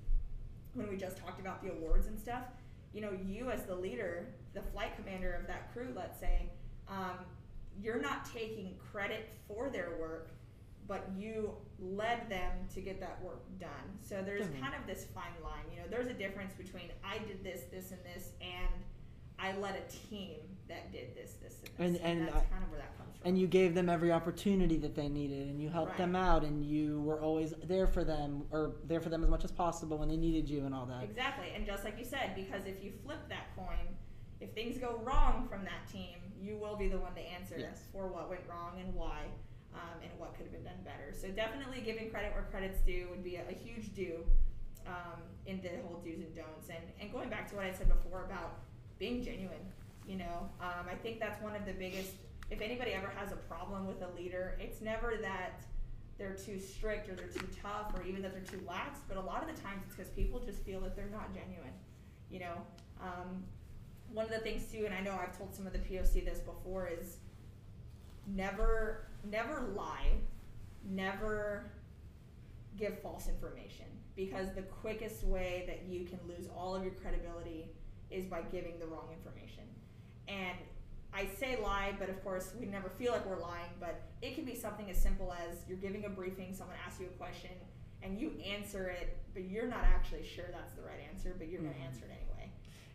when 0.74 0.88
we 0.88 0.96
just 0.96 1.16
talked 1.16 1.40
about 1.40 1.62
the 1.62 1.72
awards 1.72 2.06
and 2.06 2.18
stuff, 2.18 2.44
you 2.92 3.00
know, 3.00 3.10
you 3.26 3.50
as 3.50 3.64
the 3.64 3.74
leader, 3.74 4.26
the 4.54 4.62
flight 4.62 4.96
commander 4.96 5.32
of 5.32 5.46
that 5.46 5.72
crew, 5.72 5.92
let's 5.96 6.20
say, 6.20 6.50
um, 6.88 7.18
you're 7.82 8.00
not 8.00 8.30
taking 8.32 8.74
credit 8.92 9.28
for 9.48 9.68
their 9.68 9.90
work, 10.00 10.30
but 10.86 11.08
you 11.16 11.50
led 11.78 12.28
them 12.30 12.52
to 12.74 12.80
get 12.80 13.00
that 13.00 13.22
work 13.22 13.42
done. 13.60 13.98
So 14.00 14.22
there's 14.22 14.46
Mhm. 14.46 14.60
kind 14.60 14.74
of 14.74 14.86
this 14.86 15.04
fine 15.06 15.42
line. 15.42 15.64
You 15.70 15.82
know, 15.82 15.88
there's 15.88 16.06
a 16.06 16.14
difference 16.14 16.54
between 16.54 16.90
I 17.04 17.18
did 17.18 17.44
this, 17.44 17.64
this, 17.64 17.92
and 17.92 18.02
this, 18.04 18.32
and 18.40 18.84
I 19.38 19.52
led 19.58 19.76
a 19.76 19.86
team 20.08 20.40
that 20.68 20.90
did 20.92 21.14
this, 21.14 21.34
this, 21.34 21.60
and 21.78 21.94
this. 21.94 22.00
And- 22.02 22.18
and 22.18 22.28
that's 22.28 22.36
I- 22.38 22.44
kind 22.46 22.64
of 22.64 22.70
where 22.70 22.80
that 22.80 22.96
comes 22.96 23.16
from. 23.18 23.28
and 23.28 23.38
you 23.38 23.46
gave 23.46 23.74
them 23.74 23.88
every 23.90 24.10
opportunity 24.10 24.78
that 24.78 24.94
they 24.94 25.08
needed 25.08 25.48
and 25.48 25.60
you 25.60 25.68
helped 25.68 25.90
Right. 25.90 25.98
them 25.98 26.16
out 26.16 26.42
and 26.44 26.64
you 26.64 27.02
were 27.02 27.20
always 27.20 27.52
there 27.62 27.86
for 27.86 28.02
them 28.04 28.46
or 28.50 28.76
there 28.84 29.00
for 29.00 29.10
them 29.10 29.22
as 29.22 29.28
much 29.28 29.44
as 29.44 29.52
possible 29.52 29.98
when 29.98 30.08
they 30.08 30.16
needed 30.16 30.48
you 30.48 30.64
and 30.64 30.74
all 30.74 30.86
that 30.86 31.04
Exactly, 31.04 31.50
and 31.50 31.66
just 31.66 31.84
like 31.84 31.98
you 31.98 32.04
said, 32.04 32.34
because 32.34 32.64
if 32.66 32.82
you 32.82 32.92
flip 33.04 33.28
that 33.28 33.54
coin, 33.54 33.94
if 34.40 34.52
things 34.54 34.78
go 34.78 34.96
wrong 35.04 35.46
from 35.48 35.64
that 35.64 35.86
team, 35.86 36.16
you 36.40 36.56
will 36.56 36.76
be 36.76 36.88
the 36.88 36.98
one 36.98 37.14
to 37.14 37.20
answer 37.20 37.56
Yes. 37.58 37.84
for 37.92 38.08
what 38.08 38.28
went 38.30 38.46
wrong 38.48 38.78
and 38.80 38.94
why, 38.94 39.26
um, 39.76 40.00
and 40.02 40.10
what 40.18 40.34
could 40.34 40.48
have 40.48 40.52
been 40.52 40.64
done 40.64 40.80
better. 40.84 41.12
So 41.12 41.28
definitely 41.28 41.80
giving 41.84 42.10
credit 42.10 42.32
where 42.32 42.48
credit's 42.50 42.80
due 42.80 43.06
would 43.10 43.22
be 43.22 43.36
a, 43.36 43.44
a 43.48 43.54
huge 43.54 43.94
do 43.94 44.24
um, 44.86 45.20
in 45.46 45.60
the 45.60 45.70
whole 45.86 46.00
do's 46.02 46.24
and 46.24 46.34
don'ts. 46.34 46.68
And 46.68 46.84
and 47.00 47.12
going 47.12 47.28
back 47.28 47.48
to 47.50 47.56
what 47.56 47.64
I 47.64 47.72
said 47.72 47.88
before 47.88 48.24
about 48.24 48.60
being 48.98 49.22
genuine, 49.22 49.64
you 50.08 50.16
know, 50.16 50.48
um, 50.60 50.88
I 50.90 50.94
think 50.94 51.20
that's 51.20 51.40
one 51.42 51.54
of 51.54 51.64
the 51.66 51.72
biggest. 51.72 52.12
If 52.50 52.60
anybody 52.60 52.92
ever 52.92 53.12
has 53.16 53.32
a 53.32 53.36
problem 53.36 53.86
with 53.86 54.02
a 54.02 54.08
leader, 54.16 54.56
it's 54.60 54.80
never 54.80 55.18
that 55.20 55.66
they're 56.18 56.34
too 56.34 56.58
strict 56.58 57.08
or 57.08 57.14
they're 57.14 57.26
too 57.26 57.46
tough 57.62 57.92
or 57.94 58.02
even 58.02 58.22
that 58.22 58.32
they're 58.32 58.58
too 58.58 58.64
lax, 58.66 59.00
but 59.08 59.16
a 59.16 59.20
lot 59.20 59.46
of 59.46 59.54
the 59.54 59.60
times 59.60 59.82
it's 59.86 59.94
because 59.94 60.10
people 60.12 60.40
just 60.40 60.60
feel 60.60 60.80
that 60.80 60.96
they're 60.96 61.10
not 61.10 61.34
genuine. 61.34 61.74
You 62.30 62.40
know, 62.40 62.54
um, 63.00 63.44
one 64.12 64.24
of 64.24 64.30
the 64.30 64.38
things 64.38 64.70
too, 64.70 64.84
and 64.86 64.94
I 64.94 65.00
know 65.00 65.18
I've 65.20 65.36
told 65.36 65.54
some 65.54 65.66
of 65.66 65.72
the 65.72 65.78
POC 65.78 66.24
this 66.24 66.38
before, 66.38 66.88
is 66.88 67.18
never, 68.26 69.05
never 69.30 69.72
lie, 69.74 70.12
never 70.84 71.70
give 72.76 73.00
false 73.00 73.28
information 73.28 73.86
because 74.14 74.48
the 74.54 74.62
quickest 74.62 75.24
way 75.24 75.64
that 75.66 75.90
you 75.92 76.04
can 76.04 76.18
lose 76.28 76.48
all 76.56 76.74
of 76.74 76.82
your 76.82 76.92
credibility 76.94 77.70
is 78.10 78.24
by 78.24 78.42
giving 78.42 78.78
the 78.78 78.86
wrong 78.86 79.08
information. 79.12 79.64
And 80.28 80.56
I 81.12 81.26
say 81.26 81.58
lie, 81.62 81.94
but 81.98 82.08
of 82.08 82.22
course 82.22 82.52
we 82.58 82.66
never 82.66 82.88
feel 82.90 83.12
like 83.12 83.26
we're 83.26 83.40
lying, 83.40 83.70
but 83.80 84.02
it 84.22 84.34
can 84.34 84.44
be 84.44 84.54
something 84.54 84.90
as 84.90 85.00
simple 85.00 85.32
as 85.32 85.58
you're 85.68 85.78
giving 85.78 86.04
a 86.04 86.08
briefing, 86.08 86.54
someone 86.54 86.76
asks 86.86 87.00
you 87.00 87.06
a 87.06 87.10
question, 87.10 87.50
and 88.02 88.18
you 88.18 88.32
answer 88.46 88.88
it, 88.88 89.16
but 89.32 89.44
you're 89.44 89.66
not 89.66 89.84
actually 89.84 90.24
sure 90.24 90.44
that's 90.52 90.74
the 90.74 90.82
right 90.82 91.00
answer, 91.10 91.34
but 91.38 91.48
you're 91.48 91.60
Mhm. 91.60 91.72
gonna 91.72 91.84
answer 91.84 92.04
it 92.04 92.10
anyway. 92.10 92.35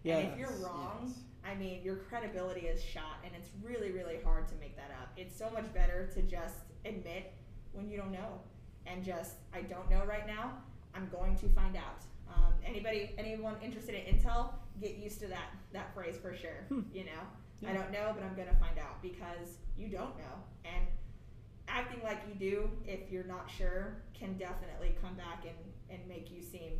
Yeah 0.03 0.17
And 0.17 0.33
if 0.33 0.39
you're 0.39 0.55
wrong, 0.63 1.01
yes. 1.05 1.15
I 1.43 1.55
mean, 1.55 1.81
your 1.83 1.95
credibility 1.95 2.61
is 2.61 2.83
shot, 2.83 3.17
and 3.25 3.33
it's 3.35 3.49
really, 3.63 3.91
really 3.91 4.19
hard 4.23 4.47
to 4.49 4.55
make 4.55 4.75
that 4.75 4.91
up. 5.01 5.09
It's 5.17 5.35
so 5.35 5.49
much 5.49 5.73
better 5.73 6.09
to 6.13 6.21
just 6.21 6.55
admit 6.85 7.33
when 7.73 7.89
you 7.89 7.97
don't 7.97 8.11
know, 8.11 8.41
and 8.85 9.03
just 9.03 9.33
I 9.53 9.61
don't 9.61 9.89
know 9.89 10.03
right 10.05 10.27
now. 10.27 10.53
I'm 10.93 11.07
going 11.09 11.35
to 11.37 11.47
find 11.49 11.75
out. 11.75 12.03
Um, 12.33 12.53
anybody, 12.65 13.11
anyone 13.17 13.55
interested 13.63 13.95
in 13.95 14.15
Intel, 14.15 14.53
get 14.79 14.97
used 14.97 15.19
to 15.21 15.27
that 15.27 15.49
that 15.73 15.93
phrase 15.93 16.17
for 16.21 16.35
sure. 16.35 16.65
Hmm. 16.69 16.81
You 16.93 17.05
know, 17.05 17.21
Yeah. 17.61 17.71
I 17.71 17.73
don't 17.73 17.91
know, 17.91 18.11
but 18.13 18.23
I'm 18.23 18.35
gonna 18.35 18.57
find 18.59 18.77
out 18.79 19.01
because 19.01 19.57
you 19.77 19.87
don't 19.87 20.17
know, 20.17 20.35
and 20.65 20.85
acting 21.67 22.01
like 22.03 22.19
you 22.27 22.35
do 22.35 22.69
if 22.85 23.11
you're 23.11 23.23
not 23.23 23.49
sure 23.49 24.01
can 24.13 24.37
definitely 24.37 24.95
come 25.01 25.15
back 25.15 25.45
and, 25.45 25.55
and 25.89 26.07
make 26.07 26.29
you 26.29 26.41
seem 26.41 26.73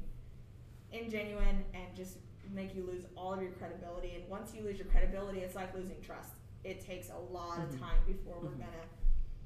ingenuine 0.93 1.63
and 1.73 1.95
just 1.95 2.17
make 2.53 2.75
you 2.75 2.83
lose 2.85 3.05
all 3.15 3.33
of 3.33 3.41
your 3.41 3.51
credibility. 3.51 4.15
And 4.15 4.27
once 4.29 4.53
you 4.53 4.63
lose 4.63 4.77
your 4.77 4.87
credibility, 4.87 5.39
it's 5.39 5.55
like 5.55 5.73
losing 5.75 6.01
trust. 6.01 6.31
It 6.63 6.79
takes 6.85 7.09
a 7.09 7.17
lot 7.17 7.59
Mhm. 7.59 7.73
of 7.73 7.79
time 7.79 7.99
before 8.05 8.39
we're 8.41 8.49
Mhm. 8.49 8.59
gonna 8.59 8.85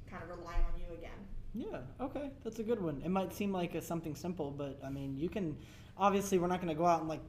kind 0.10 0.24
of 0.24 0.30
rely 0.38 0.56
on 0.56 0.80
you 0.80 0.94
again. 0.98 1.28
Yeah, 1.54 1.82
okay, 2.02 2.32
that's 2.44 2.60
a 2.60 2.64
good 2.64 2.82
one. 2.82 3.02
It 3.04 3.10
might 3.10 3.34
seem 3.34 3.52
like 3.54 3.76
a, 3.76 3.82
something 3.82 4.14
simple, 4.16 4.52
but 4.52 4.80
I 4.84 4.90
mean, 4.90 5.18
you 5.18 5.30
can 5.30 5.56
obviously 5.98 6.38
we're 6.38 6.48
not 6.48 6.60
going 6.62 6.68
to 6.74 6.78
go 6.78 6.86
out 6.86 7.00
and 7.00 7.08
like 7.08 7.22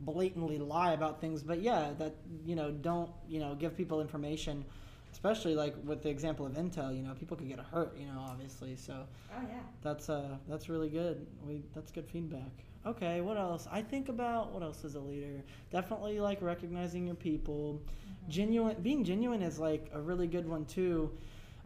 blatantly 0.00 0.58
lie 0.58 0.92
about 0.92 1.20
things, 1.20 1.42
but 1.42 1.60
yeah, 1.60 1.92
that 1.98 2.14
you 2.46 2.56
know, 2.56 2.70
don't 2.70 3.10
you 3.28 3.40
know, 3.40 3.54
give 3.54 3.76
people 3.76 4.00
information, 4.00 4.64
especially 5.12 5.54
like 5.54 5.74
with 5.84 6.02
the 6.02 6.08
example 6.08 6.46
of 6.46 6.52
Intel. 6.54 6.96
You 6.96 7.02
know, 7.02 7.12
people 7.14 7.36
could 7.36 7.48
get 7.48 7.58
hurt. 7.58 7.96
You 7.98 8.06
know, 8.06 8.18
obviously, 8.20 8.74
so 8.76 9.06
Oh 9.30 9.42
yeah. 9.46 9.60
that's 9.82 10.08
uh 10.08 10.38
that's 10.48 10.68
really 10.70 10.88
good. 10.88 11.26
We 11.46 11.62
that's 11.74 11.92
good 11.92 12.08
feedback. 12.08 12.64
Okay, 12.86 13.20
what 13.22 13.36
else? 13.38 13.66
I 13.70 13.80
think 13.82 14.08
about 14.08 14.52
what 14.52 14.62
else 14.62 14.84
is 14.84 14.94
a 14.94 15.00
leader. 15.00 15.42
Definitely 15.70 16.20
like 16.20 16.42
recognizing 16.42 17.06
your 17.06 17.14
people. 17.16 17.80
Mm-hmm. 17.82 18.30
Genuine 18.30 18.76
being 18.82 19.04
genuine 19.04 19.42
is 19.42 19.58
like 19.58 19.90
a 19.94 20.00
really 20.00 20.26
good 20.26 20.46
one 20.48 20.66
too. 20.66 21.10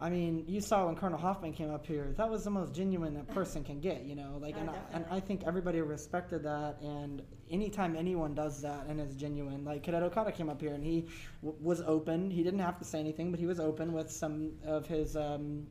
I 0.01 0.09
mean, 0.09 0.45
you 0.47 0.61
saw 0.61 0.85
when 0.85 0.95
Colonel 0.95 1.17
Hoffman 1.19 1.51
came 1.51 1.69
up 1.73 1.85
here. 1.85 2.13
That 2.15 2.29
was 2.29 2.45
the 2.45 2.49
most 2.49 2.73
genuine 2.73 3.17
a 3.17 3.33
person 3.33 3.65
can 3.65 3.81
get, 3.81 4.05
you 4.05 4.15
know. 4.15 4.37
Like, 4.41 4.55
Oh, 4.55 4.61
and, 4.61 4.69
I, 4.69 4.73
and. 4.93 5.05
I 5.11 5.19
think 5.19 5.43
everybody 5.45 5.81
respected 5.81 6.43
that. 6.43 6.77
And 6.81 7.21
anytime 7.51 7.97
anyone 7.97 8.33
does 8.33 8.61
that 8.61 8.85
and 8.87 9.01
is 9.01 9.13
genuine, 9.17 9.65
like 9.65 9.83
Cadet 9.83 10.01
Okada 10.01 10.31
came 10.31 10.49
up 10.49 10.61
here 10.61 10.73
and 10.73 10.81
he 10.81 11.07
w- 11.43 11.61
was 11.61 11.81
open. 11.81 12.31
He 12.31 12.43
didn't 12.43 12.59
have 12.61 12.77
to 12.79 12.85
say 12.85 12.97
anything, 13.01 13.29
but 13.29 13.41
he 13.41 13.45
was 13.45 13.59
open 13.59 13.91
with 13.91 14.09
some 14.09 14.53
of 14.65 14.87
his 14.87 15.17
um, 15.17 15.67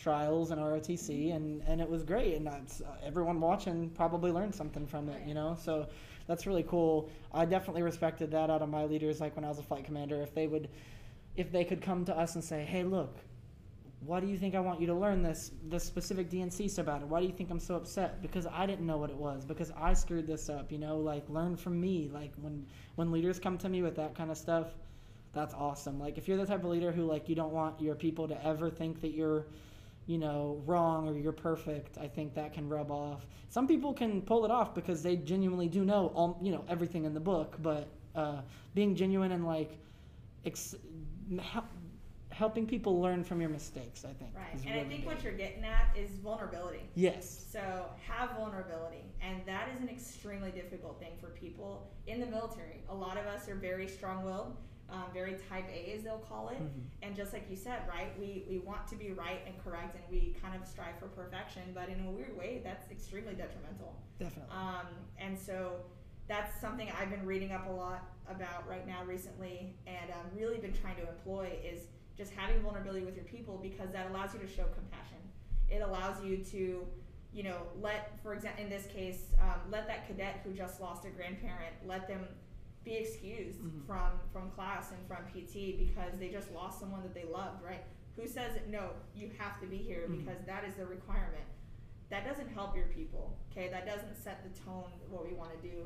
trials 0.00 0.50
and 0.50 0.60
ROTC, 0.60 1.34
and 1.34 1.62
and 1.66 1.80
it 1.80 1.88
was 1.88 2.02
great. 2.02 2.34
And 2.34 2.46
that's, 2.46 2.80
uh, 2.80 2.96
everyone 3.04 3.40
watching 3.40 3.90
probably 3.90 4.32
learned 4.32 4.54
something 4.54 4.86
from 4.86 5.08
it, 5.08 5.26
you 5.26 5.34
know. 5.34 5.56
So 5.62 5.86
that's 6.26 6.46
really 6.46 6.64
cool. 6.64 7.10
I 7.32 7.44
definitely 7.44 7.82
respected 7.82 8.30
that 8.32 8.50
out 8.50 8.62
of 8.62 8.68
my 8.68 8.84
leaders. 8.84 9.20
Like 9.20 9.36
when 9.36 9.44
I 9.44 9.48
was 9.48 9.58
a 9.58 9.62
flight 9.62 9.84
commander, 9.84 10.22
if 10.22 10.34
they 10.34 10.46
would, 10.46 10.68
if 11.36 11.52
they 11.52 11.64
could 11.64 11.82
come 11.82 12.04
to 12.06 12.16
us 12.16 12.34
and 12.34 12.44
say, 12.44 12.64
"Hey, 12.64 12.84
look." 12.84 13.16
Why 14.06 14.18
do 14.18 14.26
you 14.26 14.38
think 14.38 14.54
I 14.54 14.60
want 14.60 14.80
you 14.80 14.86
to 14.86 14.94
learn 14.94 15.22
this 15.22 15.50
this 15.62 15.84
specific 15.84 16.30
DNC 16.30 16.70
so 16.70 16.82
bad? 16.82 17.02
Why 17.02 17.20
do 17.20 17.26
you 17.26 17.34
think 17.34 17.50
I'm 17.50 17.60
so 17.60 17.74
upset? 17.74 18.22
Because 18.22 18.46
I 18.46 18.64
didn't 18.64 18.86
know 18.86 18.96
what 18.96 19.10
it 19.10 19.16
was. 19.16 19.44
Because 19.44 19.70
I 19.76 19.92
screwed 19.92 20.26
this 20.26 20.48
up. 20.48 20.72
You 20.72 20.78
know, 20.78 20.96
like 20.96 21.28
learn 21.28 21.54
from 21.54 21.78
me. 21.78 22.08
Like 22.10 22.32
when 22.40 22.64
when 22.94 23.12
leaders 23.12 23.38
come 23.38 23.58
to 23.58 23.68
me 23.68 23.82
with 23.82 23.96
that 23.96 24.14
kind 24.14 24.30
of 24.30 24.38
stuff, 24.38 24.68
that's 25.32 25.54
awesome. 25.54 26.00
Like 26.00 26.18
if 26.18 26.26
you're 26.26 26.36
the 26.36 26.46
type 26.46 26.64
of 26.64 26.70
leader 26.70 26.90
who 26.90 27.04
like 27.04 27.28
you 27.28 27.34
don't 27.34 27.52
want 27.52 27.80
your 27.80 27.94
people 27.94 28.26
to 28.28 28.44
ever 28.44 28.70
think 28.70 29.00
that 29.00 29.12
you're, 29.12 29.46
you 30.10 30.18
know, 30.18 30.60
wrong 30.66 31.08
or 31.08 31.16
you're 31.16 31.30
perfect, 31.30 31.96
I 31.96 32.08
think 32.08 32.34
that 32.34 32.52
can 32.52 32.68
rub 32.68 32.90
off. 32.90 33.24
Some 33.48 33.68
people 33.68 33.94
can 33.94 34.20
pull 34.22 34.44
it 34.44 34.50
off 34.50 34.74
because 34.74 35.04
they 35.04 35.14
genuinely 35.14 35.68
do 35.68 35.84
know 35.84 36.10
all 36.16 36.36
you 36.42 36.50
know 36.50 36.64
everything 36.68 37.04
in 37.04 37.14
the 37.14 37.20
book, 37.20 37.54
but 37.62 37.86
uh, 38.16 38.40
being 38.74 38.96
genuine 38.96 39.30
and 39.30 39.46
like 39.46 39.78
ex- 40.44 40.74
hel- 41.40 41.68
helping 42.32 42.66
people 42.66 43.00
learn 43.00 43.22
from 43.22 43.40
your 43.40 43.50
mistakes, 43.50 44.04
I 44.04 44.12
think. 44.14 44.34
Right. 44.34 44.60
And 44.66 44.80
I 44.80 44.82
think 44.82 45.02
big. 45.02 45.06
what 45.06 45.22
you're 45.22 45.32
getting 45.32 45.64
at 45.64 45.96
is 45.96 46.10
vulnerability. 46.18 46.82
Yes. 46.96 47.44
So 47.48 47.60
have 48.04 48.30
vulnerability, 48.30 49.04
and 49.22 49.40
that 49.46 49.68
is 49.72 49.80
an 49.80 49.88
extremely 49.88 50.50
difficult 50.50 50.98
thing 50.98 51.12
for 51.20 51.28
people 51.28 51.88
in 52.08 52.18
the 52.18 52.26
military. 52.26 52.82
A 52.88 52.94
lot 52.94 53.16
of 53.16 53.26
us 53.26 53.48
are 53.48 53.54
very 53.54 53.86
strong-willed, 53.86 54.56
um, 54.92 55.04
very 55.12 55.36
type 55.48 55.64
A, 55.72 55.94
as 55.96 56.02
they'll 56.02 56.18
call 56.18 56.48
it. 56.48 56.58
Mhm. 56.60 56.82
And 57.02 57.16
just 57.16 57.32
like 57.32 57.48
you 57.50 57.56
said, 57.56 57.82
right, 57.88 58.18
we 58.18 58.44
we 58.48 58.58
want 58.58 58.86
to 58.88 58.96
be 58.96 59.12
right 59.12 59.40
and 59.46 59.54
correct, 59.64 59.94
and 59.94 60.04
we 60.10 60.36
kind 60.42 60.60
of 60.60 60.66
strive 60.66 60.98
for 60.98 61.08
perfection. 61.08 61.62
But 61.74 61.88
in 61.88 62.04
a 62.06 62.10
weird 62.10 62.36
way, 62.36 62.60
that's 62.64 62.90
extremely 62.90 63.34
detrimental. 63.34 63.94
Definitely. 64.18 64.54
Um, 64.54 64.86
and 65.18 65.38
so 65.38 65.84
that's 66.28 66.60
something 66.60 66.88
I've 67.00 67.10
been 67.10 67.26
reading 67.26 67.52
up 67.52 67.68
a 67.68 67.72
lot 67.72 68.02
about 68.28 68.68
right 68.68 68.86
now 68.86 69.04
recently, 69.04 69.74
and 69.86 70.10
um, 70.12 70.26
really 70.36 70.58
been 70.58 70.72
trying 70.72 70.96
to 70.96 71.08
employ 71.08 71.58
is 71.64 71.86
just 72.16 72.32
having 72.34 72.60
vulnerability 72.62 73.04
with 73.04 73.16
your 73.16 73.24
people 73.24 73.58
because 73.58 73.90
that 73.92 74.10
allows 74.10 74.34
you 74.34 74.40
to 74.40 74.46
show 74.46 74.64
compassion. 74.74 75.16
It 75.68 75.80
allows 75.82 76.22
you 76.22 76.38
to, 76.38 76.86
you 77.32 77.42
know, 77.42 77.58
let, 77.80 78.20
for 78.22 78.34
example, 78.34 78.62
in 78.64 78.68
this 78.70 78.86
case, 78.86 79.32
um, 79.40 79.60
let 79.70 79.86
that 79.86 80.06
cadet 80.06 80.40
who 80.44 80.52
just 80.52 80.80
lost 80.80 81.04
a 81.04 81.10
grandparent, 81.10 81.74
let 81.86 82.06
them 82.06 82.26
be 82.90 82.96
excused 82.96 83.60
Mhm. 83.60 83.86
from 83.86 84.18
from 84.32 84.50
class 84.50 84.90
and 84.92 85.06
from 85.06 85.24
PT 85.32 85.76
because 85.78 86.12
they 86.18 86.28
just 86.28 86.50
lost 86.52 86.80
someone 86.80 87.02
that 87.02 87.14
they 87.14 87.24
loved, 87.24 87.62
right? 87.62 87.84
Who 88.16 88.26
says 88.26 88.58
no, 88.68 88.90
you 89.14 89.30
have 89.38 89.60
to 89.60 89.66
be 89.66 89.76
here 89.78 90.06
Mhm. 90.08 90.18
because 90.18 90.44
that 90.46 90.64
is 90.64 90.74
the 90.74 90.86
requirement 90.86 91.44
that 92.08 92.24
doesn't 92.24 92.48
help 92.48 92.74
your 92.74 92.86
people 92.86 93.38
okay 93.52 93.68
that 93.68 93.86
doesn't 93.86 94.16
set 94.16 94.42
the 94.42 94.50
tone 94.64 94.90
what 95.08 95.24
we 95.24 95.32
want 95.32 95.52
to 95.52 95.68
do 95.68 95.84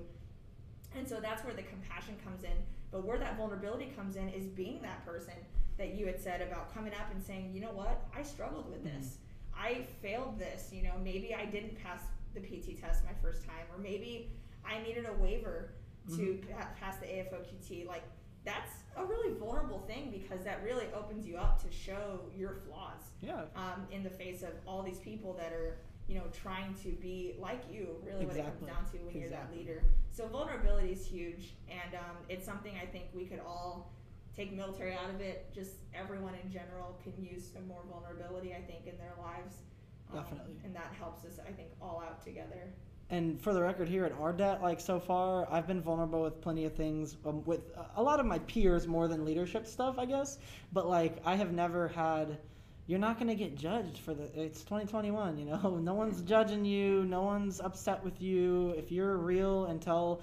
and 0.95 1.07
so 1.07 1.21
that's 1.21 1.45
where 1.45 1.53
the 1.53 1.63
compassion 1.65 2.17
comes 2.25 2.45
in 2.45 2.57
but 2.91 3.05
where 3.05 3.19
that 3.19 3.37
vulnerability 3.37 3.91
comes 3.95 4.17
in 4.17 4.31
is 4.31 4.47
being 4.47 4.81
that 4.81 5.05
person 5.05 5.35
that 5.77 5.93
you 5.95 6.07
had 6.07 6.19
said 6.19 6.41
about 6.41 6.73
coming 6.73 6.95
up 6.95 7.11
and 7.13 7.23
saying 7.23 7.53
you 7.53 7.61
know 7.61 7.73
what 7.73 8.09
i 8.15 8.23
struggled 8.23 8.71
with 8.71 8.83
this 8.85 9.19
I 9.57 9.83
failed 10.03 10.37
this. 10.39 10.73
You 10.73 10.83
know, 10.83 10.95
maybe 10.99 11.33
I 11.33 11.45
didn't 11.45 11.77
pass 11.81 12.01
the 12.35 12.41
PT 12.41 12.75
test 12.81 13.05
my 13.05 13.13
first 13.23 13.45
time, 13.45 13.65
or 13.73 13.79
maybe 13.79 14.33
I 14.65 14.83
needed 14.83 15.07
a 15.07 15.13
waiver 15.13 15.75
to 16.09 16.17
Mhm. 16.39 16.51
pa- 16.51 16.71
pass 16.79 16.97
the 16.99 17.07
AFOQT. 17.07 17.87
Like 17.87 18.03
that's 18.45 18.73
a 18.97 19.05
really 19.05 19.33
vulnerable 19.39 19.81
thing 19.81 20.11
because 20.11 20.45
that 20.45 20.63
really 20.63 20.87
opens 20.93 21.27
you 21.27 21.37
up 21.39 21.59
to 21.63 21.71
show 21.73 22.21
your 22.37 22.55
flaws 22.55 23.11
Yeah. 23.23 23.47
um, 23.57 23.87
in 23.91 24.03
the 24.03 24.11
face 24.11 24.43
of 24.43 24.53
all 24.67 24.83
these 24.83 24.99
people 25.01 25.33
that 25.35 25.53
are 25.53 25.79
you 26.07 26.15
know 26.19 26.27
trying 26.31 26.75
to 26.75 26.91
be 26.93 27.35
like 27.39 27.63
you 27.73 27.99
really 28.05 28.27
what 28.27 28.37
it 28.37 28.45
comes 28.45 28.61
down 28.61 28.85
to 28.93 28.99
when 28.99 29.17
you're 29.19 29.31
that 29.31 29.51
leader 29.51 29.83
so 30.13 30.29
vulnerability 30.29 30.93
is 30.93 31.07
huge 31.07 31.55
and 31.71 31.95
um, 31.95 32.19
it's 32.29 32.45
something 32.45 32.77
i 32.77 32.85
think 32.85 33.05
we 33.15 33.25
could 33.25 33.41
all 33.41 33.91
take 34.37 34.53
military 34.53 34.93
out 34.93 35.09
of 35.09 35.23
it 35.23 35.51
just 35.55 35.77
everyone 35.95 36.35
in 36.35 36.51
general 36.51 37.01
can 37.03 37.15
use 37.25 37.51
some 37.51 37.67
more 37.67 37.83
vulnerability 37.91 38.55
i 38.55 38.61
think 38.61 38.87
in 38.87 38.99
their 38.99 39.15
lives 39.19 39.63
Um, 40.11 40.17
Definitely. 40.23 40.57
and 40.65 40.77
that 40.77 40.93
helps 40.93 41.25
us 41.25 41.39
i 41.39 41.51
think 41.51 41.71
all 41.81 42.03
out 42.07 42.23
together 42.23 42.75
And 43.11 43.39
for 43.41 43.53
the 43.53 43.63
record, 43.63 43.89
here 43.89 44.05
at 44.05 44.19
RDET, 44.19 44.63
like 44.63 44.81
so 44.81 44.99
far, 44.99 45.47
I've 45.53 45.67
been 45.67 45.81
vulnerable 45.81 46.23
with 46.23 46.41
plenty 46.41 46.65
of 46.65 46.75
things. 46.75 47.17
Um, 47.27 47.45
with 47.45 47.61
a 47.97 48.03
lot 48.03 48.19
of 48.19 48.27
my 48.27 48.39
peers, 48.41 48.87
more 48.87 49.09
than 49.09 49.25
leadership 49.25 49.67
stuff, 49.67 49.99
I 49.99 50.07
guess. 50.07 50.39
But 50.73 50.89
like, 50.89 51.19
I 51.25 51.37
have 51.37 51.53
never 51.53 51.89
had. 51.89 52.39
You're 52.87 52.99
not 52.99 53.19
gonna 53.19 53.35
get 53.35 53.57
judged 53.57 53.99
for 53.99 54.15
the. 54.15 54.25
It's 54.35 54.63
2021, 54.63 55.39
you 55.39 55.45
know. 55.45 55.77
No 55.83 55.95
one's 55.95 56.23
judging 56.23 56.65
you. 56.65 57.05
No 57.05 57.23
one's 57.23 57.61
upset 57.61 58.03
with 58.03 58.23
you. 58.23 58.71
If 58.71 58.91
you're 58.91 59.17
real 59.17 59.67
and 59.67 59.81
tell, 59.83 60.23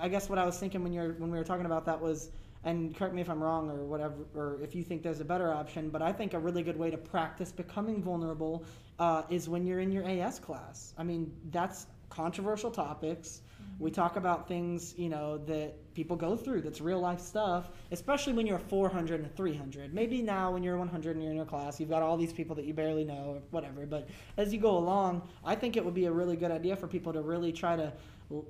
I 0.00 0.08
guess 0.08 0.28
what 0.28 0.38
I 0.38 0.46
was 0.46 0.58
thinking 0.58 0.82
when 0.82 0.92
you're 0.92 1.12
when 1.14 1.30
we 1.30 1.36
were 1.36 1.44
talking 1.44 1.66
about 1.66 1.84
that 1.86 2.00
was, 2.00 2.30
and 2.64 2.96
correct 2.96 3.14
me 3.14 3.20
if 3.20 3.28
I'm 3.28 3.42
wrong 3.42 3.70
or 3.70 3.84
whatever, 3.84 4.14
or 4.34 4.58
if 4.62 4.74
you 4.74 4.82
think 4.82 5.02
there's 5.02 5.20
a 5.20 5.24
better 5.26 5.52
option. 5.52 5.90
But 5.90 6.00
I 6.00 6.12
think 6.12 6.32
a 6.32 6.38
really 6.38 6.62
good 6.62 6.78
way 6.78 6.90
to 6.90 6.96
practice 6.96 7.52
becoming 7.52 8.02
vulnerable 8.02 8.64
uh, 8.98 9.24
is 9.28 9.46
when 9.46 9.66
you're 9.66 9.80
in 9.80 9.92
your 9.92 10.04
AS 10.08 10.38
class. 10.38 10.94
I 10.96 11.02
mean, 11.02 11.30
that's 11.50 11.86
controversial 12.14 12.70
topics. 12.70 13.40
We 13.80 13.90
talk 13.90 14.16
about 14.16 14.46
things, 14.46 14.94
you 14.96 15.08
know, 15.08 15.38
that 15.46 15.94
people 15.94 16.16
go 16.16 16.36
through. 16.36 16.60
That's 16.60 16.80
real 16.80 17.00
life 17.00 17.18
stuff, 17.18 17.68
especially 17.90 18.32
when 18.34 18.46
you're 18.46 18.60
400 18.60 19.20
and 19.20 19.34
300. 19.36 19.92
Maybe 19.92 20.22
now 20.22 20.52
when 20.52 20.62
you're 20.62 20.76
100 20.76 21.16
and 21.16 21.22
you're 21.22 21.32
in 21.32 21.36
your 21.36 21.46
class, 21.46 21.80
you've 21.80 21.90
got 21.90 22.02
all 22.02 22.16
these 22.16 22.32
people 22.32 22.54
that 22.56 22.66
you 22.66 22.72
barely 22.72 23.04
know, 23.04 23.34
or 23.34 23.42
whatever. 23.50 23.84
But 23.84 24.08
as 24.36 24.52
you 24.52 24.60
go 24.60 24.76
along, 24.78 25.28
I 25.44 25.56
think 25.56 25.76
it 25.76 25.84
would 25.84 25.94
be 25.94 26.04
a 26.04 26.12
really 26.12 26.36
good 26.36 26.52
idea 26.52 26.76
for 26.76 26.86
people 26.86 27.12
to 27.14 27.20
really 27.20 27.52
try 27.52 27.74
to, 27.74 27.92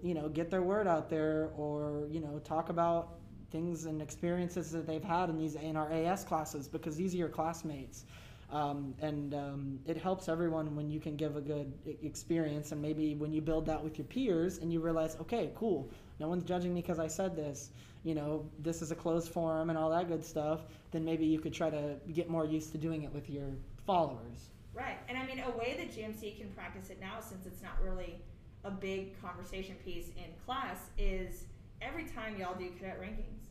you 0.03 0.13
know, 0.15 0.29
get 0.29 0.51
their 0.51 0.63
word 0.63 0.87
out 0.87 1.09
there, 1.09 1.49
or 1.57 2.07
you 2.11 2.21
know, 2.21 2.39
talk 2.45 2.69
about 2.69 3.15
things 3.51 3.87
and 3.87 4.03
experiences 4.03 4.73
that 4.73 4.87
they've 4.87 5.05
had 5.05 5.31
in 5.31 5.39
these 5.39 5.55
in 5.55 5.77
our 5.77 5.91
AS 5.91 6.25
classes 6.25 6.69
because 6.69 6.97
these 6.97 7.15
are 7.15 7.19
your 7.19 7.29
classmates. 7.29 8.05
Um, 8.51 8.95
and 9.01 9.35
um, 9.35 9.79
it 9.87 9.97
helps 9.97 10.29
everyone 10.29 10.77
when 10.77 10.91
you 10.91 11.01
can 11.01 11.17
give 11.17 11.37
a 11.37 11.41
good 11.41 11.73
experience 12.03 12.73
and 12.73 12.81
maybe 12.81 13.15
when 13.15 13.33
you 13.33 13.41
build 13.41 13.67
that 13.67 13.83
with 13.83 13.99
your 13.99 14.07
peers 14.07 14.59
and 14.59 14.73
you 14.73 14.81
realize 14.81 15.17
okay 15.21 15.51
cool 15.57 15.91
no 16.21 16.29
one's 16.29 16.45
judging 16.45 16.75
me 16.75 16.83
because 16.83 16.99
i 16.99 17.07
said 17.07 17.35
this 17.35 17.71
you 18.05 18.15
know 18.15 18.49
this 18.61 18.83
is 18.83 18.91
a 18.93 18.95
closed 18.95 19.33
forum 19.33 19.71
and 19.71 19.79
all 19.79 19.91
that 19.91 20.09
good 20.09 20.25
stuff 20.25 20.61
then 20.93 21.05
maybe 21.05 21.25
you 21.25 21.41
could 21.41 21.55
try 21.55 21.71
to 21.71 21.97
get 22.13 22.29
more 22.29 22.45
used 22.45 22.71
to 22.71 22.79
doing 22.79 23.03
it 23.03 23.13
with 23.13 23.29
your 23.31 23.49
followers 23.87 24.51
Right. 24.75 24.99
And 25.09 25.17
I 25.17 25.25
mean, 25.25 25.39
a 25.39 25.57
way 25.57 25.77
that 25.79 25.97
GMC 25.97 26.37
can 26.37 26.51
practice 26.51 26.91
it 26.91 27.01
now, 27.01 27.21
since 27.21 27.47
it's 27.47 27.63
not 27.63 27.81
really 27.83 28.19
a 28.65 28.71
big 28.71 29.21
conversation 29.23 29.77
piece 29.85 30.09
in 30.17 30.25
class, 30.45 30.79
is 30.99 31.45
every 31.81 32.05
time 32.05 32.37
y'all 32.37 32.59
do 32.59 32.69
cadet 32.71 33.01
rankings, 33.01 33.47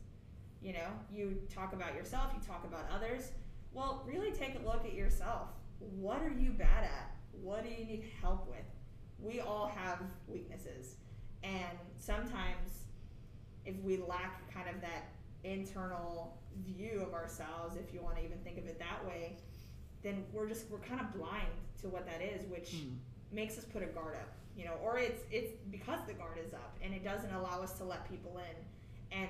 you 0.62 0.74
know, 0.74 0.88
you 1.10 1.40
talk 1.52 1.72
about 1.72 1.94
yourself, 1.94 2.30
you 2.34 2.46
talk 2.46 2.64
about 2.64 2.84
others. 2.94 3.32
Well, 3.74 4.04
really 4.06 4.30
take 4.30 4.54
a 4.54 4.64
look 4.66 4.84
at 4.84 4.94
yourself. 4.94 5.48
What 5.80 6.22
are 6.22 6.30
you 6.30 6.50
bad 6.50 6.84
at? 6.84 7.10
What 7.42 7.64
do 7.64 7.70
you 7.70 7.84
need 7.84 8.04
help 8.22 8.48
with? 8.48 8.64
We 9.18 9.40
all 9.40 9.66
have 9.66 9.98
weaknesses. 10.28 10.94
And 11.42 11.76
sometimes, 11.96 12.84
if 13.66 13.74
we 13.82 13.96
lack 13.96 14.50
kind 14.52 14.68
of 14.68 14.80
that 14.80 15.08
internal 15.42 16.38
view 16.64 17.02
of 17.06 17.12
ourselves, 17.12 17.76
if 17.76 17.92
you 17.92 18.00
want 18.00 18.16
to 18.16 18.24
even 18.24 18.38
think 18.38 18.58
of 18.58 18.66
it 18.66 18.78
that 18.78 19.04
way, 19.06 19.36
then 20.02 20.24
we're 20.32 20.48
just 20.48 20.70
we're 20.70 20.78
kind 20.78 21.00
of 21.00 21.12
blind 21.12 21.48
to 21.80 21.88
what 21.88 22.06
that 22.06 22.22
is, 22.22 22.46
which 22.46 22.70
Hmm. 22.70 22.94
makes 23.32 23.58
us 23.58 23.64
put 23.64 23.82
a 23.82 23.86
guard 23.86 24.14
up, 24.16 24.32
you 24.56 24.64
know, 24.64 24.74
or 24.82 24.98
it's 24.98 25.22
it's 25.30 25.52
because 25.70 25.98
the 26.06 26.14
guard 26.14 26.38
is 26.38 26.54
up 26.54 26.76
and 26.82 26.94
it 26.94 27.02
doesn't 27.02 27.32
allow 27.34 27.62
us 27.62 27.72
to 27.78 27.84
let 27.84 28.08
people 28.08 28.38
in. 28.38 29.18
And 29.18 29.28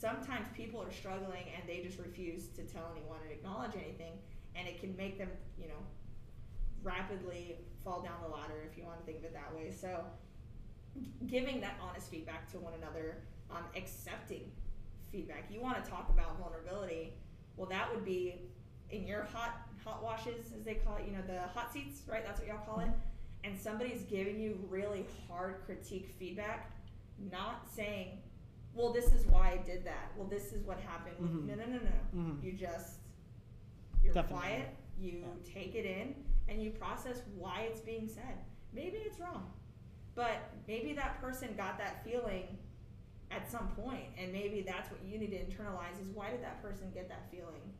sometimes 0.00 0.46
people 0.56 0.82
are 0.82 0.90
struggling 0.92 1.44
and 1.54 1.68
they 1.68 1.82
just 1.82 1.98
refuse 1.98 2.48
to 2.48 2.62
tell 2.62 2.90
anyone 2.96 3.18
and 3.22 3.32
acknowledge 3.32 3.72
anything, 3.74 4.12
and 4.56 4.66
it 4.66 4.80
can 4.80 4.96
make 4.96 5.18
them, 5.18 5.28
you 5.58 5.68
know, 5.68 5.80
rapidly 6.82 7.56
fall 7.84 8.00
down 8.00 8.14
the 8.22 8.28
ladder 8.28 8.66
if 8.70 8.76
you 8.78 8.84
want 8.84 8.98
to 8.98 9.04
think 9.04 9.18
of 9.18 9.24
it 9.24 9.34
that 9.34 9.54
way. 9.54 9.70
So, 9.70 10.04
giving 11.26 11.60
that 11.60 11.74
honest 11.86 12.10
feedback 12.10 12.50
to 12.52 12.58
one 12.58 12.72
another, 12.74 13.18
um, 13.50 13.64
accepting 13.76 14.50
feedback. 15.12 15.48
You 15.50 15.60
want 15.60 15.82
to 15.84 15.90
talk 15.90 16.08
about 16.08 16.38
vulnerability. 16.38 17.12
Well, 17.56 17.68
that 17.68 17.92
would 17.94 18.04
be 18.04 18.40
in 18.90 19.06
your 19.06 19.24
hot 19.24 19.62
hot 19.84 20.02
washes, 20.02 20.52
as 20.56 20.64
they 20.64 20.74
call 20.74 20.96
it. 20.96 21.04
You 21.06 21.12
know, 21.12 21.22
the 21.26 21.42
hot 21.54 21.72
seats, 21.72 22.02
right? 22.08 22.24
That's 22.24 22.40
what 22.40 22.48
y'all 22.48 22.64
call 22.66 22.80
it. 22.80 22.90
And 23.44 23.58
somebody's 23.58 24.02
giving 24.02 24.38
you 24.38 24.58
really 24.68 25.06
hard 25.28 25.62
critique 25.64 26.14
feedback, 26.18 26.70
not 27.30 27.66
saying, 27.74 28.18
"Well, 28.80 28.92
this 28.92 29.12
is 29.12 29.26
why 29.26 29.50
I 29.52 29.56
did 29.58 29.84
that. 29.84 30.12
Well, 30.16 30.26
this 30.26 30.52
is 30.52 30.64
what 30.64 30.78
happened." 30.80 31.16
Mhm. 31.18 31.46
No, 31.46 31.54
no, 31.54 31.66
no, 31.66 31.78
no. 31.78 32.22
Mhm. 32.22 32.42
You 32.42 32.52
just 32.52 32.98
you're 34.02 34.14
Definitely. 34.14 34.38
quiet. 34.40 34.68
You 34.98 35.10
Yeah. 35.18 35.26
take 35.44 35.74
it 35.74 35.84
in 35.86 36.14
and 36.48 36.62
you 36.62 36.70
process 36.70 37.22
why 37.36 37.62
it's 37.62 37.80
being 37.80 38.08
said. 38.08 38.38
Maybe 38.72 38.96
it's 38.98 39.18
wrong, 39.18 39.52
but 40.14 40.36
maybe 40.68 40.92
that 40.94 41.20
person 41.20 41.54
got 41.56 41.76
that 41.78 42.04
feeling 42.04 42.58
at 43.30 43.48
some 43.50 43.68
point, 43.76 44.06
and 44.18 44.32
maybe 44.32 44.62
that's 44.62 44.90
what 44.90 45.02
you 45.04 45.18
need 45.18 45.30
to 45.30 45.38
internalize: 45.44 46.00
is 46.00 46.08
why 46.08 46.30
did 46.30 46.42
that 46.42 46.60
person 46.62 46.90
get 46.92 47.08
that 47.08 47.30
feeling? 47.30 47.74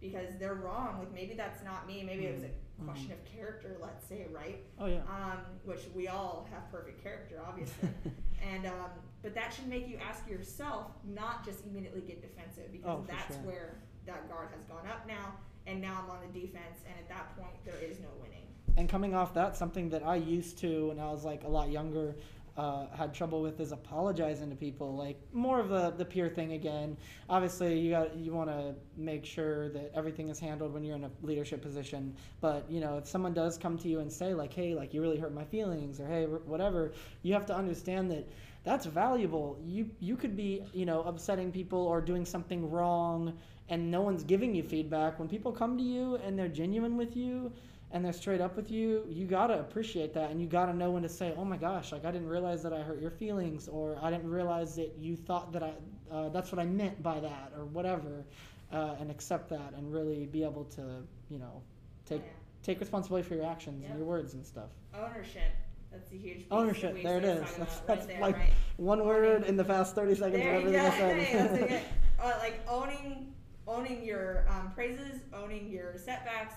Because 0.00 0.36
they're 0.38 0.54
wrong. 0.54 0.98
Like 0.98 1.12
maybe 1.12 1.34
that's 1.34 1.62
not 1.64 1.86
me. 1.86 2.02
Maybe 2.02 2.26
it 2.26 2.34
was 2.34 2.42
a 2.44 2.50
Mhm. 2.80 2.84
question 2.84 3.12
of 3.12 3.24
character. 3.24 3.76
Let's 3.80 4.04
say, 4.06 4.26
right? 4.30 4.64
oh 4.78 4.86
yeah 4.86 5.02
um, 5.08 5.40
which 5.64 5.86
we 5.94 6.08
all 6.08 6.46
have 6.50 6.70
perfect 6.70 7.02
character, 7.02 7.40
obviously. 7.46 7.88
and 8.42 8.66
um, 8.66 8.90
but 9.22 9.34
that 9.34 9.52
should 9.52 9.68
make 9.68 9.88
you 9.88 9.96
ask 10.08 10.28
yourself, 10.28 10.86
not 11.14 11.44
just 11.44 11.64
immediately 11.66 12.00
get 12.02 12.20
defensive, 12.22 12.70
because 12.72 12.98
Oh, 13.00 13.04
that's 13.06 13.34
sure. 13.36 13.44
where 13.44 13.74
that 14.06 14.28
guard 14.28 14.48
has 14.52 14.62
gone 14.64 14.86
up 14.90 15.06
now, 15.06 15.34
and 15.66 15.80
now 15.80 16.00
I'm 16.04 16.10
on 16.10 16.18
the 16.32 16.40
defense, 16.40 16.80
and 16.86 16.94
at 16.98 17.08
that 17.08 17.36
point 17.36 17.54
there 17.64 17.78
is 17.88 17.98
no 18.00 18.08
winning. 18.20 18.38
and 18.78 18.88
coming 18.88 19.14
off 19.14 19.34
that 19.34 19.54
something 19.54 19.90
that 19.90 20.02
i 20.02 20.16
used 20.16 20.56
to 20.58 20.88
when 20.88 20.98
i 20.98 21.04
was 21.10 21.24
like 21.24 21.44
a 21.44 21.48
lot 21.48 21.68
younger 21.70 22.16
uh, 22.56 22.86
had 22.96 23.12
trouble 23.14 23.40
with 23.42 23.60
is 23.60 23.70
apologizing 23.72 24.48
to 24.50 24.56
people 24.56 24.94
like 24.96 25.18
more 25.32 25.58
of 25.60 25.68
the, 25.68 25.90
the 25.98 26.04
peer 26.04 26.28
thing 26.30 26.52
again 26.54 26.96
obviously 27.28 27.78
you 27.78 27.90
got 27.90 28.14
you 28.16 28.32
want 28.32 28.48
to 28.48 28.74
make 28.96 29.24
sure 29.26 29.68
that 29.70 29.90
everything 29.94 30.28
is 30.30 30.38
handled 30.38 30.72
when 30.72 30.82
you're 30.84 30.96
in 30.96 31.04
a 31.04 31.10
leadership 31.22 31.60
position 31.62 32.14
but 32.40 32.64
you 32.70 32.80
know 32.80 32.96
if 32.98 33.06
someone 33.06 33.34
does 33.34 33.58
come 33.58 33.76
to 33.76 33.88
you 33.88 34.00
and 34.00 34.10
say 34.10 34.32
like 34.32 34.52
hey 34.54 34.74
like 34.74 34.94
you 34.94 35.02
really 35.02 35.18
hurt 35.18 35.34
my 35.34 35.44
feelings 35.44 36.00
or 36.00 36.06
hey 36.06 36.24
whatever 36.24 36.92
you 37.22 37.32
have 37.34 37.44
to 37.46 37.54
understand 37.54 38.10
that 38.10 38.26
that's 38.64 38.86
valuable 38.86 39.58
you 39.64 39.90
you 40.00 40.16
could 40.16 40.36
be 40.36 40.62
you 40.72 40.86
know 40.86 41.02
upsetting 41.02 41.50
people 41.50 41.78
or 41.86 42.00
doing 42.00 42.24
something 42.24 42.70
wrong 42.70 43.36
and 43.68 43.90
no 43.90 44.00
one's 44.00 44.22
giving 44.24 44.54
you 44.54 44.62
feedback 44.62 45.18
when 45.18 45.28
people 45.28 45.52
come 45.52 45.76
to 45.76 45.84
you 45.84 46.16
and 46.16 46.38
they're 46.38 46.48
genuine 46.48 46.96
with 46.96 47.16
you 47.16 47.52
and 47.92 48.02
they're 48.04 48.12
straight 48.14 48.40
up 48.40 48.56
with 48.56 48.70
you, 48.70 49.04
you 49.10 49.26
gotta 49.26 49.60
appreciate 49.60 50.14
that, 50.14 50.30
and 50.30 50.40
you 50.40 50.46
gotta 50.46 50.72
know 50.72 50.90
when 50.92 51.02
to 51.02 51.10
say, 51.10 51.34
"Oh 51.36 51.44
my 51.44 51.58
gosh, 51.58 51.92
like 51.92 52.06
I 52.06 52.10
didn't 52.10 52.28
realize 52.28 52.62
that 52.62 52.72
I 52.72 52.80
hurt 52.80 53.02
your 53.02 53.10
feelings," 53.10 53.68
or 53.68 53.98
"I 54.00 54.10
didn't 54.10 54.30
realize 54.30 54.74
that 54.76 54.96
you 54.98 55.14
thought 55.14 55.52
that 55.52 55.62
I 55.62 55.74
uh, 56.10 56.30
that's 56.30 56.50
what 56.50 56.58
I 56.58 56.64
meant 56.64 57.02
by 57.02 57.20
that," 57.20 57.52
or 57.54 57.66
whatever, 57.66 58.24
uh, 58.72 58.96
and 58.98 59.10
accept 59.10 59.50
that, 59.50 59.74
and 59.74 59.92
really 59.92 60.24
be 60.24 60.42
able 60.42 60.64
to, 60.64 61.06
you 61.28 61.38
know, 61.38 61.62
take 62.06 62.22
Yeah. 62.22 62.28
take 62.62 62.80
responsibility 62.80 63.28
for 63.28 63.34
your 63.34 63.44
actions 63.44 63.82
Yep. 63.82 63.90
and 63.90 63.98
your 63.98 64.08
words 64.08 64.32
and 64.32 64.46
stuff. 64.46 64.70
Ownership. 64.94 65.52
That's 65.92 66.10
a 66.10 66.16
huge 66.16 66.38
piece 66.38 66.46
Ownership, 66.50 67.02
there 67.02 67.18
it 67.18 67.24
is. 67.24 67.40
That's 67.40 67.56
about 67.56 67.86
that's 67.86 68.06
there, 68.06 68.20
like 68.20 68.36
right? 68.36 68.52
one 68.76 69.04
word 69.04 69.44
in 69.44 69.56
the 69.56 69.64
past 69.64 69.94
thirty 69.94 70.14
seconds 70.14 70.42
There 70.42 70.56
of 70.56 70.66
everything 70.66 70.80
go. 70.80 70.88
I 70.88 71.58
said. 71.68 71.82
Uh, 72.22 72.38
like 72.38 72.60
owning, 72.68 73.32
owning 73.66 74.04
your 74.04 74.46
um, 74.48 74.70
praises, 74.76 75.22
owning 75.34 75.68
your 75.68 75.96
setbacks, 75.96 76.54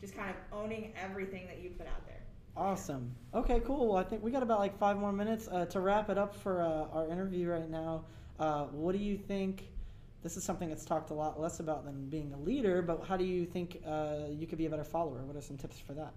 just 0.00 0.16
kind 0.16 0.30
of 0.30 0.36
owning 0.56 0.92
everything 1.02 1.44
that 1.48 1.58
you 1.60 1.70
put 1.70 1.88
out 1.88 2.06
there. 2.06 2.20
Awesome. 2.56 3.12
Okay, 3.34 3.60
cool. 3.66 3.88
Well, 3.88 3.96
I 3.96 4.04
think 4.04 4.22
we 4.22 4.30
got 4.30 4.44
about 4.44 4.60
like 4.60 4.78
five 4.78 4.96
more 4.96 5.12
minutes 5.12 5.48
uh, 5.50 5.66
to 5.66 5.80
wrap 5.80 6.08
it 6.08 6.18
up 6.18 6.36
for 6.36 6.62
uh, 6.62 6.96
our 6.96 7.08
interview 7.10 7.48
right 7.48 7.68
now. 7.68 8.04
Uh, 8.38 8.66
what 8.66 8.92
do 8.92 8.98
you 8.98 9.16
think? 9.16 9.68
This 10.22 10.36
is 10.36 10.44
something 10.44 10.68
that's 10.68 10.84
talked 10.84 11.10
a 11.10 11.14
lot 11.14 11.40
less 11.40 11.58
about 11.58 11.84
than 11.84 12.08
being 12.08 12.32
a 12.32 12.38
leader, 12.38 12.82
but 12.82 13.04
how 13.04 13.16
do 13.16 13.24
you 13.24 13.44
think 13.44 13.80
uh, 13.86 14.26
you 14.30 14.46
could 14.46 14.58
be 14.58 14.66
a 14.66 14.70
better 14.70 14.84
follower? 14.84 15.24
What 15.24 15.36
are 15.36 15.40
some 15.40 15.56
tips 15.56 15.78
for 15.78 15.94
that? 15.94 16.12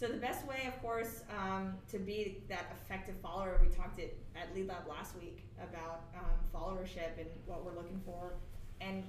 So 0.00 0.08
the 0.08 0.16
best 0.16 0.46
way, 0.46 0.66
of 0.66 0.80
course, 0.80 1.24
um, 1.38 1.74
to 1.90 1.98
be 1.98 2.38
that 2.48 2.74
effective 2.80 3.16
follower, 3.22 3.60
we 3.62 3.68
talked 3.68 3.98
it 3.98 4.16
at 4.34 4.54
Lead 4.54 4.66
Lab 4.66 4.88
last 4.88 5.14
week 5.14 5.44
about 5.62 6.04
um, 6.16 6.30
followership 6.54 7.18
and 7.18 7.26
what 7.44 7.66
we're 7.66 7.74
looking 7.74 8.00
for. 8.06 8.32
And 8.80 9.04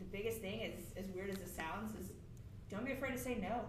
the 0.00 0.04
biggest 0.06 0.38
thing 0.38 0.62
is, 0.62 0.82
as 0.96 1.08
weird 1.14 1.30
as 1.30 1.36
it 1.36 1.48
sounds, 1.48 1.94
is 1.94 2.10
don't 2.68 2.84
be 2.84 2.90
afraid 2.90 3.12
to 3.12 3.18
say 3.18 3.38
no. 3.40 3.60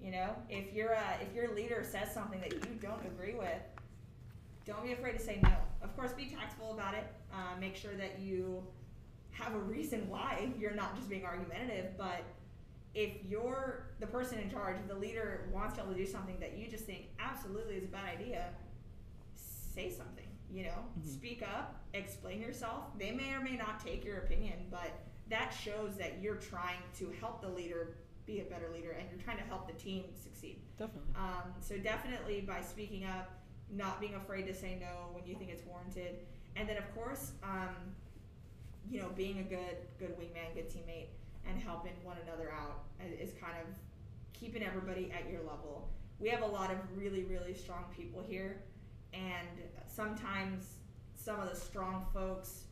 You 0.00 0.12
know, 0.12 0.36
if 0.48 0.72
your 0.72 0.94
uh, 0.94 1.00
if 1.20 1.34
your 1.34 1.52
leader 1.56 1.82
says 1.82 2.14
something 2.14 2.40
that 2.40 2.52
you 2.52 2.60
don't 2.80 3.04
agree 3.04 3.34
with, 3.34 3.60
don't 4.64 4.84
be 4.84 4.92
afraid 4.92 5.18
to 5.18 5.24
say 5.24 5.40
no. 5.42 5.56
Of 5.82 5.96
course, 5.96 6.12
be 6.12 6.26
tactful 6.26 6.72
about 6.72 6.94
it. 6.94 7.12
Uh, 7.34 7.58
make 7.58 7.74
sure 7.74 7.96
that 7.96 8.20
you 8.20 8.62
have 9.32 9.56
a 9.56 9.58
reason 9.58 10.08
why 10.08 10.50
you're 10.56 10.70
not 10.70 10.94
just 10.94 11.10
being 11.10 11.24
argumentative. 11.24 11.98
But 11.98 12.22
if 12.96 13.12
you're 13.28 13.90
the 14.00 14.06
person 14.06 14.38
in 14.38 14.50
charge, 14.50 14.76
if 14.80 14.88
the 14.88 14.94
leader 14.94 15.48
wants 15.52 15.76
y'all 15.76 15.86
to 15.86 15.94
do 15.94 16.06
something 16.06 16.40
that 16.40 16.56
you 16.56 16.66
just 16.66 16.84
think 16.86 17.08
absolutely 17.20 17.74
is 17.76 17.84
a 17.84 17.88
bad 17.88 18.06
idea, 18.18 18.48
say 19.34 19.90
something. 19.90 20.24
You 20.50 20.64
know, 20.64 20.84
Mhm. 20.98 21.04
speak 21.06 21.42
up, 21.42 21.84
explain 21.92 22.40
yourself. 22.40 22.96
They 22.98 23.10
may 23.10 23.34
or 23.34 23.40
may 23.40 23.56
not 23.56 23.80
take 23.80 24.02
your 24.04 24.18
opinion, 24.18 24.68
but 24.70 24.90
that 25.28 25.50
shows 25.50 25.96
that 25.98 26.20
you're 26.22 26.36
trying 26.36 26.80
to 26.94 27.10
help 27.10 27.42
the 27.42 27.48
leader 27.48 27.96
be 28.24 28.40
a 28.40 28.44
better 28.44 28.70
leader 28.70 28.92
and 28.92 29.08
you're 29.10 29.20
trying 29.20 29.36
to 29.38 29.42
help 29.44 29.66
the 29.66 29.74
team 29.74 30.04
succeed. 30.14 30.62
Definitely. 30.78 31.14
Um, 31.16 31.52
so 31.60 31.76
definitely 31.78 32.40
by 32.40 32.60
speaking 32.62 33.04
up, 33.04 33.30
not 33.70 34.00
being 34.00 34.14
afraid 34.14 34.46
to 34.46 34.54
say 34.54 34.76
no 34.80 35.10
when 35.12 35.26
you 35.26 35.34
think 35.36 35.50
it's 35.50 35.64
warranted, 35.66 36.26
and 36.54 36.68
then 36.68 36.76
of 36.78 36.94
course, 36.94 37.32
um, 37.42 37.94
you 38.88 39.00
know, 39.00 39.08
being 39.10 39.40
a 39.40 39.42
good 39.42 39.76
good 39.98 40.16
wingman, 40.18 40.54
good 40.54 40.70
teammate, 40.70 41.08
and 41.48 41.60
helping 41.60 41.92
one 42.02 42.16
another 42.26 42.52
out 42.52 42.84
is 43.20 43.32
kind 43.40 43.54
of 43.60 43.74
keeping 44.32 44.62
everybody 44.62 45.12
at 45.12 45.30
your 45.30 45.40
level. 45.42 45.88
We 46.18 46.28
have 46.30 46.42
a 46.42 46.46
lot 46.46 46.70
of 46.70 46.78
really 46.96 47.24
really 47.24 47.54
strong 47.54 47.84
people 47.96 48.22
here, 48.26 48.62
and 49.12 49.48
sometimes 49.86 50.74
some 51.14 51.40
of 51.40 51.48
the 51.50 51.56
strong 51.56 52.06
folks 52.12 52.64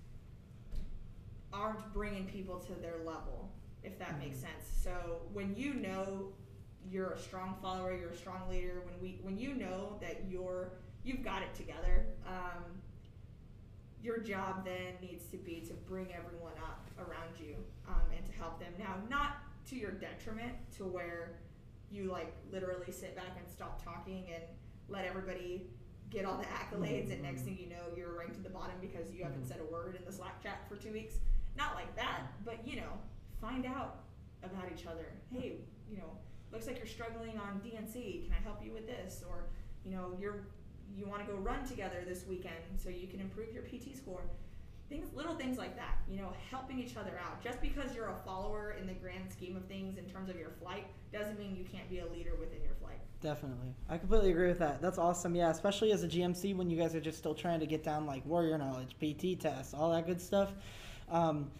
aren't 1.52 1.92
bringing 1.92 2.26
people 2.26 2.58
to 2.58 2.72
their 2.74 2.98
level, 2.98 3.50
if 3.82 3.98
that 3.98 4.18
makes 4.18 4.38
Mhm. 4.38 4.40
sense. 4.42 4.66
So 4.66 5.20
when 5.32 5.54
you 5.54 5.74
know 5.74 6.32
you're 6.90 7.12
a 7.12 7.18
strong 7.18 7.56
follower, 7.62 7.96
you're 7.96 8.10
a 8.10 8.16
strong 8.16 8.48
leader, 8.48 8.82
when 8.84 9.00
we 9.00 9.18
when 9.22 9.38
you 9.38 9.54
know 9.54 9.98
that 10.00 10.24
you're 10.28 10.72
you've 11.04 11.22
got 11.22 11.42
it 11.42 11.54
together, 11.54 12.06
um, 12.26 12.43
your 14.05 14.19
job 14.19 14.64
then 14.67 14.93
needs 15.01 15.25
to 15.31 15.38
be 15.38 15.62
to 15.67 15.73
bring 15.88 16.09
everyone 16.12 16.53
up 16.62 16.87
around 16.99 17.40
you 17.40 17.57
um, 17.88 18.03
and 18.14 18.25
to 18.27 18.33
help 18.33 18.61
them. 18.61 18.71
Now, 18.79 18.97
not 19.09 19.38
to 19.71 19.77
your 19.77 19.93
detriment, 19.93 20.53
to 20.77 20.85
where 20.85 21.37
you 21.90 22.11
like 22.12 22.35
literally 22.53 22.93
sit 22.93 23.17
back 23.17 23.35
and 23.38 23.49
stop 23.49 23.83
talking 23.83 24.27
and 24.33 24.43
let 24.90 25.07
everybody 25.07 25.71
get 26.11 26.27
all 26.27 26.37
the 26.37 26.45
accolades, 26.45 27.11
and 27.12 27.23
next 27.23 27.40
Mhm. 27.43 27.45
thing 27.47 27.59
you 27.59 27.67
know, 27.71 27.83
you're 27.97 28.12
ranked 28.17 28.37
at 28.37 28.45
the 28.45 28.51
bottom 28.51 28.75
because 28.81 29.11
you 29.11 29.25
haven't 29.25 29.43
Mhm. 29.43 29.49
said 29.49 29.61
a 29.61 29.64
word 29.73 29.97
in 29.97 30.05
the 30.05 30.12
Slack 30.12 30.40
chat 30.43 30.69
for 30.69 30.77
two 30.77 30.93
weeks. 30.93 31.19
Not 31.57 31.75
like 31.75 31.97
that, 31.97 32.27
but 32.45 32.67
you 32.69 32.77
know, 32.77 33.01
find 33.40 33.64
out 33.64 34.05
about 34.43 34.71
each 34.71 34.87
other. 34.87 35.07
Hey, 35.31 35.61
you 35.88 35.97
know, 35.97 36.19
looks 36.53 36.67
like 36.67 36.77
you're 36.77 36.87
struggling 36.87 37.38
on 37.38 37.61
DNC. 37.62 38.25
Can 38.25 38.33
I 38.35 38.40
help 38.43 38.62
you 38.62 38.73
with 38.73 38.87
this? 38.87 39.25
Or, 39.27 39.49
you 39.83 39.90
know, 39.93 40.14
you're 40.21 40.47
you 40.97 41.07
want 41.07 41.27
to 41.27 41.33
go 41.33 41.38
run 41.38 41.66
together 41.66 42.03
this 42.07 42.25
weekend 42.29 42.55
so 42.77 42.88
you 42.88 43.07
can 43.07 43.20
improve 43.20 43.53
your 43.53 43.62
PT 43.62 43.97
score. 43.97 44.23
Things, 44.88 45.09
little 45.14 45.35
things 45.35 45.57
like 45.57 45.77
that. 45.77 45.99
You 46.09 46.18
know, 46.18 46.33
helping 46.51 46.79
each 46.79 46.97
other 46.97 47.18
out. 47.25 47.42
Just 47.42 47.61
because 47.61 47.94
you're 47.94 48.09
a 48.09 48.16
follower 48.25 48.77
in 48.79 48.87
the 48.87 48.92
grand 48.92 49.31
scheme 49.31 49.57
of 49.57 49.64
things 49.64 49.99
in 49.99 50.05
terms 50.05 50.29
of 50.29 50.37
your 50.37 50.51
flight 50.61 50.87
doesn't 51.12 51.38
mean 51.38 51.57
you 51.57 51.64
can't 51.64 51.88
be 51.88 52.01
a 52.01 52.07
leader 52.07 52.33
within 52.38 52.62
your 52.62 52.75
flight. 52.75 52.99
Definitely. 53.23 53.75
I 53.88 53.97
completely 53.97 54.31
agree 54.31 54.49
with 54.49 54.59
that. 54.59 54.83
That's 54.83 54.99
awesome. 54.99 55.35
Yeah, 55.35 55.51
especially 55.51 55.92
as 55.92 56.05
a 56.05 56.09
GMC 56.09 56.55
when 56.55 56.68
you 56.68 56.79
guys 56.79 56.94
are 56.94 57.01
just 57.01 57.18
still 57.18 57.35
trying 57.35 57.61
to 57.61 57.66
get 57.66 57.83
down 57.83 58.05
like 58.07 58.25
warrior 58.27 58.59
knowledge, 58.59 58.94
PT 59.01 59.40
tests, 59.40 59.73
all 59.73 59.90
that 59.92 60.07
good 60.07 60.20
stuff. 60.20 60.53
Um, 61.11 61.51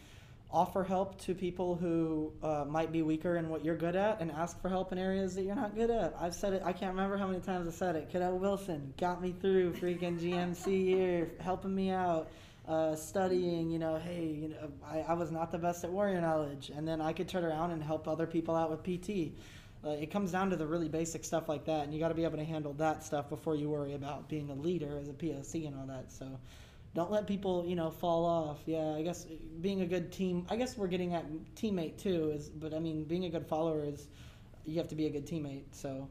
offer 0.55 0.85
help 0.85 1.21
to 1.21 1.35
people 1.35 1.75
who 1.75 2.33
uh, 2.41 2.65
might 2.67 2.93
be 2.93 3.03
weaker 3.03 3.37
in 3.37 3.49
what 3.49 3.65
you're 3.65 3.77
good 3.77 3.97
at 3.97 4.21
and 4.21 4.31
ask 4.31 4.61
for 4.63 4.69
help 4.69 4.93
in 4.93 4.99
areas 4.99 5.35
that 5.35 5.43
you're 5.43 5.57
not 5.57 5.75
good 5.75 5.91
at. 5.91 6.15
I've 6.19 6.35
said 6.35 6.53
it, 6.53 6.63
I 6.65 6.73
can't 6.73 6.93
remember 6.93 7.19
how 7.19 7.27
many 7.27 7.41
times 7.41 7.67
I 7.67 7.73
said 7.73 7.97
it. 7.97 8.09
Cadet 8.11 8.33
Wilson 8.33 8.95
got 8.97 9.21
me 9.21 9.35
through 9.41 9.73
freaking 9.73 10.21
GMC 10.21 10.65
here, 10.87 11.33
helping 11.41 11.75
me 11.75 11.91
out. 11.91 12.31
Uh, 12.67 12.97
studying, 12.97 13.71
you 13.71 13.79
know, 13.79 13.99
hey, 13.99 14.25
you 14.25 14.49
know, 14.49 14.73
I, 14.91 15.01
I 15.01 15.13
was 15.13 15.31
not 15.31 15.53
the 15.53 15.59
best 15.59 15.85
at 15.85 15.91
warrior 15.91 16.19
knowledge, 16.23 16.71
and 16.75 16.89
then 16.89 16.99
I 16.99 17.13
could 17.13 17.29
turn 17.29 17.45
around 17.45 17.73
and 17.73 17.83
help 17.83 18.09
other 18.09 18.27
people 18.27 18.57
out 18.57 18.71
with 18.71 18.83
PT. 18.83 19.35
Uh, 19.85 19.91
it 19.91 20.11
comes 20.11 20.33
down 20.33 20.49
to 20.49 20.57
the 20.57 20.67
really 20.67 20.89
basic 20.89 21.27
stuff 21.27 21.47
like 21.47 21.67
that, 21.67 21.85
and 21.85 21.93
you 21.93 22.01
got 22.01 22.09
to 22.09 22.15
be 22.15 22.25
able 22.25 22.39
to 22.39 22.45
handle 22.45 22.73
that 22.75 23.05
stuff 23.05 23.29
before 23.29 23.55
you 23.55 23.69
worry 23.69 23.93
about 23.93 24.31
being 24.31 24.49
a 24.49 24.55
leader 24.55 24.99
as 24.99 25.09
a 25.09 25.13
POC 25.13 25.67
and 25.67 25.77
all 25.77 25.87
that. 25.87 26.11
So, 26.11 26.27
don't 26.95 27.11
let 27.11 27.27
people, 27.27 27.65
you 27.67 27.75
know, 27.75 27.91
fall 27.91 28.25
off. 28.25 28.61
Yeah, 28.67 28.95
I 28.97 29.03
guess 29.03 29.27
being 29.61 29.81
a 29.81 29.87
good 29.87 30.13
team. 30.13 30.47
I 30.49 30.57
guess 30.57 30.79
we're 30.79 30.87
getting 30.87 31.15
at 31.15 31.27
teammate 31.57 31.99
too. 31.99 32.31
Is 32.31 32.49
but 32.49 32.73
I 32.73 32.79
mean, 32.79 33.05
being 33.05 33.25
a 33.25 33.31
good 33.31 33.47
follower 33.47 33.85
is 33.85 34.09
you 34.65 34.79
have 34.79 34.89
to 34.89 34.95
be 34.95 35.07
a 35.07 35.11
good 35.11 35.27
teammate. 35.27 35.65
So, 35.73 36.09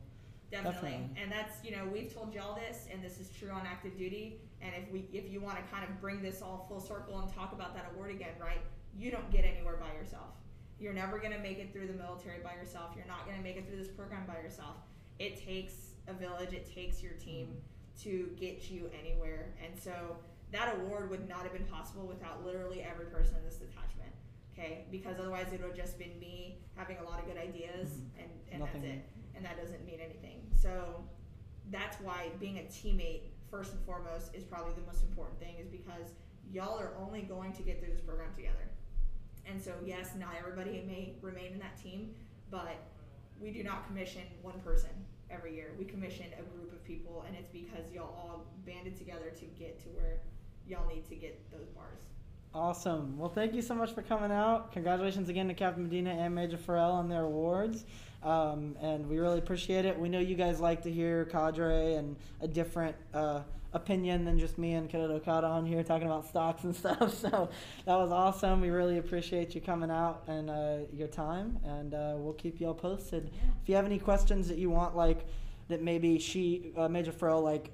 Definitely. 0.52 0.92
Definitely. 0.92 1.22
And 1.22 1.32
that's, 1.32 1.64
you 1.64 1.72
know, 1.72 1.88
we've 1.92 2.14
told 2.14 2.34
y'all 2.34 2.56
this 2.56 2.86
and 2.92 3.04
this 3.04 3.20
is 3.20 3.30
true 3.30 3.50
on 3.50 3.66
active 3.66 3.98
duty. 3.98 4.42
And 4.62 4.72
if 4.76 4.92
we 4.92 5.08
if 5.14 5.32
you 5.32 5.42
want 5.42 5.58
to 5.58 5.64
kind 5.74 5.84
of 5.84 6.00
bring 6.02 6.22
this 6.22 6.42
all 6.42 6.66
full 6.68 6.82
circle 6.82 7.18
and 7.20 7.34
talk 7.34 7.54
about 7.54 7.74
that 7.76 7.92
award 7.94 8.12
again, 8.12 8.34
right? 8.40 8.62
You 8.96 9.10
don't 9.10 9.32
get 9.32 9.46
anywhere 9.46 9.78
by 9.78 9.98
yourself. 9.98 10.36
You're 10.80 10.94
never 10.94 11.18
going 11.18 11.34
to 11.34 11.40
make 11.40 11.60
it 11.60 11.72
through 11.72 11.88
the 11.88 11.94
military 11.94 12.40
by 12.44 12.56
yourself. 12.56 12.92
You're 12.96 13.08
not 13.08 13.26
going 13.26 13.38
to 13.38 13.44
make 13.44 13.56
it 13.56 13.68
through 13.68 13.78
this 13.78 13.88
program 13.88 14.26
by 14.28 14.36
yourself. 14.42 14.76
It 15.18 15.44
takes 15.44 15.74
a 16.08 16.14
village, 16.14 16.54
it 16.54 16.72
takes 16.74 17.02
your 17.02 17.14
team 17.14 17.48
mm. 17.48 18.04
to 18.04 18.30
get 18.38 18.70
you 18.70 18.90
anywhere. 19.00 19.54
And 19.64 19.80
so 19.80 20.18
that 20.54 20.76
award 20.78 21.10
would 21.10 21.28
not 21.28 21.42
have 21.44 21.52
been 21.54 21.66
possible 21.66 22.06
without 22.08 22.46
literally 22.46 22.82
every 22.82 23.06
person 23.08 23.36
in 23.38 23.44
this 23.44 23.56
detachment. 23.58 24.12
Okay? 24.54 24.86
Because 24.92 25.20
otherwise 25.20 25.48
it 25.52 25.60
would 25.62 25.70
have 25.70 25.78
just 25.78 25.98
been 25.98 26.18
me 26.20 26.60
having 26.76 26.98
a 26.98 27.04
lot 27.04 27.20
of 27.20 27.26
good 27.26 27.38
ideas 27.38 27.90
Mhm. 27.90 28.22
and, 28.22 28.30
and 28.52 28.62
that's 28.62 28.76
it 28.76 29.04
and 29.36 29.44
that 29.44 29.58
doesn't 29.60 29.84
mean 29.86 30.00
anything. 30.00 30.42
So 30.56 31.04
that's 31.72 31.98
why 32.02 32.30
being 32.40 32.60
a 32.60 32.64
teammate 32.64 33.32
first 33.50 33.74
and 33.74 33.82
foremost 33.84 34.34
is 34.36 34.44
probably 34.44 34.74
the 34.74 34.86
most 34.86 35.04
important 35.04 35.40
thing 35.40 35.56
is 35.60 35.68
because 35.68 36.14
y'all 36.52 36.78
are 36.80 36.94
only 37.00 37.22
going 37.24 37.52
to 37.54 37.64
get 37.64 37.80
through 37.80 37.92
this 37.92 38.02
program 38.02 38.30
together. 38.36 38.70
And 39.46 39.62
so 39.62 39.74
yes, 39.84 40.12
not 40.20 40.36
everybody 40.38 40.84
may 40.88 41.16
remain 41.22 41.54
in 41.54 41.60
that 41.60 41.82
team, 41.82 42.14
but 42.52 42.76
we 43.42 43.50
do 43.52 43.64
not 43.64 43.88
commission 43.88 44.22
one 44.44 44.60
person 44.62 44.92
every 45.32 45.56
year. 45.56 45.74
We 45.80 45.86
commission 45.86 46.28
a 46.38 46.44
group 46.44 46.72
of 46.72 46.84
people 46.86 47.24
and 47.28 47.36
it's 47.36 47.50
because 47.50 47.92
y'all 47.92 48.14
all 48.16 48.46
banded 48.68 48.96
together 48.98 49.32
to 49.36 49.46
get 49.58 49.80
to 49.84 49.90
where 49.90 50.20
y'all 50.68 50.88
need 50.88 51.08
to 51.10 51.16
get 51.16 51.40
those 51.52 51.68
bars. 51.76 51.88
awesome. 52.54 53.18
Well, 53.18 53.30
thank 53.30 53.54
you 53.54 53.62
so 53.62 53.76
much 53.76 53.94
for 53.94 54.02
coming 54.02 54.32
out. 54.32 54.72
Congratulations 54.72 55.30
again 55.30 55.48
to 55.48 55.54
Captain 55.54 55.84
Medina 55.84 56.12
and 56.12 56.34
Major 56.34 56.58
Farrell 56.58 56.92
on 56.92 57.10
their 57.10 57.24
awards. 57.24 57.86
Um, 58.24 58.76
and 58.82 59.10
we 59.10 59.20
really 59.20 59.40
appreciate 59.40 59.86
it. 59.86 60.00
We 60.00 60.08
know 60.08 60.20
you 60.20 60.36
guys 60.36 60.60
like 60.60 60.84
to 60.84 60.92
hear 60.92 61.26
cadre 61.26 61.96
and 61.96 62.16
a 62.42 62.48
different 62.48 62.96
uh, 63.14 63.42
opinion 63.74 64.24
than 64.24 64.40
just 64.40 64.58
me 64.58 64.74
and 64.74 64.90
Cadet 64.90 65.10
Okada 65.10 65.48
on 65.48 65.66
here 65.66 65.84
talking 65.84 66.08
about 66.08 66.26
stocks 66.28 66.64
and 66.64 66.74
stuff. 66.84 67.14
So 67.16 67.50
that 67.86 67.96
was 67.96 68.12
awesome. 68.12 68.62
We 68.62 68.70
really 68.70 68.98
appreciate 68.98 69.54
you 69.56 69.62
coming 69.62 69.92
out 69.92 70.24
and 70.28 70.50
uh, 70.50 70.78
your 70.94 71.08
time, 71.10 71.60
and 71.66 71.94
uh, 71.94 72.14
we'll 72.16 72.34
keep 72.34 72.62
you 72.62 72.68
all 72.68 72.74
posted. 72.74 73.30
If 73.62 73.68
you 73.68 73.76
have 73.76 73.86
any 73.86 74.00
questions 74.00 74.48
that 74.48 74.58
you 74.58 74.70
want, 74.70 74.96
like 74.96 75.26
that 75.68 75.82
maybe 75.82 76.20
she, 76.20 76.72
uh, 76.78 76.88
Major 76.88 77.12
Farrell, 77.12 77.42
like 77.42 77.72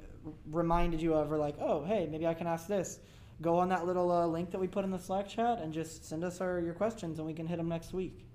reminded 0.49 1.01
you 1.01 1.13
of, 1.13 1.31
or 1.31 1.37
like, 1.37 1.55
oh, 1.59 1.83
hey, 1.85 2.07
maybe 2.09 2.27
I 2.27 2.33
can 2.33 2.47
ask 2.47 2.67
this. 2.67 2.99
Go 3.41 3.57
on 3.57 3.69
that 3.69 3.85
little 3.85 4.11
uh, 4.11 4.27
link 4.27 4.51
that 4.51 4.59
we 4.59 4.67
put 4.67 4.83
in 4.83 4.91
the 4.91 4.99
Slack 4.99 5.27
chat 5.29 5.59
and 5.59 5.73
just 5.73 6.03
send 6.05 6.23
us 6.23 6.41
our, 6.41 6.59
your 6.59 6.73
questions, 6.73 7.19
and 7.19 7.27
we 7.27 7.33
can 7.33 7.47
hit 7.47 7.57
them 7.57 7.69
next 7.69 7.93
week. 7.93 8.25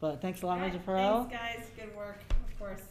But 0.00 0.20
thanks 0.20 0.42
a 0.42 0.46
lot, 0.46 0.60
Major 0.60 0.74
Alright, 0.74 0.84
Farrell. 0.84 1.24
Thanks 1.24 1.56
guys, 1.56 1.66
good 1.76 1.96
work, 1.96 2.20
of 2.30 2.58
course. 2.58 2.82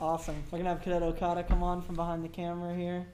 Awesome. 0.00 0.42
We're 0.50 0.58
gonna 0.58 0.70
have 0.70 0.82
Cadet 0.82 1.02
Okada 1.02 1.42
come 1.42 1.62
on 1.62 1.80
from 1.80 1.94
behind 1.94 2.22
the 2.22 2.28
camera 2.28 2.74
here. 2.74 3.06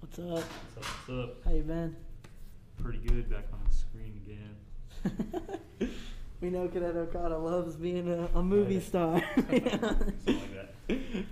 What's 0.00 0.18
up? 0.18 0.24
What's 0.24 0.38
up? 0.38 0.84
What's 1.06 1.30
up? 1.30 1.44
How 1.44 1.50
you 1.52 1.62
been? 1.62 1.96
Pretty 2.82 2.98
good. 3.00 3.28
Back 3.28 3.44
on 3.52 3.60
the 3.68 3.74
screen 3.74 4.20
again. 4.24 5.90
we 6.40 6.50
know 6.50 6.68
Cadet 6.68 6.96
Okada 6.96 7.38
loves 7.38 7.76
being 7.76 8.08
a, 8.08 8.38
a 8.38 8.42
movie 8.42 8.80
star. 8.80 9.22
Something 9.34 9.64
like 10.26 10.54
that. 10.54 11.24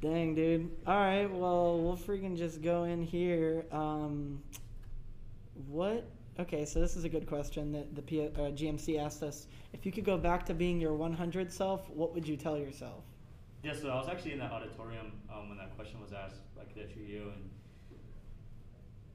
Dang, 0.00 0.34
dude. 0.34 0.70
All 0.86 0.96
right, 0.96 1.26
well, 1.30 1.78
we'll 1.78 1.96
freaking 1.96 2.36
just 2.36 2.60
go 2.60 2.84
in 2.84 3.02
here. 3.02 3.64
Um, 3.70 4.42
what? 5.68 6.04
Okay, 6.40 6.64
so 6.64 6.80
this 6.80 6.96
is 6.96 7.04
a 7.04 7.08
good 7.08 7.26
question 7.26 7.72
that 7.72 7.94
the 7.94 8.02
P- 8.02 8.26
uh, 8.26 8.50
GMC 8.50 8.98
asked 8.98 9.22
us. 9.22 9.46
If 9.72 9.86
you 9.86 9.92
could 9.92 10.04
go 10.04 10.18
back 10.18 10.44
to 10.46 10.54
being 10.54 10.80
your 10.80 10.94
100 10.94 11.52
self, 11.52 11.88
what 11.90 12.14
would 12.14 12.26
you 12.26 12.36
tell 12.36 12.58
yourself? 12.58 13.04
Yeah, 13.62 13.74
so 13.74 13.90
I 13.90 13.94
was 13.94 14.08
actually 14.08 14.32
in 14.32 14.38
that 14.40 14.50
auditorium 14.50 15.12
um, 15.32 15.48
when 15.48 15.58
that 15.58 15.76
question 15.76 16.00
was 16.00 16.12
asked 16.12 16.40
by 16.56 16.64
Cadet 16.64 16.92
Trujillo, 16.92 17.32
and 17.32 17.50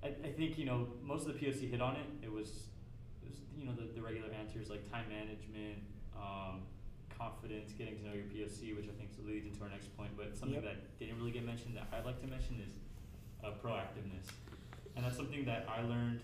I, 0.03 0.27
I 0.27 0.31
think 0.31 0.57
you 0.57 0.65
know 0.65 0.87
most 1.03 1.27
of 1.27 1.33
the 1.33 1.39
POC 1.45 1.69
hit 1.69 1.81
on 1.81 1.95
it. 1.95 2.05
It 2.23 2.27
it 2.27 2.31
was 2.31 2.67
you 3.57 3.65
know 3.65 3.73
the, 3.73 3.89
the 3.95 4.01
regular 4.01 4.29
answers 4.39 4.69
like 4.69 4.89
time 4.91 5.05
management, 5.09 5.81
um, 6.15 6.61
confidence, 7.17 7.71
getting 7.73 7.97
to 7.97 8.03
know 8.05 8.13
your 8.13 8.25
POC, 8.25 8.75
which 8.75 8.85
I 8.85 8.93
think 8.97 9.09
leads 9.25 9.47
into 9.47 9.63
our 9.63 9.69
next 9.69 9.95
point. 9.97 10.11
But 10.15 10.37
something 10.37 10.61
Yep. 10.61 10.63
that 10.63 10.99
didn't 10.99 11.17
really 11.17 11.31
get 11.31 11.45
mentioned 11.45 11.75
that 11.75 11.87
I'd 11.91 12.05
like 12.05 12.21
to 12.21 12.27
mention 12.27 12.61
is 12.63 12.71
uh, 13.43 13.51
proactiveness, 13.63 14.29
and 14.95 15.03
that's 15.05 15.17
something 15.17 15.45
that 15.45 15.65
I 15.67 15.81
learned 15.81 16.21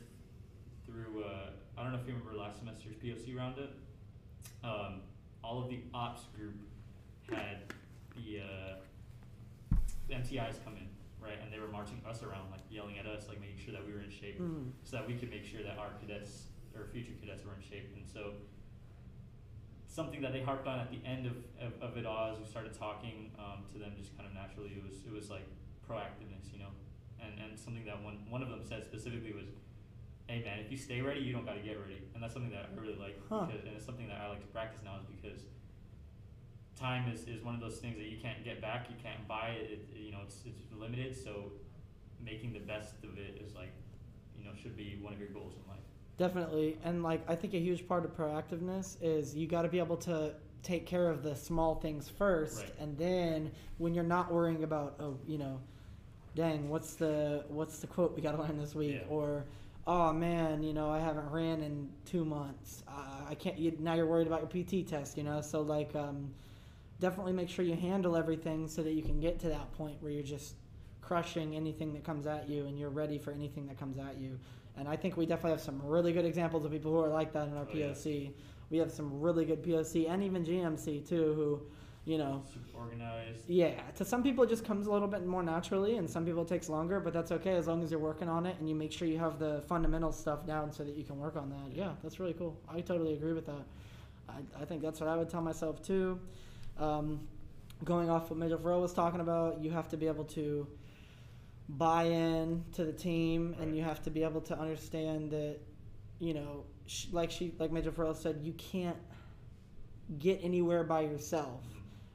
through 0.86 1.24
uh, 1.24 1.50
I 1.78 1.84
don't 1.84 1.92
know 1.92 2.00
if 2.00 2.08
you 2.08 2.14
remember 2.14 2.38
last 2.38 2.60
semester's 2.60 2.96
POC 2.96 3.36
roundup. 3.36 3.72
Um, 4.64 5.02
all 5.44 5.62
of 5.64 5.70
the 5.70 5.80
ops 5.94 6.22
group 6.38 6.54
had 7.32 7.64
the, 8.16 8.40
uh, 8.40 9.76
the 10.08 10.14
MTIs 10.14 10.64
come 10.64 10.76
in, 10.78 10.88
right? 11.20 11.38
And 11.42 11.52
they 11.52 11.60
were 11.60 11.68
marching 11.68 12.00
us 12.08 12.22
around, 12.24 12.52
like 12.52 12.62
yelling 12.70 12.98
at 13.00 13.06
us, 13.08 13.28
like 13.28 13.42
making 13.42 13.58
sure 13.58 13.74
that 13.74 13.86
we 13.86 13.92
were 13.92 14.00
in 14.02 14.10
shape, 14.12 14.40
Mm. 14.40 14.70
so 14.84 14.98
that 14.98 15.08
we 15.08 15.16
could 15.16 15.30
make 15.32 15.44
sure 15.44 15.64
that 15.64 15.78
our 15.80 15.90
cadets 16.00 16.44
or 16.76 16.86
future 16.92 17.14
cadets 17.22 17.46
were 17.46 17.54
in 17.56 17.62
shape. 17.62 17.94
And 17.96 18.06
so, 18.08 18.34
something 19.88 20.22
that 20.22 20.34
they 20.34 20.42
harped 20.42 20.68
on 20.68 20.80
at 20.80 20.90
the 20.90 21.02
end 21.06 21.26
of, 21.28 21.38
of, 21.62 21.72
of 21.82 21.98
it 21.98 22.06
all 22.06 22.32
as 22.34 22.40
we 22.40 22.46
started 22.46 22.74
talking 22.74 23.30
um, 23.38 23.62
to 23.72 23.78
them 23.78 23.94
just 23.98 24.18
kind 24.18 24.26
of 24.28 24.34
naturally 24.34 24.74
it 24.74 24.82
was 24.82 25.06
it 25.06 25.14
was 25.14 25.30
like 25.30 25.46
proactiveness 25.86 26.50
you 26.52 26.58
know 26.58 26.74
and 27.22 27.38
and 27.38 27.54
something 27.60 27.86
that 27.86 28.02
one 28.02 28.18
one 28.28 28.42
of 28.42 28.50
them 28.50 28.62
said 28.66 28.82
specifically 28.84 29.34
was 29.38 29.46
hey 30.26 30.42
man 30.42 30.58
if 30.58 30.72
you 30.72 30.78
stay 30.78 30.98
ready 31.02 31.22
you 31.22 31.30
don't 31.32 31.46
got 31.46 31.54
to 31.54 31.62
get 31.62 31.78
ready 31.78 32.02
and 32.16 32.24
that's 32.24 32.34
something 32.34 32.50
that 32.50 32.74
I 32.74 32.82
really 32.82 32.98
like 32.98 33.22
Huh. 33.30 33.46
because 33.46 33.62
and 33.70 33.78
it's 33.78 33.86
something 33.86 34.08
that 34.10 34.18
I 34.18 34.30
like 34.34 34.42
to 34.42 34.50
practice 34.50 34.82
now 34.84 34.98
is 34.98 35.06
because 35.06 35.46
time 36.74 37.06
is, 37.14 37.30
is 37.30 37.44
one 37.46 37.54
of 37.54 37.62
those 37.62 37.78
things 37.78 37.96
that 38.02 38.10
you 38.10 38.18
can't 38.18 38.42
get 38.44 38.62
back 38.66 38.90
you 38.90 38.98
can't 38.98 39.28
buy 39.28 39.54
it, 39.62 39.78
it 39.78 39.86
you 39.94 40.12
know 40.12 40.26
it's, 40.26 40.42
it's 40.50 40.66
limited 40.74 41.14
so 41.14 41.54
making 42.18 42.52
the 42.52 42.66
best 42.66 42.98
of 43.06 43.14
it 43.22 43.38
is 43.46 43.54
like 43.54 43.70
you 44.36 44.44
know 44.44 44.52
should 44.58 44.76
be 44.76 44.98
one 45.06 45.14
of 45.14 45.20
your 45.20 45.30
goals 45.30 45.54
in 45.54 45.62
life 45.70 45.86
Definitely. 46.18 46.78
And 46.84 47.04
like 47.04 47.22
I 47.30 47.36
think 47.36 47.54
a 47.54 47.60
huge 47.60 47.88
part 47.88 48.06
of 48.06 48.16
proactiveness 48.16 48.98
is 49.02 49.36
you 49.36 49.48
got 49.48 49.64
to 49.64 49.68
be 49.70 49.80
able 49.80 49.98
to 49.98 50.34
take 50.62 50.86
care 50.86 51.10
of 51.10 51.24
the 51.24 51.36
small 51.36 51.76
things 51.76 52.08
first 52.08 52.62
Right. 52.62 52.74
and 52.80 52.98
then 52.98 53.52
when 53.80 53.94
you're 53.94 54.04
not 54.04 54.32
worrying 54.32 54.64
about 54.64 54.96
oh, 55.00 55.18
you 55.28 55.38
know, 55.38 55.60
dang, 56.36 56.70
what's 56.70 56.94
the 56.96 57.44
what's 57.50 57.80
the 57.80 57.88
quote 57.88 58.16
we 58.16 58.22
got 58.22 58.34
to 58.34 58.42
learn 58.42 58.58
this 58.58 58.74
week 58.76 59.02
Yeah. 59.02 59.08
or 59.10 59.46
oh 59.86 60.14
man, 60.14 60.64
you 60.64 60.72
know, 60.74 60.90
I 60.90 61.00
haven't 61.00 61.30
ran 61.32 61.62
in 61.62 61.90
2 62.06 62.24
months. 62.24 62.84
Uh, 62.88 63.26
I 63.30 63.36
can't 63.36 63.58
you, 63.58 63.76
now 63.80 63.96
you're 63.96 64.06
worried 64.08 64.28
about 64.28 64.40
your 64.42 64.64
PT 64.64 64.88
test, 64.88 65.18
you 65.18 65.24
know? 65.24 65.42
So 65.42 65.62
like 65.62 65.94
um 65.96 66.34
definitely 67.00 67.34
make 67.34 67.50
sure 67.50 67.66
you 67.66 67.76
handle 67.76 68.16
everything 68.16 68.68
so 68.68 68.82
that 68.84 68.94
you 68.94 69.02
can 69.02 69.20
get 69.20 69.40
to 69.40 69.50
that 69.50 69.74
point 69.74 69.98
where 70.02 70.12
you're 70.12 70.24
just 70.24 70.56
crushing 71.02 71.56
anything 71.56 71.92
that 71.94 72.06
comes 72.06 72.26
at 72.28 72.48
you 72.48 72.66
and 72.68 72.80
you're 72.80 72.90
ready 72.90 73.18
for 73.18 73.32
anything 73.34 73.68
that 73.68 73.78
comes 73.78 73.98
at 73.98 74.18
you. 74.18 74.40
And 74.78 74.88
I 74.88 74.96
think 74.96 75.18
we 75.18 75.26
definitely 75.26 75.52
have 75.52 75.62
some 75.62 75.82
really 75.84 76.14
good 76.14 76.26
examples 76.26 76.66
of 76.66 76.72
people 76.72 76.92
who 76.92 77.00
are 77.00 77.10
like 77.10 77.32
that 77.34 77.48
in 77.48 77.56
our 77.58 77.68
Oh, 77.72 77.76
yeah. 77.76 77.88
POC. 77.88 78.32
We 78.70 78.78
have 78.80 78.92
some 78.92 79.22
really 79.22 79.46
good 79.46 79.62
POC 79.64 80.10
and 80.10 80.24
even 80.24 80.44
GMC 80.44 81.08
too, 81.08 81.34
who, 81.36 81.62
you 82.06 82.18
know, 82.18 82.44
super 82.52 82.78
organized 82.78 83.48
yeah, 83.48 83.80
to 83.96 84.04
some 84.04 84.24
people 84.24 84.44
it 84.44 84.50
just 84.50 84.66
comes 84.66 84.88
a 84.88 84.92
little 84.92 85.08
bit 85.08 85.26
more 85.26 85.44
naturally, 85.44 85.98
and 85.98 86.10
some 86.10 86.26
people 86.26 86.42
it 86.42 86.48
takes 86.48 86.70
longer, 86.70 87.00
but 87.00 87.14
that's 87.14 87.32
okay 87.32 87.52
as 87.56 87.68
long 87.68 87.84
as 87.84 87.92
you're 87.92 88.00
working 88.00 88.28
on 88.28 88.46
it 88.48 88.56
and 88.60 88.68
you 88.68 88.74
make 88.76 88.92
sure 88.92 89.08
you 89.08 89.20
have 89.20 89.38
the 89.38 89.62
fundamental 89.68 90.12
stuff 90.12 90.46
down 90.48 90.72
so 90.72 90.84
that 90.84 90.96
you 90.96 91.04
can 91.04 91.20
work 91.20 91.36
on 91.36 91.50
that. 91.50 91.72
Yeah, 91.76 91.92
that's 92.02 92.20
really 92.20 92.34
cool. 92.34 92.60
I 92.68 92.82
totally 92.82 93.14
agree 93.14 93.34
with 93.34 93.46
that. 93.46 93.64
I, 94.28 94.62
I 94.62 94.66
think 94.66 94.82
that's 94.82 95.00
what 95.00 95.08
I 95.10 95.16
would 95.16 95.30
tell 95.30 95.42
myself 95.42 95.82
too. 95.84 96.20
Um, 96.80 97.20
going 97.84 98.10
off 98.10 98.30
what 98.32 98.40
Major 98.40 98.58
Farrell 98.58 98.82
was 98.82 98.94
talking 98.94 99.20
about, 99.20 99.62
you 99.64 99.70
have 99.72 99.88
to 99.90 99.98
be 99.98 100.08
able 100.08 100.24
to 100.26 100.68
buy 101.70 102.04
in 102.04 102.64
to 102.74 102.86
the 102.86 102.94
team, 102.94 103.56
and 103.60 103.76
you 103.76 103.84
have 103.84 104.02
to 104.04 104.10
be 104.10 104.24
able 104.24 104.42
to 104.42 104.58
understand 104.58 105.32
that, 105.32 105.60
you 106.20 106.34
know, 106.34 106.66
sh- 106.88 107.08
like 107.12 107.32
she, 107.32 107.54
like 107.60 107.72
Major 107.72 107.92
Farrell 107.92 108.14
said, 108.14 108.40
you 108.42 108.54
can't 108.54 108.98
get 110.20 110.40
anywhere 110.44 110.84
by 110.84 111.02
yourself 111.02 111.62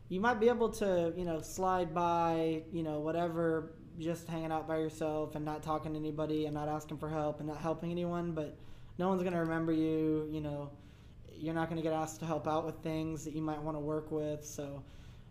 you 0.09 0.21
might 0.21 0.41
be 0.41 0.49
able 0.49 0.71
to, 0.71 1.13
you 1.17 1.25
know, 1.25 1.41
slide 1.41 1.95
by, 1.95 2.63
you 2.73 2.83
know, 2.83 2.99
whatever, 3.01 3.73
just 3.99 4.27
hanging 4.27 4.51
out 4.53 4.67
by 4.67 4.79
yourself 4.79 5.35
and 5.35 5.45
not 5.45 5.63
talking 5.63 5.93
to 5.93 5.99
anybody 5.99 6.47
and 6.47 6.55
not 6.55 6.69
asking 6.69 6.97
for 6.97 7.09
help 7.09 7.41
and 7.41 7.49
not 7.49 7.59
helping 7.59 7.91
anyone, 7.91 8.33
but 8.33 8.57
no 8.97 9.09
one's 9.09 9.23
going 9.23 9.35
to 9.35 9.41
remember 9.41 9.73
you, 9.73 10.29
you 10.33 10.41
know, 10.41 10.71
you're 11.37 11.55
not 11.55 11.69
going 11.69 11.77
to 11.77 11.83
get 11.83 11.93
asked 11.93 12.21
to 12.21 12.27
help 12.27 12.49
out 12.49 12.65
with 12.65 12.77
things 12.77 13.25
that 13.25 13.35
you 13.35 13.43
might 13.43 13.61
want 13.61 13.77
to 13.77 13.81
work 13.81 14.11
with. 14.11 14.45
So 14.45 14.83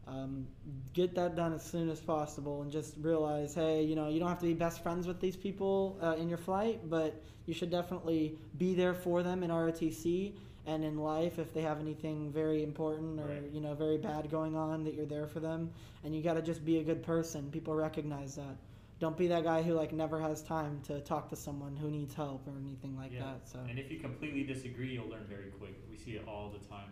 um, 0.08 0.48
get 0.94 1.14
that 1.16 1.36
done 1.36 1.54
as 1.54 1.64
soon 1.64 1.90
as 1.90 2.00
possible 2.00 2.62
and 2.62 2.72
just 2.72 2.96
realize, 3.02 3.54
hey, 3.54 3.84
you 3.84 3.96
know, 3.96 4.08
you 4.10 4.20
don't 4.20 4.30
have 4.30 4.40
to 4.40 4.46
be 4.46 4.54
best 4.54 4.82
friends 4.82 5.06
with 5.08 5.20
these 5.20 5.36
people 5.36 5.98
uh, 6.02 6.16
in 6.18 6.30
your 6.30 6.38
flight, 6.38 6.90
but 6.90 7.22
you 7.46 7.54
should 7.54 7.70
definitely 7.70 8.38
be 8.58 8.74
there 8.74 8.94
for 8.94 9.24
them 9.24 9.44
in 9.44 9.50
ROTC 9.50 10.34
and 10.66 10.84
in 10.84 10.98
life 10.98 11.40
if 11.40 11.54
they 11.54 11.62
have 11.62 11.80
anything 11.80 12.32
very 12.32 12.62
important 12.64 13.20
or 13.20 13.24
Right. 13.28 13.44
you 13.54 13.62
know 13.62 13.74
very 13.74 13.98
bad 13.98 14.30
going 14.30 14.56
on 14.56 14.84
that 14.84 14.94
you're 14.96 15.06
there 15.06 15.26
for 15.28 15.40
them 15.40 15.72
and 16.04 16.14
you 16.14 16.22
got 16.22 16.34
to 16.34 16.42
just 16.42 16.66
be 16.66 16.80
a 16.80 16.84
good 16.84 17.02
person 17.04 17.50
people 17.52 17.74
recognize 17.74 18.36
that 18.36 18.58
don't 19.00 19.16
be 19.16 19.28
that 19.28 19.46
guy 19.46 19.62
who 19.62 19.74
like 19.74 19.94
never 19.94 20.20
has 20.20 20.42
time 20.42 20.82
to 20.88 21.00
talk 21.02 21.30
to 21.30 21.38
someone 21.38 21.78
who 21.78 21.90
needs 21.90 22.14
help 22.14 22.46
or 22.48 22.54
anything 22.60 22.98
like 22.98 23.14
yeah. 23.14 23.22
that 23.22 23.48
so 23.48 23.60
And 23.70 23.80
if 23.80 23.90
you 23.90 24.00
completely 24.00 24.44
disagree, 24.44 24.92
you'll 24.94 25.08
learn 25.08 25.26
very 25.30 25.52
quick. 25.52 25.76
We 25.90 25.96
see 25.98 26.12
it 26.18 26.28
all 26.28 26.50
the 26.52 26.60
time. 26.68 26.90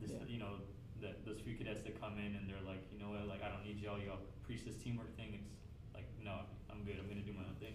This, 0.00 0.12
Yeah. 0.12 0.18
you 0.26 0.38
know, 0.38 0.54
that 1.00 1.24
those 1.24 1.40
few 1.40 1.56
cadets 1.56 1.82
that 1.82 2.00
come 2.00 2.18
in 2.18 2.36
and 2.36 2.48
they're 2.48 2.64
like, 2.66 2.80
you 2.92 2.98
know 2.98 3.10
what, 3.10 3.26
like 3.28 3.42
I 3.42 3.48
don't 3.48 3.64
need 3.64 3.80
y'all. 3.80 3.98
Y'all 3.98 4.22
preach 4.44 4.64
this 4.64 4.76
teamwork 4.76 5.16
thing. 5.16 5.34
It's 5.34 5.94
like, 5.94 6.06
no, 6.22 6.46
I'm 6.70 6.84
good. 6.84 6.96
I'm 7.00 7.08
gonna 7.08 7.26
do 7.26 7.32
my 7.32 7.44
own 7.44 7.56
thing. 7.60 7.74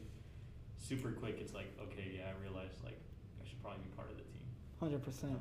Super 0.77 1.11
quick. 1.11 1.37
It's 1.39 1.53
like, 1.53 1.73
okay, 1.81 2.17
yeah, 2.17 2.29
I 2.29 2.33
realize 2.41 2.77
like 2.83 2.99
I 3.41 3.47
should 3.47 3.61
probably 3.61 3.83
be 3.83 3.91
part 3.95 4.09
of 4.11 4.17
the 4.17 4.25
team. 4.29 4.45
100% 4.81 5.39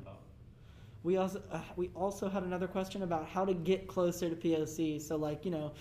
we 1.05 1.17
also 1.17 1.39
uh, 1.51 1.61
we 1.75 1.91
also 1.95 2.27
had 2.27 2.43
another 2.43 2.67
question 2.67 3.03
about 3.03 3.27
how 3.27 3.45
to 3.45 3.53
get 3.53 3.87
closer 3.87 4.27
to 4.27 4.35
POC. 4.35 4.99
So 4.99 5.15
like 5.15 5.45
you 5.45 5.51
know, 5.51 5.71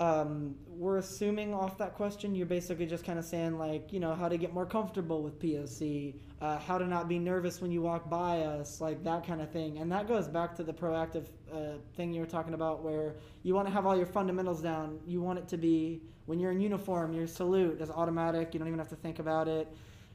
um, 0.00 0.56
we're 0.66 0.98
assuming 0.98 1.54
off 1.54 1.78
that 1.78 1.94
question, 1.94 2.34
you're 2.34 2.44
basically 2.44 2.86
just 2.86 3.04
kind 3.04 3.18
of 3.18 3.24
saying 3.24 3.56
like 3.58 3.92
you 3.92 4.00
know 4.00 4.12
how 4.12 4.28
to 4.28 4.36
get 4.36 4.52
more 4.52 4.66
comfortable 4.66 5.22
with 5.22 5.38
POC, 5.38 6.16
uh, 6.44 6.58
how 6.58 6.76
to 6.76 6.86
not 6.86 7.08
be 7.08 7.18
nervous 7.18 7.62
when 7.62 7.72
you 7.72 7.80
walk 7.80 8.10
by 8.10 8.42
us, 8.42 8.78
like 8.78 9.02
that 9.02 9.26
kind 9.26 9.40
of 9.40 9.50
thing. 9.50 9.78
And 9.78 9.90
that 9.90 10.06
goes 10.06 10.28
back 10.28 10.54
to 10.56 10.62
the 10.62 10.74
proactive 10.74 11.24
uh, 11.50 11.78
thing 11.96 12.12
you 12.12 12.20
were 12.20 12.26
talking 12.26 12.52
about, 12.52 12.84
where 12.84 13.14
you 13.42 13.54
want 13.54 13.66
to 13.66 13.72
have 13.72 13.86
all 13.86 13.96
your 13.96 14.04
fundamentals 14.04 14.60
down. 14.60 15.00
You 15.06 15.22
want 15.22 15.38
it 15.38 15.48
to 15.48 15.56
be 15.56 16.02
when 16.26 16.38
you're 16.38 16.50
in 16.50 16.60
uniform, 16.60 17.14
your 17.14 17.26
salute 17.26 17.80
is 17.80 17.90
automatic. 17.90 18.52
You 18.52 18.58
don't 18.58 18.68
even 18.68 18.78
have 18.78 18.90
to 18.90 18.96
think 18.96 19.20
about 19.20 19.48
it. 19.48 19.68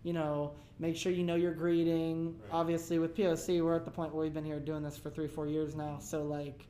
You 0.04 0.14
know, 0.14 0.54
make 0.78 0.96
sure 0.96 1.12
you 1.12 1.24
know 1.24 1.34
your 1.34 1.52
greeting. 1.52 2.36
Right. 2.38 2.50
Obviously, 2.52 3.00
with 3.00 3.16
POC, 3.16 3.64
we're 3.64 3.76
at 3.76 3.86
the 3.86 3.92
point 3.92 4.14
where 4.14 4.22
we've 4.24 4.34
been 4.34 4.46
here 4.46 4.60
doing 4.60 4.84
this 4.84 4.98
for 4.98 5.10
three, 5.10 5.28
four 5.28 5.48
years 5.48 5.74
now. 5.74 5.98
So 6.00 6.22
like, 6.22 6.68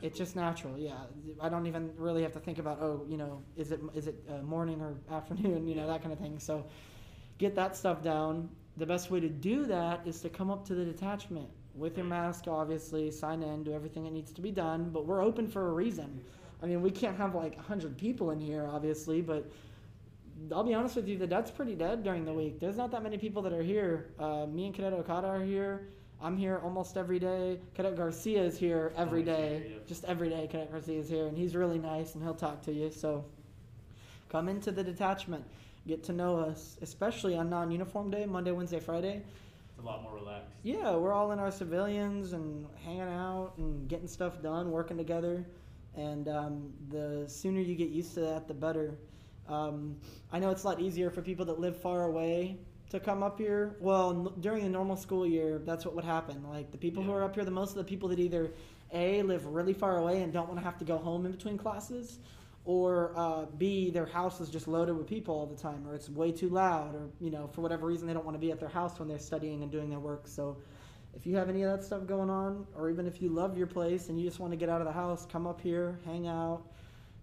it's 0.00 0.16
just 0.16 0.36
natural. 0.36 0.78
Yeah, 0.78 0.94
I 1.40 1.48
don't 1.48 1.66
even 1.66 1.90
really 1.96 2.22
have 2.22 2.34
to 2.34 2.40
think 2.40 2.60
about 2.60 2.78
oh, 2.80 3.04
you 3.08 3.16
know, 3.16 3.42
is 3.56 3.72
it 3.72 3.80
is 3.96 4.06
it 4.06 4.24
uh, 4.30 4.42
morning 4.42 4.80
or 4.80 4.94
afternoon? 5.10 5.66
You 5.66 5.74
know, 5.74 5.88
that 5.88 6.02
kind 6.02 6.12
of 6.12 6.20
thing. 6.20 6.38
So 6.38 6.66
get 7.38 7.56
that 7.56 7.76
stuff 7.76 8.00
down. 8.00 8.48
The 8.76 8.86
best 8.86 9.10
way 9.10 9.20
to 9.20 9.28
do 9.28 9.64
that 9.66 10.00
is 10.06 10.20
to 10.20 10.28
come 10.28 10.50
up 10.50 10.66
to 10.66 10.74
the 10.74 10.84
detachment 10.84 11.48
with 11.74 11.96
your 11.96 12.06
mask, 12.06 12.44
obviously, 12.48 13.10
sign 13.10 13.42
in, 13.42 13.64
do 13.64 13.72
everything 13.72 14.04
that 14.04 14.12
needs 14.12 14.32
to 14.32 14.40
be 14.40 14.50
done. 14.50 14.90
But 14.90 15.06
we're 15.06 15.22
open 15.22 15.48
for 15.48 15.68
a 15.68 15.72
reason. 15.72 16.22
I 16.62 16.66
mean, 16.66 16.80
we 16.80 16.90
can't 16.90 17.16
have 17.16 17.34
like 17.34 17.56
100 17.56 17.96
people 17.98 18.30
in 18.30 18.40
here, 18.40 18.68
obviously, 18.70 19.20
but 19.20 19.50
I'll 20.50 20.64
be 20.64 20.74
honest 20.74 20.96
with 20.96 21.08
you, 21.08 21.18
the 21.18 21.26
that's 21.26 21.50
pretty 21.50 21.74
dead 21.74 22.02
during 22.02 22.24
the 22.24 22.32
week. 22.32 22.60
There's 22.60 22.76
not 22.76 22.90
that 22.92 23.02
many 23.02 23.18
people 23.18 23.42
that 23.42 23.52
are 23.52 23.62
here. 23.62 24.10
Uh, 24.18 24.46
me 24.46 24.66
and 24.66 24.74
Cadet 24.74 24.92
Okada 24.92 25.28
are 25.28 25.42
here. 25.42 25.88
I'm 26.20 26.36
here 26.36 26.60
almost 26.62 26.96
every 26.96 27.18
day. 27.18 27.58
Cadet 27.74 27.96
Garcia 27.96 28.42
is 28.42 28.56
here 28.56 28.92
every 28.96 29.22
day. 29.22 29.62
Here, 29.64 29.72
yeah. 29.72 29.78
Just 29.86 30.04
every 30.04 30.28
day, 30.28 30.48
Cadet 30.50 30.70
Garcia 30.70 30.98
is 30.98 31.08
here, 31.08 31.26
and 31.26 31.36
he's 31.36 31.56
really 31.56 31.78
nice, 31.78 32.14
and 32.14 32.22
he'll 32.22 32.34
talk 32.34 32.62
to 32.62 32.72
you. 32.72 32.90
So 32.90 33.24
come 34.28 34.48
into 34.48 34.70
the 34.70 34.84
detachment, 34.84 35.44
get 35.86 36.02
to 36.04 36.12
know 36.12 36.38
us, 36.38 36.78
especially 36.82 37.36
on 37.36 37.50
non-uniform 37.50 38.10
day, 38.10 38.26
Monday, 38.26 38.52
Wednesday, 38.52 38.80
Friday. 38.80 39.22
It's 39.70 39.78
a 39.78 39.82
lot 39.82 40.02
more 40.02 40.14
relaxed. 40.14 40.52
Yeah, 40.62 40.96
we're 40.96 41.12
all 41.12 41.32
in 41.32 41.38
our 41.38 41.50
civilians 41.50 42.32
and 42.34 42.66
hanging 42.84 43.00
out 43.02 43.54
and 43.58 43.88
getting 43.88 44.06
stuff 44.06 44.42
done, 44.42 44.70
working 44.70 44.96
together. 44.96 45.44
And 45.94 46.28
um, 46.28 46.72
the 46.88 47.24
sooner 47.26 47.60
you 47.60 47.74
get 47.74 47.90
used 47.90 48.14
to 48.14 48.20
that, 48.20 48.48
the 48.48 48.54
better. 48.54 48.98
Um, 49.48 49.96
I 50.30 50.38
know 50.38 50.50
it's 50.50 50.62
a 50.62 50.68
lot 50.68 50.80
easier 50.80 51.10
for 51.10 51.20
people 51.20 51.44
that 51.46 51.58
live 51.58 51.76
far 51.76 52.04
away 52.04 52.58
to 52.90 53.00
come 53.00 53.22
up 53.22 53.38
here. 53.38 53.76
Well, 53.80 54.10
n- 54.10 54.40
during 54.40 54.62
the 54.62 54.70
normal 54.70 54.96
school 54.96 55.26
year, 55.26 55.58
that's 55.64 55.84
what 55.84 55.94
would 55.94 56.04
happen. 56.04 56.44
Like 56.48 56.70
the 56.70 56.78
people 56.78 57.02
who 57.02 57.12
are 57.12 57.24
up 57.24 57.34
here, 57.34 57.44
the 57.44 57.50
most 57.50 57.70
of 57.70 57.76
the 57.76 57.84
people 57.84 58.08
that 58.10 58.18
either 58.18 58.52
A, 58.92 59.22
live 59.22 59.46
really 59.46 59.74
far 59.74 59.98
away 59.98 60.22
and 60.22 60.32
don't 60.32 60.48
want 60.48 60.60
to 60.60 60.64
have 60.64 60.78
to 60.78 60.84
go 60.84 60.96
home 60.98 61.26
in 61.26 61.32
between 61.32 61.58
classes, 61.58 62.18
or 62.64 63.12
uh, 63.16 63.46
B, 63.58 63.90
their 63.90 64.06
house 64.06 64.40
is 64.40 64.48
just 64.48 64.68
loaded 64.68 64.96
with 64.96 65.06
people 65.08 65.34
all 65.34 65.46
the 65.46 65.56
time, 65.56 65.86
or 65.88 65.94
it's 65.94 66.08
way 66.08 66.30
too 66.30 66.48
loud, 66.48 66.94
or 66.94 67.08
you 67.20 67.30
know, 67.30 67.48
for 67.52 67.60
whatever 67.60 67.86
reason, 67.86 68.06
they 68.06 68.12
don't 68.12 68.24
want 68.24 68.36
to 68.36 68.40
be 68.40 68.52
at 68.52 68.60
their 68.60 68.68
house 68.68 68.98
when 68.98 69.08
they're 69.08 69.18
studying 69.18 69.62
and 69.62 69.72
doing 69.72 69.90
their 69.90 69.98
work. 69.98 70.26
So, 70.26 70.58
if 71.14 71.26
you 71.26 71.36
have 71.36 71.48
any 71.48 71.62
of 71.62 71.70
that 71.72 71.84
stuff 71.84 72.06
going 72.06 72.30
on, 72.30 72.66
or 72.74 72.88
even 72.88 73.06
if 73.06 73.20
you 73.20 73.28
love 73.28 73.58
your 73.58 73.66
place 73.66 74.08
and 74.08 74.18
you 74.18 74.24
just 74.26 74.40
want 74.40 74.52
to 74.52 74.56
get 74.56 74.68
out 74.68 74.80
of 74.80 74.86
the 74.86 74.92
house, 74.92 75.26
come 75.30 75.46
up 75.46 75.60
here, 75.60 75.98
hang 76.06 76.26
out, 76.26 76.62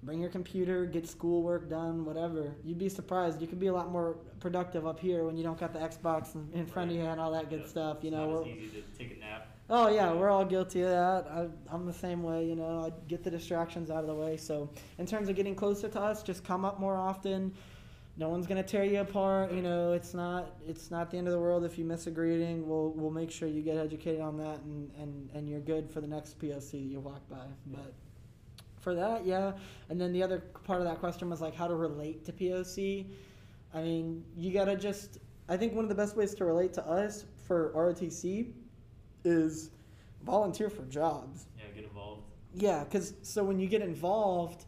bring 0.04 0.20
your 0.20 0.30
computer, 0.30 0.86
get 0.86 1.08
schoolwork 1.08 1.70
done, 1.70 2.06
whatever. 2.06 2.54
You'd 2.64 2.78
be 2.78 2.90
surprised. 2.90 3.42
You 3.42 3.48
could 3.48 3.60
be 3.60 3.68
a 3.68 3.74
lot 3.74 3.92
more 3.92 4.18
productive 4.40 4.86
up 4.86 5.00
here 5.00 5.24
when 5.26 5.38
you 5.38 5.44
don't 5.44 5.60
got 5.60 5.74
the 5.74 5.80
Xbox 5.80 6.36
in, 6.36 6.50
in 6.54 6.66
front 6.68 6.92
of 6.92 6.98
you 6.98 7.04
and 7.04 7.20
all 7.20 7.32
that 7.32 7.50
good 7.50 7.62
Yeah. 7.62 7.68
stuff. 7.68 7.98
You 8.04 8.10
It's 8.10 8.16
know, 8.16 8.46
easy 8.46 8.82
to 8.82 8.98
take 8.98 9.18
a 9.18 9.20
nap. 9.20 9.49
Oh 9.72 9.88
yeah, 9.88 10.12
we're 10.12 10.32
all 10.32 10.46
guilty 10.46 10.82
of 10.82 10.90
that. 10.90 11.28
I, 11.32 11.48
I'm 11.72 11.86
the 11.86 11.94
same 11.94 12.24
way, 12.24 12.44
you 12.46 12.56
know. 12.56 12.86
I 12.86 12.92
get 13.08 13.24
the 13.24 13.30
distractions 13.30 13.92
out 13.92 14.00
of 14.00 14.08
the 14.08 14.16
way. 14.16 14.36
So, 14.36 14.72
in 14.98 15.06
terms 15.06 15.30
of 15.30 15.36
getting 15.36 15.54
closer 15.54 15.88
to 15.90 16.00
us, 16.02 16.24
just 16.24 16.44
come 16.44 16.66
up 16.66 16.80
more 16.80 16.98
often. 16.98 17.54
no 18.18 18.30
one's 18.30 18.48
gonna 18.48 18.64
tear 18.64 18.84
you 18.84 19.02
apart. 19.02 19.52
You 19.52 19.62
know, 19.62 19.94
it's 19.94 20.16
not 20.16 20.56
it's 20.68 20.90
not 20.90 21.12
the 21.12 21.18
end 21.18 21.28
of 21.28 21.34
the 21.34 21.40
world 21.40 21.64
if 21.66 21.78
you 21.78 21.86
miss 21.86 22.08
a 22.08 22.12
greeting. 22.12 22.68
We'll 22.68 22.94
we'll 22.96 23.12
make 23.12 23.30
sure 23.30 23.48
you 23.48 23.62
get 23.62 23.78
educated 23.78 24.22
on 24.22 24.38
that 24.38 24.60
and 24.62 24.92
and 25.00 25.30
and 25.36 25.48
you're 25.48 25.60
good 25.60 25.92
for 25.92 26.02
the 26.02 26.08
next 26.08 26.40
POC 26.40 26.72
that 26.72 26.78
you 26.80 27.00
walk 27.00 27.30
by. 27.30 27.46
But 27.68 27.94
for 28.80 28.96
that, 28.96 29.24
yeah. 29.24 29.52
And 29.90 30.02
then 30.02 30.12
the 30.14 30.24
other 30.24 30.40
part 30.64 30.82
of 30.82 30.88
that 30.88 31.00
question 31.00 31.30
was 31.30 31.42
like 31.42 31.56
how 31.56 31.68
to 31.68 31.76
relate 31.76 32.26
to 32.26 32.32
POC. 32.32 33.06
I 33.76 33.82
mean, 33.84 34.26
you 34.36 34.52
gotta 34.52 34.76
just. 34.76 35.20
I 35.48 35.58
think 35.58 35.74
one 35.74 35.86
of 35.86 35.90
the 35.90 35.96
best 35.96 36.16
ways 36.16 36.34
to 36.36 36.46
relate 36.46 36.74
to 36.74 36.88
us 36.88 37.26
for 37.46 37.72
ROTC 37.76 38.54
is 39.24 39.72
volunteer 40.24 40.70
for 40.70 40.84
jobs. 40.84 41.46
Yeah, 41.58 41.66
get 41.76 41.84
involved. 41.84 42.24
Yeah, 42.54 42.84
because 42.84 43.14
so 43.22 43.44
when 43.44 43.60
you 43.60 43.68
get 43.68 43.82
involved 43.82 44.66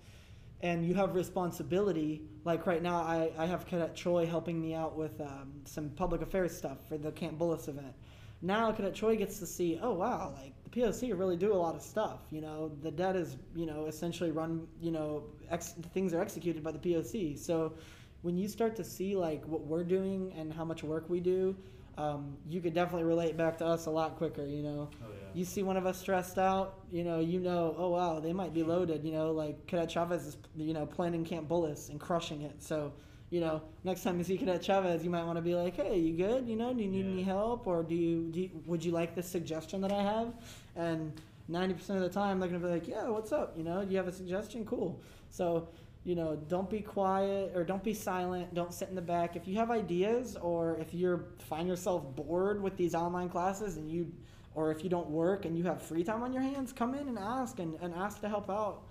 and 0.62 0.86
you 0.86 0.94
have 0.94 1.16
responsibility, 1.16 2.24
like 2.44 2.66
right 2.66 2.82
now, 2.82 2.98
I, 2.98 3.32
I 3.38 3.46
have 3.46 3.66
Cadet 3.66 3.96
Choi 3.96 4.26
helping 4.26 4.62
me 4.62 4.74
out 4.74 4.96
with 4.96 5.20
um, 5.22 5.54
some 5.66 5.90
public 5.90 6.22
affairs 6.22 6.56
stuff 6.56 6.78
for 6.88 6.98
the 6.98 7.12
Camp 7.12 7.38
Bullis 7.38 7.68
event. 7.68 7.94
Now 8.42 8.72
Cadet 8.72 8.94
Choi 8.94 9.16
gets 9.16 9.40
to 9.40 9.46
see, 9.46 9.80
oh 9.82 9.94
wow, 9.94 10.34
like 10.36 10.54
the 10.64 10.70
POC 10.70 11.18
really 11.18 11.38
do 11.38 11.54
a 11.54 11.56
lot 11.56 11.76
of 11.76 11.82
stuff. 11.82 12.22
You 12.32 12.42
know, 12.42 12.72
the 12.82 12.92
DET 12.92 13.16
is 13.16 13.38
you 13.56 13.66
know 13.66 13.86
essentially 13.86 14.32
run. 14.32 14.68
You 14.80 14.92
know, 14.92 15.24
ex- 15.50 15.76
things 15.94 16.14
are 16.14 16.22
executed 16.22 16.64
by 16.64 16.72
the 16.72 16.80
POC. 16.80 17.38
So 17.38 17.74
when 18.22 18.38
you 18.38 18.48
start 18.48 18.76
to 18.76 18.84
see 18.84 19.16
like 19.16 19.46
what 19.46 19.62
we're 19.62 19.84
doing 19.84 20.34
and 20.36 20.54
how 20.54 20.66
much 20.66 20.84
work 20.84 21.10
we 21.10 21.20
do, 21.20 21.56
um, 21.98 22.38
you 22.50 22.62
could 22.62 22.74
definitely 22.74 23.04
relate 23.04 23.38
back 23.38 23.58
to 23.60 23.66
us 23.66 23.86
a 23.86 23.92
lot 23.92 24.16
quicker. 24.18 24.46
You 24.46 24.64
know 24.64 24.90
Oh 25.02 25.08
yeah. 25.10 25.28
you 25.34 25.46
see 25.46 25.64
one 25.64 25.78
of 25.78 25.86
us 25.86 25.98
stressed 26.00 26.38
out, 26.38 26.80
you 26.92 27.04
know, 27.04 27.20
you 27.20 27.40
know, 27.40 27.76
oh 27.78 27.90
wow, 27.90 28.20
they 28.20 28.34
might 28.34 28.54
be 28.54 28.64
loaded, 28.64 29.04
you 29.04 29.12
know, 29.12 29.32
like 29.32 29.68
Cadet 29.68 29.92
Chavez 29.92 30.26
is, 30.26 30.38
you 30.56 30.74
know, 30.74 30.86
planning 30.86 31.24
Camp 31.26 31.48
Bullis 31.50 31.90
and 31.90 32.00
crushing 32.00 32.42
it. 32.44 32.62
So, 32.62 32.94
you 33.30 33.40
know, 33.40 33.62
next 33.84 34.04
time 34.04 34.18
you 34.18 34.24
see 34.24 34.38
Cadet 34.38 34.62
Chavez, 34.64 35.04
you 35.04 35.10
might 35.10 35.24
want 35.24 35.38
to 35.38 35.42
be 35.42 35.56
like, 35.56 35.76
hey, 35.76 35.98
you 35.98 36.14
good? 36.18 36.48
You 36.48 36.56
know, 36.56 36.74
do 36.74 36.82
you 36.84 36.90
need 36.90 37.06
Yeah. 37.06 37.12
any 37.14 37.24
help, 37.24 37.68
or 37.68 37.84
do 37.84 37.96
you, 37.96 38.30
do 38.32 38.42
you, 38.42 38.50
would 38.66 38.84
you 38.84 38.92
like 38.92 39.16
this 39.16 39.28
suggestion 39.28 39.80
that 39.82 39.92
I 39.92 40.02
have? 40.02 40.34
And 40.76 41.14
ninety 41.48 41.74
percent 41.76 41.98
of 41.98 42.04
the 42.04 42.10
time, 42.10 42.40
they're 42.40 42.50
gonna 42.50 42.60
be 42.66 42.72
like, 42.72 42.88
yeah, 42.88 43.08
what's 43.08 43.32
up? 43.32 43.58
You 43.58 43.64
know, 43.64 43.84
do 43.86 43.92
you 43.92 43.98
have 43.98 44.08
a 44.08 44.14
suggestion? 44.14 44.66
Cool. 44.66 45.00
So. 45.30 45.68
You 46.04 46.16
know, 46.16 46.36
don't 46.36 46.70
be 46.70 46.82
quiet 46.82 47.52
or 47.56 47.64
don't 47.64 47.84
be 47.84 47.94
silent. 47.94 48.54
Don't 48.56 48.74
sit 48.74 48.90
in 48.90 48.96
the 48.96 49.02
back. 49.02 49.36
If 49.36 49.48
you 49.48 49.56
have 49.58 49.70
ideas 49.70 50.36
or 50.36 50.78
if 50.78 50.94
you 50.94 51.24
find 51.48 51.68
yourself 51.68 52.16
bored 52.16 52.62
with 52.62 52.76
these 52.76 52.96
online 52.96 53.30
classes 53.30 53.78
and 53.78 53.90
you 53.90 54.12
or 54.54 54.72
if 54.72 54.84
you 54.84 54.90
don't 54.90 55.10
work 55.10 55.46
and 55.46 55.58
you 55.58 55.64
have 55.64 55.82
free 55.82 56.04
time 56.04 56.24
on 56.24 56.34
your 56.34 56.42
hands, 56.42 56.74
come 56.74 56.96
in 56.96 57.08
and 57.08 57.18
ask 57.18 57.60
and, 57.60 57.78
and 57.82 57.94
ask 57.94 58.20
to 58.22 58.28
help 58.28 58.50
out. 58.50 58.84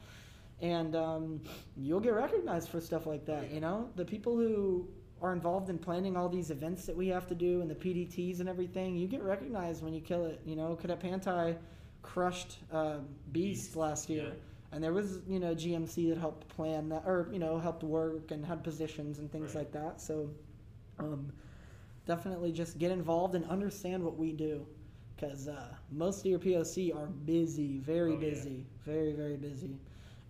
And 0.60 0.94
um, 0.94 1.40
you'll 1.76 2.00
get 2.00 2.14
recognized 2.14 2.68
for 2.68 2.80
stuff 2.80 3.06
like 3.06 3.26
that. 3.26 3.50
You 3.50 3.60
know, 3.60 3.90
the 3.96 4.04
people 4.04 4.36
who 4.36 4.88
are 5.20 5.32
involved 5.32 5.68
in 5.68 5.78
planning 5.78 6.16
all 6.16 6.28
these 6.28 6.50
events 6.50 6.86
that 6.86 6.96
we 6.96 7.08
have 7.08 7.26
to 7.26 7.34
do 7.34 7.60
and 7.60 7.70
the 7.70 7.74
PDTs 7.74 8.40
and 8.40 8.48
everything, 8.48 8.96
you 8.96 9.06
get 9.06 9.22
recognized 9.22 9.82
when 9.82 9.92
you 9.92 10.00
kill 10.00 10.24
it. 10.26 10.40
You 10.46 10.56
know, 10.56 10.76
Cadet 10.76 11.00
Pantai 11.00 11.56
crushed 12.02 12.58
uh, 12.72 12.98
Beast 13.32 13.64
Beast, 13.64 13.76
last 13.76 14.08
year. 14.08 14.24
yeah. 14.28 14.49
And 14.72 14.82
there 14.82 14.92
was, 14.92 15.20
you 15.26 15.40
know, 15.40 15.54
GMC 15.54 16.08
that 16.10 16.18
helped 16.18 16.48
plan 16.48 16.88
that, 16.90 17.02
or, 17.06 17.28
you 17.32 17.38
know, 17.40 17.58
helped 17.58 17.82
work 17.82 18.30
and 18.30 18.44
had 18.46 18.62
positions 18.62 19.18
and 19.18 19.30
things 19.30 19.54
Right. 19.54 19.64
like 19.64 19.72
that. 19.72 20.00
So, 20.00 20.30
um, 20.98 21.32
definitely 22.06 22.52
just 22.52 22.78
get 22.78 22.90
involved 22.90 23.34
and 23.34 23.44
understand 23.46 24.02
what 24.04 24.16
we 24.16 24.32
do 24.32 24.66
because 25.16 25.48
uh, 25.48 25.74
most 25.90 26.20
of 26.20 26.26
your 26.26 26.38
POC 26.38 26.94
are 26.94 27.06
busy, 27.06 27.78
very 27.78 28.12
Oh, 28.12 28.14
yeah. 28.14 28.30
busy, 28.30 28.66
very 28.84 29.12
very 29.12 29.36
busy, 29.36 29.78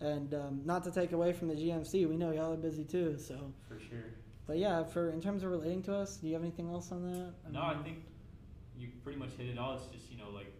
and 0.01 0.35
um, 0.35 0.63
not 0.65 0.83
to 0.85 0.91
take 0.91 1.13
away 1.13 1.33
from 1.33 1.49
the 1.49 1.55
GMC, 1.55 2.07
we 2.07 2.17
know 2.17 2.33
y'all 2.33 2.53
are 2.53 2.57
busy 2.57 2.85
too. 2.85 3.17
So, 3.19 3.53
For 3.69 3.79
sure. 3.79 3.99
but 4.47 4.59
yeah, 4.59 4.83
for 4.85 5.11
in 5.11 5.21
terms 5.21 5.43
of 5.45 5.51
relating 5.51 5.83
to 5.85 5.95
us, 5.95 6.17
do 6.17 6.27
you 6.27 6.35
have 6.35 6.43
anything 6.43 6.69
else 6.71 6.91
on 6.93 7.03
that? 7.13 7.35
No, 7.53 7.63
I 7.63 7.77
think 7.85 7.99
you 8.77 8.89
pretty 9.05 9.19
much 9.19 9.31
hit 9.39 9.49
it 9.49 9.59
all. 9.59 9.75
It's 9.77 9.87
just 9.87 10.11
you 10.11 10.19
know 10.19 10.31
like 10.31 10.53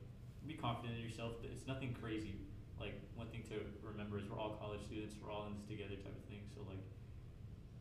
be 0.47 0.55
confident 0.55 0.99
in 0.99 1.05
yourself. 1.05 1.33
It's 1.45 1.67
nothing 1.67 1.95
crazy. 2.01 2.35
Like 2.81 2.99
one 3.15 3.29
thing 3.29 3.45
to 3.51 3.61
remember 3.87 4.19
is 4.19 4.25
we're 4.29 4.39
all 4.39 4.57
college 4.61 4.81
students. 4.87 5.15
We're 5.23 5.31
all 5.31 5.47
in 5.47 5.55
this 5.55 5.69
together 5.69 5.97
type 5.97 6.17
of 6.17 6.25
thing. 6.25 6.41
So 6.55 6.63
like 6.67 6.81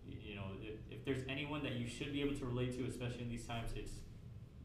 you 0.06 0.36
know 0.36 0.44
if, 0.62 0.76
if 0.92 1.06
there's 1.06 1.24
anyone 1.30 1.64
that 1.64 1.74
you 1.74 1.88
should 1.88 2.12
be 2.12 2.22
able 2.22 2.36
to 2.36 2.46
relate 2.46 2.78
to, 2.78 2.86
especially 2.86 3.24
in 3.24 3.30
these 3.30 3.46
times, 3.46 3.72
it's 3.76 3.94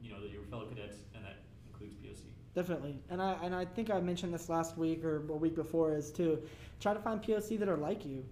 you 0.03 0.11
know 0.11 0.19
your 0.31 0.43
fellow 0.45 0.67
cadets, 0.67 0.97
and 1.15 1.25
that 1.25 1.39
includes 1.67 1.95
POC. 1.95 2.25
Definitely, 2.55 2.99
and 3.11 3.23
I 3.23 3.37
and 3.43 3.55
I 3.55 3.65
think 3.65 3.91
I 3.91 4.01
mentioned 4.01 4.35
this 4.35 4.49
last 4.49 4.77
week 4.77 5.05
or 5.05 5.25
a 5.29 5.37
week 5.37 5.55
before 5.55 5.97
is 5.97 6.11
to 6.13 6.43
try 6.81 6.93
to 6.93 7.01
find 7.01 7.23
POC 7.23 7.59
that 7.61 7.69
are 7.69 7.77
like 7.77 8.05
you, 8.05 8.25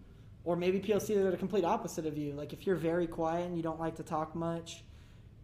or 0.44 0.56
maybe 0.56 0.80
POC 0.80 1.14
that 1.14 1.26
are 1.26 1.30
the 1.30 1.36
complete 1.36 1.64
opposite 1.64 2.06
of 2.06 2.18
you. 2.18 2.32
Like 2.32 2.52
if 2.52 2.66
you're 2.66 2.76
very 2.76 3.06
quiet 3.06 3.46
and 3.46 3.56
you 3.56 3.62
don't 3.62 3.80
like 3.80 3.96
to 3.96 4.02
talk 4.02 4.34
much, 4.34 4.84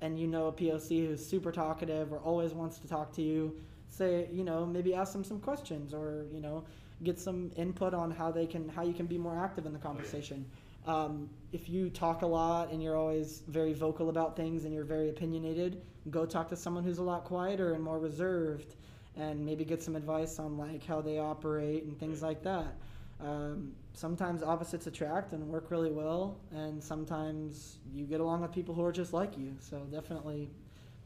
and 0.01 0.19
you 0.19 0.27
know 0.27 0.47
a 0.47 0.53
POC 0.53 1.09
who's 1.09 1.25
super 1.25 1.53
talkative 1.53 2.13
or 2.13 2.19
always 2.19 2.53
wants 2.53 2.79
to 2.79 2.89
talk 2.89 3.13
to 3.15 3.23
you, 3.23 3.61
say 3.89 4.29
you 4.33 4.45
know 4.45 4.67
maybe 4.67 4.95
ask 4.95 5.13
them 5.13 5.25
some 5.25 5.41
questions 5.41 5.95
or 5.95 6.27
you 6.33 6.41
know 6.41 6.65
get 7.05 7.19
some 7.19 7.51
input 7.57 7.95
on 7.95 8.11
how 8.11 8.31
they 8.31 8.47
can 8.47 8.69
how 8.69 8.83
you 8.83 8.93
can 8.93 9.07
be 9.07 9.19
more 9.19 9.39
active 9.39 9.67
in 9.67 9.73
the 9.73 9.79
conversation. 9.79 10.45
Um, 10.87 11.29
if 11.53 11.69
you 11.69 11.91
talk 11.91 12.23
a 12.23 12.27
lot 12.27 12.73
and 12.73 12.83
you're 12.83 12.97
always 12.97 13.43
very 13.49 13.75
vocal 13.75 14.09
about 14.09 14.37
things 14.37 14.65
and 14.65 14.73
you're 14.73 14.85
very 14.85 15.11
opinionated, 15.11 15.83
go 16.11 16.25
talk 16.25 16.49
to 16.49 16.57
someone 16.57 16.83
who's 16.83 16.99
a 16.99 17.03
lot 17.03 17.25
quieter 17.25 17.75
and 17.75 17.85
more 17.85 17.99
reserved, 17.99 18.75
and 19.17 19.45
maybe 19.45 19.65
get 19.65 19.83
some 19.83 19.97
advice 19.97 20.39
on 20.39 20.57
like 20.57 20.85
how 20.87 21.01
they 21.01 21.19
operate 21.19 21.85
and 21.85 21.99
things 21.99 22.23
like 22.23 22.43
that. 22.43 22.75
Um, 23.21 23.73
sometimes 23.93 24.43
opposites 24.43 24.87
attract 24.87 25.33
and 25.33 25.47
work 25.49 25.71
really 25.71 25.91
well, 25.91 26.39
and 26.53 26.83
sometimes 26.83 27.79
you 27.93 28.07
get 28.07 28.21
along 28.21 28.43
with 28.43 28.53
people 28.53 28.75
who 28.75 28.85
are 28.85 28.93
just 28.93 29.13
like 29.13 29.37
you. 29.37 29.57
So 29.61 29.79
definitely 29.91 30.51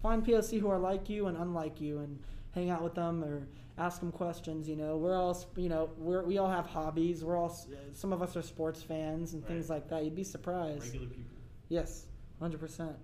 find 0.01 0.24
POC 0.24 0.61
who 0.61 0.68
are 0.68 0.78
like 0.78 1.09
you 1.09 1.26
and 1.26 1.37
unlike 1.39 1.80
you, 1.80 1.99
and 1.99 2.18
hang 2.55 2.70
out 2.70 2.82
with 2.82 2.94
them 2.94 3.24
or 3.24 3.46
ask 3.78 4.00
them 4.00 4.12
questions. 4.12 4.68
You 4.68 4.76
know, 4.76 4.96
we're 4.96 5.16
all 5.16 5.36
you 5.57 5.68
know 5.68 5.90
we're, 5.98 6.22
we 6.22 6.38
all 6.38 6.50
have 6.50 6.66
hobbies. 6.66 7.24
We're 7.24 7.36
all 7.36 7.57
some 7.92 8.12
of 8.12 8.22
us 8.22 8.36
are 8.36 8.42
sports 8.42 8.82
fans 8.82 9.34
and 9.34 9.46
things 9.46 9.68
like 9.70 9.88
that. 9.88 10.05
You'd 10.05 10.16
be 10.16 10.24
surprised. 10.24 10.84
Regular 10.84 11.07
people. 11.07 11.32
Yes, 11.68 12.07
hundred 12.38 12.61
percent. 12.61 12.96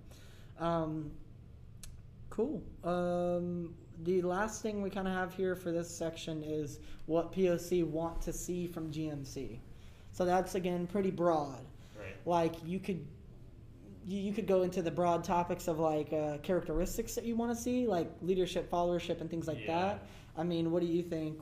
Um, 0.59 1.11
cool. 2.31 2.63
Um, 2.85 3.75
the 4.05 4.23
last 4.23 4.63
thing 4.63 4.83
we 4.83 4.91
kind 4.91 5.09
of 5.09 5.15
have 5.15 5.35
here 5.35 5.55
for 5.55 5.73
this 5.73 5.91
section 5.91 6.43
is 6.43 6.79
what 7.07 7.33
POC 7.33 7.85
want 7.85 8.21
to 8.23 8.33
see 8.33 8.67
from 8.67 8.93
GMC. 8.93 9.59
So 10.13 10.25
that's 10.25 10.55
again 10.55 10.87
pretty 10.87 11.11
broad. 11.11 11.65
Right. 11.99 12.15
Like 12.25 12.55
you 12.65 12.79
could. 12.79 13.07
You 14.09 14.21
you 14.23 14.33
could 14.33 14.47
go 14.47 14.63
into 14.63 14.81
the 14.81 14.91
broad 14.91 15.23
topics 15.23 15.69
of 15.69 15.79
like 15.79 16.13
uh, 16.15 16.39
characteristics 16.39 17.15
that 17.15 17.25
you 17.25 17.37
want 17.37 17.55
to 17.55 17.63
see, 17.63 17.87
like 17.87 18.11
leadership, 18.23 18.71
followership, 18.71 19.21
and 19.21 19.29
things 19.29 19.47
like 19.47 19.61
Yeah. 19.61 19.75
that. 19.81 20.07
I 20.37 20.45
mean, 20.45 20.71
what 20.73 20.81
do 20.81 20.87
you 20.87 21.03
think? 21.03 21.39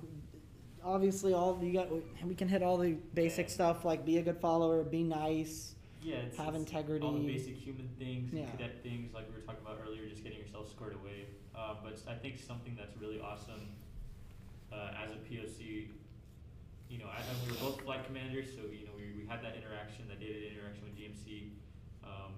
Obviously, 0.82 1.32
all 1.32 1.58
you 1.62 1.72
got. 1.72 1.88
We 2.26 2.34
can 2.34 2.48
hit 2.48 2.62
all 2.64 2.76
the 2.76 2.94
basic 3.14 3.46
Yeah. 3.46 3.54
stuff 3.54 3.84
like 3.84 4.04
be 4.04 4.18
a 4.18 4.22
good 4.22 4.38
follower, 4.40 4.82
be 4.82 5.04
nice, 5.04 5.76
Yeah, 6.02 6.16
it's, 6.16 6.36
have 6.36 6.54
it's 6.54 6.58
integrity. 6.58 7.06
all 7.06 7.12
the 7.12 7.26
basic 7.26 7.54
human 7.56 7.88
things, 8.00 8.32
Yeah. 8.32 8.50
cadet 8.50 8.82
things, 8.82 9.14
like 9.14 9.28
we 9.28 9.34
were 9.34 9.46
talking 9.46 9.62
about 9.64 9.78
earlier, 9.86 10.08
just 10.08 10.24
getting 10.24 10.38
yourself 10.38 10.68
squared 10.68 10.94
away. 10.94 11.26
Uh, 11.54 11.76
but 11.84 12.02
I 12.08 12.14
think 12.14 12.36
something 12.38 12.74
that's 12.76 12.96
really 12.96 13.20
awesome 13.20 13.62
uh, 14.72 14.90
as 15.02 15.10
a 15.12 15.16
POC, 15.16 15.88
you 16.90 16.98
know, 16.98 17.06
I, 17.06 17.22
we 17.46 17.52
were 17.52 17.58
both 17.58 17.80
flight 17.82 18.04
commanders, 18.06 18.46
so 18.54 18.62
you 18.72 18.84
know 18.86 18.92
we, 18.96 19.12
we 19.22 19.24
had 19.26 19.40
that 19.42 19.54
interaction, 19.56 20.06
that 20.08 20.18
day-to-day 20.20 20.50
interaction 20.52 20.82
with 20.84 20.96
GMC. 20.98 21.50
Um, 22.04 22.32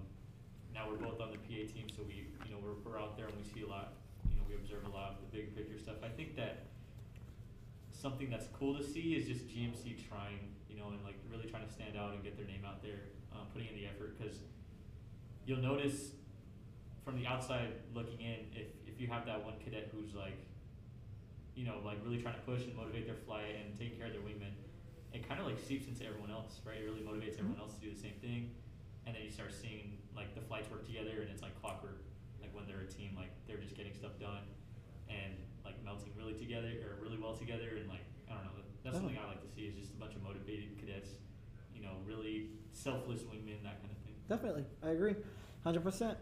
now 0.79 0.87
we're 0.87 1.03
both 1.03 1.19
on 1.19 1.35
the 1.35 1.41
PA 1.43 1.67
team, 1.67 1.91
so 1.91 2.07
we, 2.07 2.31
you 2.47 2.55
know, 2.55 2.59
we're, 2.63 2.79
we're 2.87 2.95
out 2.95 3.19
there 3.19 3.27
and 3.27 3.35
we 3.35 3.43
see 3.43 3.67
a 3.67 3.67
lot. 3.67 3.99
You 4.31 4.39
know, 4.39 4.47
we 4.47 4.55
observe 4.55 4.87
a 4.87 4.93
lot 4.95 5.11
of 5.11 5.15
the 5.19 5.27
big 5.27 5.51
picture 5.51 5.75
stuff. 5.75 5.99
I 5.99 6.07
think 6.07 6.39
that 6.39 6.71
something 7.91 8.31
that's 8.31 8.47
cool 8.55 8.79
to 8.79 8.83
see 8.83 9.19
is 9.19 9.27
just 9.27 9.43
GMC 9.51 10.07
trying, 10.07 10.55
you 10.71 10.79
know, 10.79 10.87
and 10.95 11.03
like 11.03 11.19
really 11.27 11.51
trying 11.51 11.67
to 11.67 11.71
stand 11.71 11.99
out 11.99 12.15
and 12.15 12.23
get 12.23 12.39
their 12.39 12.47
name 12.47 12.63
out 12.63 12.79
there, 12.79 13.11
uh, 13.35 13.43
putting 13.51 13.67
in 13.67 13.75
the 13.75 13.91
effort. 13.91 14.15
Because 14.15 14.39
you'll 15.43 15.59
notice 15.59 16.15
from 17.03 17.19
the 17.19 17.27
outside 17.27 17.75
looking 17.93 18.23
in, 18.23 18.47
if 18.55 18.71
if 18.87 18.95
you 19.03 19.11
have 19.11 19.27
that 19.27 19.43
one 19.43 19.59
cadet 19.59 19.91
who's 19.91 20.15
like, 20.15 20.39
you 21.59 21.67
know, 21.67 21.83
like 21.83 21.99
really 22.07 22.23
trying 22.23 22.39
to 22.39 22.45
push 22.47 22.63
and 22.63 22.75
motivate 22.75 23.03
their 23.03 23.19
flight 23.27 23.51
and 23.59 23.75
take 23.75 23.99
care 23.99 24.07
of 24.07 24.13
their 24.15 24.23
wingmen, 24.23 24.55
it 25.11 25.27
kind 25.27 25.43
of 25.43 25.45
like 25.45 25.59
seeps 25.59 25.91
into 25.91 26.07
everyone 26.07 26.31
else, 26.31 26.63
right? 26.63 26.79
It 26.79 26.87
really 26.87 27.03
motivates 27.03 27.35
everyone 27.35 27.59
else 27.59 27.75
to 27.75 27.81
do 27.83 27.91
the 27.91 27.99
same 27.99 28.15
thing, 28.23 28.55
and 29.03 29.11
then 29.11 29.23
you 29.27 29.31
start 29.31 29.51
seeing 29.51 29.98
like 30.15 30.35
the 30.35 30.41
flights 30.41 30.69
work 30.69 30.85
together, 30.85 31.21
and 31.21 31.29
it's 31.29 31.41
like 31.41 31.59
clockwork. 31.61 32.01
Like 32.41 32.53
when 32.55 32.65
they're 32.67 32.81
a 32.81 32.91
team, 32.91 33.15
like 33.15 33.31
they're 33.47 33.57
just 33.57 33.75
getting 33.75 33.93
stuff 33.93 34.19
done, 34.19 34.43
and 35.09 35.33
like 35.65 35.83
melting 35.83 36.11
really 36.17 36.33
together 36.33 36.71
or 36.87 37.01
really 37.03 37.17
well 37.17 37.35
together, 37.35 37.69
and 37.77 37.87
like 37.89 38.05
I 38.29 38.33
don't 38.35 38.43
know. 38.45 38.51
That's 38.83 38.95
Oh. 38.95 38.99
something 38.99 39.17
I 39.17 39.27
like 39.27 39.41
to 39.41 39.49
see 39.53 39.63
is 39.67 39.75
just 39.75 39.93
a 39.93 39.97
bunch 39.97 40.15
of 40.15 40.23
motivated 40.23 40.77
cadets, 40.79 41.09
you 41.75 41.81
know, 41.81 41.97
really 42.05 42.49
selfless 42.71 43.21
wingmen, 43.23 43.61
that 43.63 43.81
kind 43.81 43.91
of 43.91 43.97
thing. 44.05 44.15
Definitely, 44.29 44.65
I 44.83 44.89
agree, 44.91 45.15
hundred 45.63 45.83
percent. 45.83 46.17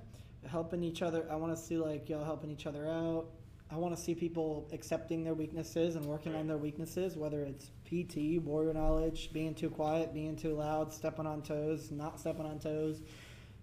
Helping 0.45 0.83
each 0.83 1.01
other. 1.01 1.25
I 1.29 1.35
want 1.35 1.55
to 1.55 1.61
see 1.61 1.77
like 1.77 2.09
y'all 2.09 2.23
helping 2.23 2.49
each 2.51 2.65
other 2.67 2.87
out, 2.87 3.27
I 3.69 3.75
want 3.75 3.95
to 3.95 4.01
see 4.01 4.15
people 4.15 4.69
accepting 4.71 5.23
their 5.23 5.33
weaknesses 5.33 5.95
and 5.95 6.05
working 6.05 6.33
on 6.35 6.47
their 6.47 6.57
weaknesses, 6.57 7.17
whether 7.17 7.41
it's 7.43 7.71
PT, 7.85 8.41
warrior 8.41 8.73
knowledge, 8.73 9.33
being 9.33 9.53
too 9.53 9.69
quiet, 9.69 10.13
being 10.13 10.35
too 10.37 10.53
loud, 10.55 10.93
stepping 10.93 11.25
on 11.27 11.41
toes, 11.41 11.91
not 11.91 12.17
stepping 12.19 12.45
on 12.45 12.59
toes. 12.59 13.01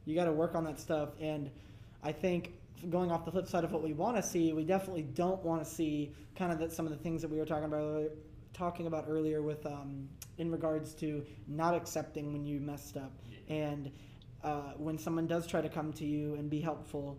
You 0.05 0.14
got 0.14 0.24
to 0.24 0.32
work 0.32 0.55
on 0.55 0.64
that 0.64 0.78
stuff. 0.78 1.11
And 1.20 1.50
I 2.02 2.12
think 2.12 2.52
going 2.90 3.11
off 3.11 3.24
the 3.24 3.30
flip 3.30 3.46
side 3.46 3.64
of 3.64 3.72
what 3.72 3.82
we 3.82 3.92
want 3.92 4.16
to 4.16 4.22
see, 4.22 4.52
we 4.52 4.64
definitely 4.64 5.02
don't 5.02 5.42
want 5.44 5.64
to 5.64 5.68
see 5.68 6.12
kind 6.36 6.52
of 6.52 6.59
that 6.59 6.72
some 6.72 6.86
of 6.86 6.92
the 6.92 6.98
things 6.98 7.22
that 7.22 7.30
we 7.30 7.38
were 7.38 7.46
talking 7.46 7.64
about 7.64 7.80
earlier, 7.80 8.11
talking 8.52 8.86
about 8.86 9.07
earlier 9.09 9.42
with 9.42 9.64
um, 9.66 10.09
in 10.38 10.50
regards 10.50 10.94
to 10.94 11.24
not 11.48 11.74
accepting 11.74 12.32
when 12.32 12.44
you 12.44 12.61
messed 12.61 12.96
up 12.96 13.12
and 13.48 13.90
uh, 14.42 14.72
when 14.76 14.98
someone 14.98 15.26
does 15.26 15.46
try 15.46 15.61
to 15.61 15.68
come 15.68 15.92
to 15.92 16.05
you 16.05 16.34
and 16.34 16.50
be 16.50 16.61
helpful, 16.61 17.18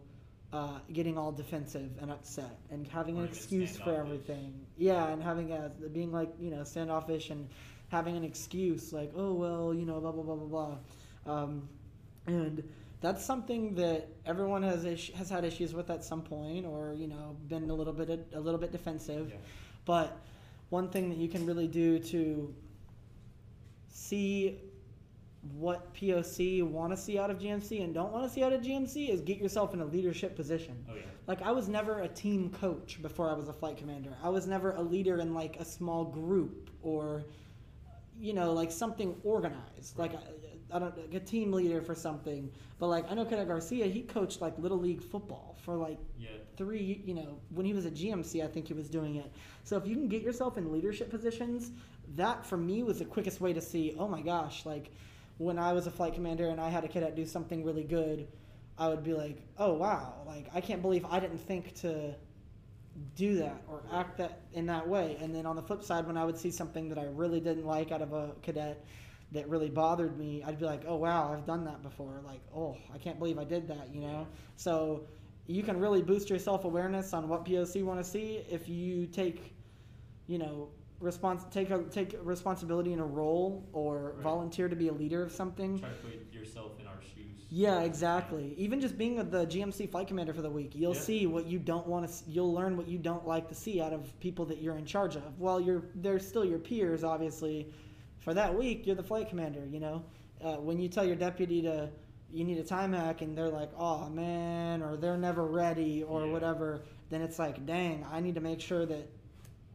uh, 0.53 0.79
getting 0.93 1.17
all 1.17 1.31
defensive 1.31 1.89
and 1.99 2.11
upset 2.11 2.59
and 2.69 2.88
having 2.88 3.17
an 3.17 3.25
excuse 3.25 3.77
for 3.77 3.95
everything. 3.95 4.53
Yeah, 4.77 5.07
and 5.07 5.21
having 5.21 5.51
a 5.51 5.71
being 5.91 6.11
like 6.11 6.29
you 6.39 6.51
know 6.51 6.63
standoffish 6.63 7.31
and 7.31 7.49
having 7.89 8.15
an 8.15 8.23
excuse 8.23 8.93
like 8.93 9.11
oh 9.15 9.33
well 9.33 9.73
you 9.73 9.86
know 9.86 9.99
blah 9.99 10.11
blah 10.11 10.23
blah 10.23 10.36
blah 10.36 10.77
blah, 11.25 11.33
um, 11.33 11.67
and 12.28 12.63
that's 13.01 13.23
something 13.23 13.76
that 13.76 14.07
everyone 14.26 14.63
has 14.63 14.86
is- 14.86 15.09
has 15.11 15.30
had 15.30 15.43
issues 15.45 15.73
with 15.73 15.89
at 15.89 16.03
some 16.03 16.21
point 16.21 16.65
or 16.65 16.93
you 16.93 17.07
know 17.07 17.36
been 17.47 17.69
a 17.69 17.73
little 17.73 17.93
bit 17.93 18.28
a 18.34 18.39
little 18.39 18.59
bit 18.59 18.71
defensive. 18.71 19.30
Yeah. 19.30 19.36
But 19.86 20.17
one 20.69 20.89
thing 20.89 21.09
that 21.09 21.17
you 21.17 21.28
can 21.30 21.45
really 21.45 21.67
do 21.67 21.99
to 21.99 22.53
see 23.89 24.59
what 25.57 25.93
POC 25.93 26.63
want 26.63 26.91
to 26.91 26.97
see 26.97 27.19
out 27.19 27.30
of 27.30 27.38
GMC 27.38 27.84
and 27.84 27.93
don't 27.93 28.11
want 28.11 28.26
to 28.28 28.34
see 28.34 28.41
out 28.43 28.51
of 28.51 28.61
GMC 28.61 29.09
is 29.09 29.21
get 29.21 29.38
yourself 29.38 29.76
in 29.76 29.82
a 29.82 29.86
leadership 29.86 30.36
position. 30.36 30.84
Oh 30.89 30.95
yeah. 30.95 31.01
Like 31.28 31.41
I 31.43 31.51
was 31.51 31.67
never 31.67 31.99
a 32.01 32.07
team 32.07 32.49
coach 32.49 32.99
before 33.01 33.30
I 33.30 33.34
was 33.34 33.47
a 33.47 33.53
flight 33.53 33.78
commander. 33.78 34.11
I 34.23 34.30
was 34.30 34.47
never 34.47 34.71
a 34.71 34.82
leader 34.82 35.19
in 35.19 35.34
like 35.36 35.57
a 35.59 35.65
small 35.65 36.03
group 36.05 36.71
or 36.82 37.23
you 38.19 38.34
know 38.34 38.53
like 38.53 38.71
something 38.71 39.15
organized. 39.23 39.97
Like 39.97 40.13
I, 40.76 40.80
don't 40.80 40.97
like 40.97 41.13
a 41.13 41.26
team 41.26 41.51
leader 41.51 41.82
for 41.82 41.95
something. 41.95 42.51
But 42.80 42.88
like 42.88 43.09
I 43.09 43.15
know 43.15 43.26
Cadet 43.26 43.47
Garcia, 43.47 43.86
he 43.86 44.01
coached 44.01 44.41
like 44.41 44.57
little 44.59 44.78
league 44.80 45.01
football 45.01 45.55
for 45.63 45.76
like 45.76 45.97
Yeah. 46.19 46.30
three, 46.57 47.01
you 47.05 47.13
know, 47.13 47.39
when 47.49 47.65
he 47.65 47.73
was 47.73 47.86
at 47.86 47.93
GMC, 47.93 48.43
I 48.43 48.47
think 48.47 48.67
he 48.67 48.73
was 48.73 48.89
doing 48.89 49.15
it. 49.15 49.32
So 49.63 49.78
if 49.78 49.88
you 49.88 49.95
can 49.95 50.07
get 50.07 50.21
yourself 50.21 50.57
in 50.57 50.71
leadership 50.71 51.09
positions, 51.09 51.71
that 52.15 52.45
for 52.45 52.57
me 52.57 52.84
was 52.84 52.99
the 52.99 53.05
quickest 53.05 53.41
way 53.41 53.53
to 53.53 53.61
see, 53.61 53.95
oh 53.97 54.07
my 54.07 54.21
gosh, 54.21 54.65
like 54.65 54.91
when 55.38 55.57
I 55.57 55.73
was 55.73 55.88
a 55.88 55.91
flight 55.91 56.13
commander 56.13 56.49
and 56.49 56.59
I 56.59 56.69
had 56.69 56.84
a 56.84 56.88
cadet 56.88 57.15
do 57.15 57.26
something 57.26 57.63
really 57.63 57.84
good, 57.84 58.28
I 58.78 58.89
would 58.89 59.03
be 59.03 59.13
like, 59.13 59.41
oh 59.57 59.73
wow, 59.73 60.13
like 60.26 60.47
I 60.53 60.61
can't 60.61 60.82
believe 60.82 61.05
I 61.09 61.19
didn't 61.19 61.39
think 61.39 61.73
to 61.82 62.15
do 63.15 63.36
that 63.38 63.61
or 63.69 63.84
act 63.93 64.17
that 64.17 64.41
in 64.53 64.65
that 64.67 64.88
way. 64.88 65.17
And 65.21 65.34
then 65.36 65.45
on 65.45 65.55
the 65.55 65.61
flip 65.61 65.84
side, 65.84 66.07
when 66.07 66.17
I 66.17 66.26
would 66.26 66.38
see 66.38 66.51
something 66.51 66.89
that 66.89 66.97
I 66.97 67.05
really 67.05 67.39
didn't 67.39 67.65
like 67.65 67.91
out 67.91 68.01
of 68.01 68.13
a 68.13 68.32
cadet 68.41 68.84
that 69.36 69.47
really 69.49 69.69
bothered 69.69 70.17
me, 70.17 70.43
I'd 70.43 70.57
be 70.59 70.65
like, 70.65 70.81
oh 70.88 70.95
wow, 70.95 71.31
I've 71.31 71.45
done 71.45 71.63
that 71.65 71.81
before. 71.83 72.21
Like, 72.25 72.41
oh, 72.55 72.77
I 72.93 72.97
can't 72.97 73.19
believe 73.19 73.38
I 73.38 73.43
did 73.43 73.67
that, 73.67 73.93
you 73.93 74.01
know? 74.01 74.27
So 74.55 75.07
you 75.47 75.61
can 75.61 75.79
really 75.79 76.01
boost 76.01 76.29
your 76.29 76.39
self 76.39 76.65
awareness 76.65 77.13
on 77.13 77.27
what 77.29 77.45
POC 77.45 77.83
want 77.83 78.03
to 78.03 78.09
see 78.09 78.43
if 78.49 78.67
you 78.67 79.05
take, 79.05 79.53
you 80.27 80.38
know, 80.39 80.69
response 80.99 81.43
take 81.51 81.69
a, 81.69 81.83
take 81.83 82.15
responsibility 82.23 82.93
in 82.93 82.99
a 82.99 83.05
role 83.05 83.67
or 83.73 84.13
Right. 84.15 84.23
volunteer 84.23 84.67
to 84.69 84.75
be 84.75 84.88
a 84.88 84.93
leader 84.93 85.21
of 85.21 85.31
something. 85.31 85.77
Try 85.77 85.89
to 85.89 85.95
put 85.95 86.33
yourself 86.33 86.79
in 86.79 86.88
our 86.88 87.01
shoes. 87.01 87.45
Yeah, 87.49 87.81
exactly. 87.81 88.55
Even 88.57 88.81
just 88.81 88.97
being 88.97 89.17
the 89.29 89.45
GMC 89.45 89.88
flight 89.88 90.07
commander 90.07 90.33
for 90.33 90.41
the 90.41 90.49
week, 90.49 90.73
you'll 90.73 90.95
Yeah. 90.95 90.99
see 91.01 91.27
what 91.27 91.45
you 91.45 91.59
don't 91.59 91.86
want 91.86 92.09
to. 92.09 92.29
You'll 92.29 92.53
learn 92.53 92.75
what 92.75 92.88
you 92.88 92.97
don't 92.97 93.27
like 93.27 93.47
to 93.49 93.55
see 93.55 93.81
out 93.81 93.93
of 93.93 94.17
people 94.19 94.45
that 94.45 94.61
you're 94.61 94.77
in 94.77 94.86
charge 94.86 95.15
of. 95.15 95.39
Well, 95.39 95.59
you're 95.59 95.83
they're 95.95 96.19
still 96.19 96.45
your 96.45 96.59
peers, 96.59 97.03
obviously. 97.03 97.71
For 98.26 98.34
that 98.34 98.57
week, 98.57 98.88
you're 98.88 98.95
the 98.95 99.03
flight 99.03 99.30
commander. 99.30 99.63
You 99.71 99.80
know, 99.80 100.03
uh, 100.43 100.55
when 100.55 100.80
you 100.80 100.89
tell 100.89 101.05
your 101.05 101.15
deputy 101.15 101.61
to 101.61 101.89
you 102.34 102.43
need 102.43 102.57
a 102.57 102.63
time 102.63 102.91
hack, 102.91 103.21
and 103.21 103.38
they're 103.38 103.49
like, 103.49 103.69
"Oh 103.78 104.09
man," 104.09 104.82
or 104.82 104.97
"They're 104.97 105.15
never 105.15 105.45
ready," 105.45 106.01
or 106.03 106.26
Yeah. 106.26 106.32
whatever, 106.32 106.82
then 107.11 107.21
it's 107.21 107.38
like, 107.38 107.65
"Dang, 107.67 108.03
I 108.11 108.19
need 108.19 108.34
to 108.34 108.41
make 108.41 108.59
sure 108.59 108.84
that 108.88 109.07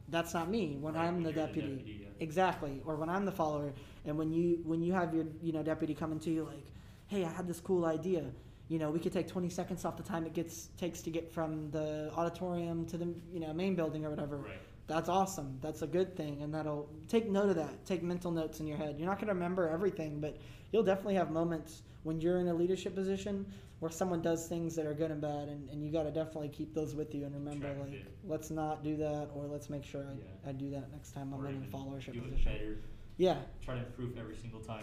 that's 0.08 0.34
not 0.34 0.50
me 0.50 0.76
when 0.80 0.94
Right, 0.94 1.06
I'm 1.06 1.22
the 1.22 1.30
you're 1.32 1.46
deputy." 1.46 2.00
yeah. 2.02 2.08
Exactly. 2.18 2.82
Or 2.84 2.96
when 2.96 3.08
I'm 3.08 3.24
the 3.24 3.32
follower, 3.32 3.72
and 4.04 4.18
when 4.18 4.32
you 4.32 4.60
when 4.64 4.82
you 4.82 4.92
have 4.94 5.14
your 5.14 5.26
you 5.40 5.52
know 5.52 5.62
deputy 5.62 5.94
coming 5.94 6.18
to 6.18 6.30
you 6.30 6.42
like, 6.42 6.66
hey, 7.06 7.24
I 7.24 7.30
had 7.30 7.46
this 7.46 7.60
cool 7.60 7.84
idea. 7.86 8.24
You 8.68 8.78
know, 8.80 8.90
we 8.90 8.98
could 8.98 9.12
take 9.12 9.26
20 9.28 9.48
seconds 9.48 9.84
off 9.84 9.96
the 9.96 10.02
time 10.02 10.26
it 10.26 10.34
gets 10.34 10.66
takes 10.76 11.02
to 11.02 11.10
get 11.10 11.32
from 11.32 11.70
the 11.70 12.10
auditorium 12.16 12.84
to 12.86 12.98
the 12.98 13.14
you 13.32 13.38
know 13.38 13.52
main 13.54 13.76
building 13.76 14.04
or 14.04 14.10
whatever. 14.10 14.38
Right. 14.38 14.60
That's 14.90 15.08
awesome. 15.08 15.56
That's 15.62 15.82
a 15.82 15.86
good 15.86 16.16
thing, 16.16 16.42
and 16.42 16.52
that'll 16.52 16.90
take 17.06 17.30
note 17.30 17.48
of 17.48 17.54
that. 17.54 17.86
Take 17.86 18.02
mental 18.02 18.32
notes 18.32 18.58
in 18.58 18.66
your 18.66 18.76
head. 18.76 18.96
You're 18.98 19.06
not 19.06 19.18
going 19.18 19.28
to 19.28 19.34
remember 19.34 19.68
everything, 19.68 20.20
but 20.20 20.36
you'll 20.72 20.82
definitely 20.82 21.14
have 21.14 21.30
moments 21.30 21.82
when 22.02 22.20
you're 22.20 22.40
in 22.40 22.48
a 22.48 22.54
leadership 22.54 22.96
position 22.96 23.46
where 23.78 23.90
someone 23.92 24.20
does 24.20 24.48
things 24.48 24.74
that 24.74 24.86
are 24.86 24.92
good 24.92 25.12
and 25.12 25.20
bad, 25.20 25.46
and, 25.48 25.70
and 25.70 25.84
you 25.84 25.92
got 25.92 26.02
to 26.02 26.10
definitely 26.10 26.48
keep 26.48 26.74
those 26.74 26.96
with 26.96 27.14
you 27.14 27.24
and 27.24 27.32
remember, 27.36 27.66
Track 27.72 27.78
like, 27.84 27.92
it. 27.92 28.12
let's 28.26 28.50
not 28.50 28.82
do 28.82 28.96
that, 28.96 29.28
or 29.32 29.46
let's 29.46 29.70
make 29.70 29.84
sure 29.84 30.00
I, 30.02 30.12
Yeah. 30.14 30.50
I 30.50 30.52
do 30.52 30.70
that 30.70 30.90
next 30.90 31.12
time 31.12 31.32
I'm 31.32 31.40
Or 31.40 31.48
in 31.48 31.62
a 31.72 31.76
followership 31.76 32.12
do 32.12 32.18
it 32.18 32.24
position. 32.30 32.52
better. 32.52 32.78
Yeah, 33.16 33.36
Try 33.64 33.76
to 33.76 33.86
improve 33.86 34.18
every 34.18 34.34
single 34.36 34.60
time. 34.60 34.82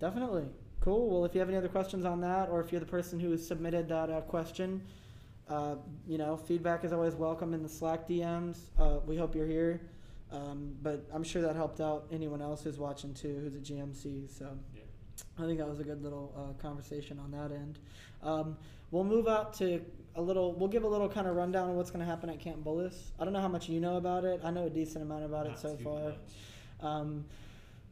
Definitely. 0.00 0.44
Cool. 0.80 1.08
Well, 1.08 1.24
if 1.24 1.34
you 1.34 1.40
have 1.40 1.48
any 1.48 1.56
other 1.56 1.68
questions 1.68 2.04
on 2.04 2.20
that, 2.20 2.50
or 2.50 2.60
if 2.60 2.70
you're 2.72 2.80
the 2.80 2.86
person 2.86 3.18
who 3.18 3.36
submitted 3.38 3.88
that 3.88 4.10
uh, 4.10 4.20
question, 4.20 4.82
uh, 5.48 5.76
you 6.06 6.18
know, 6.18 6.36
feedback 6.36 6.84
is 6.84 6.92
always 6.92 7.14
welcome 7.14 7.54
in 7.54 7.62
the 7.62 7.68
Slack 7.68 8.08
DMs. 8.08 8.58
Uh, 8.78 8.98
we 9.06 9.16
hope 9.16 9.34
you're 9.34 9.46
here. 9.46 9.80
Um, 10.30 10.74
but 10.82 11.08
I'm 11.12 11.24
sure 11.24 11.40
that 11.42 11.56
helped 11.56 11.80
out 11.80 12.06
anyone 12.12 12.42
else 12.42 12.62
who's 12.62 12.78
watching 12.78 13.14
too, 13.14 13.38
who's 13.42 13.54
a 13.54 13.60
GMC. 13.60 14.28
So 14.30 14.46
Yeah. 14.74 14.82
I 15.38 15.46
think 15.46 15.58
that 15.58 15.68
was 15.68 15.80
a 15.80 15.84
good 15.84 16.02
little 16.02 16.34
uh, 16.36 16.60
conversation 16.60 17.18
on 17.18 17.30
that 17.30 17.50
end. 17.50 17.78
Um, 18.22 18.56
we'll 18.90 19.04
move 19.04 19.26
out 19.26 19.54
to 19.54 19.80
a 20.16 20.20
little. 20.20 20.52
We'll 20.52 20.68
give 20.68 20.84
a 20.84 20.88
little 20.88 21.08
kind 21.08 21.26
of 21.26 21.34
rundown 21.34 21.70
of 21.70 21.76
what's 21.76 21.90
going 21.90 22.00
to 22.04 22.06
happen 22.06 22.28
at 22.28 22.40
Camp 22.40 22.62
Bullis. 22.62 23.12
I 23.18 23.24
don't 23.24 23.32
know 23.32 23.40
how 23.40 23.48
much 23.48 23.68
you 23.68 23.80
know 23.80 23.96
about 23.96 24.24
it. 24.24 24.40
I 24.44 24.50
know 24.50 24.66
a 24.66 24.70
decent 24.70 25.02
amount 25.02 25.24
about 25.24 25.46
it 25.46 25.58
so 25.58 25.76
far. 25.76 26.12
Um, 26.80 27.24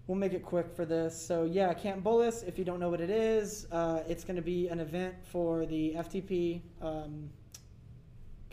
we'll 0.07 0.19
make 0.19 0.33
it 0.33 0.43
quick 0.45 0.71
for 0.75 0.85
this. 0.85 1.21
So 1.21 1.45
yeah, 1.45 1.73
Camp 1.75 2.05
Bullis. 2.05 2.47
If 2.47 2.59
you 2.59 2.65
don't 2.65 2.81
know 2.81 2.91
what 2.91 3.01
it 3.01 3.11
is, 3.11 3.67
uh, 3.73 4.03
it's 4.09 4.25
going 4.25 4.37
to 4.37 4.43
be 4.43 4.69
an 4.69 4.81
event 4.81 5.15
for 5.25 5.67
the 5.67 5.95
FTP 5.97 6.61
um, 6.83 7.31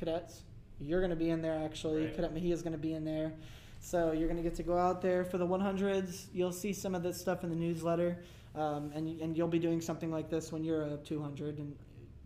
cadets. 0.04 0.44
You're 0.80 1.00
going 1.00 1.12
to 1.12 1.16
be 1.16 1.30
in 1.30 1.42
there 1.42 1.62
actually. 1.64 2.06
Right. 2.06 2.16
Cadet 2.16 2.34
Mejia 2.34 2.54
is 2.54 2.62
going 2.62 2.74
to 2.74 2.80
be 2.80 2.94
in 2.94 3.06
there. 3.06 3.34
So 3.80 4.12
you're 4.12 4.28
going 4.28 4.38
to 4.38 4.44
get 4.44 4.56
to 4.56 4.64
go 4.64 4.78
out 4.78 5.02
there 5.02 5.24
for 5.24 5.38
the 5.38 5.48
100s. 5.48 6.28
You'll 6.34 6.52
see 6.52 6.74
some 6.74 6.96
of 6.96 7.04
this 7.04 7.20
stuff 7.20 7.44
in 7.44 7.50
the 7.50 7.56
newsletter, 7.56 8.18
um, 8.56 8.92
and 8.96 9.20
and 9.22 9.38
you'll 9.38 9.48
be 9.48 9.60
doing 9.60 9.82
something 9.82 10.12
like 10.12 10.30
this 10.30 10.52
when 10.52 10.64
you're 10.64 10.84
a 10.84 10.98
200 10.98 11.60
in 11.60 11.76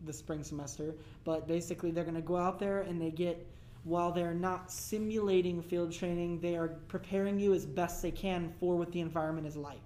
the 0.05 0.13
spring 0.13 0.43
semester. 0.43 0.93
But 1.23 1.47
basically, 1.47 1.91
they're 1.91 2.03
going 2.03 2.15
to 2.15 2.21
go 2.21 2.37
out 2.37 2.59
there 2.59 2.81
and 2.81 3.01
they 3.01 3.09
get 3.09 3.47
while 3.83 4.11
they're 4.11 4.33
not 4.33 4.69
simulating 4.69 5.61
field 5.61 5.93
training, 5.93 6.41
they 6.41 6.57
are 6.57 6.67
preparing 6.89 7.39
you 7.39 7.53
as 7.53 7.65
best 7.65 8.01
they 8.01 8.11
can 8.11 8.53
for 8.59 8.75
what 8.75 8.91
the 8.91 8.99
environment 8.99 9.47
is 9.47 9.55
like. 9.55 9.79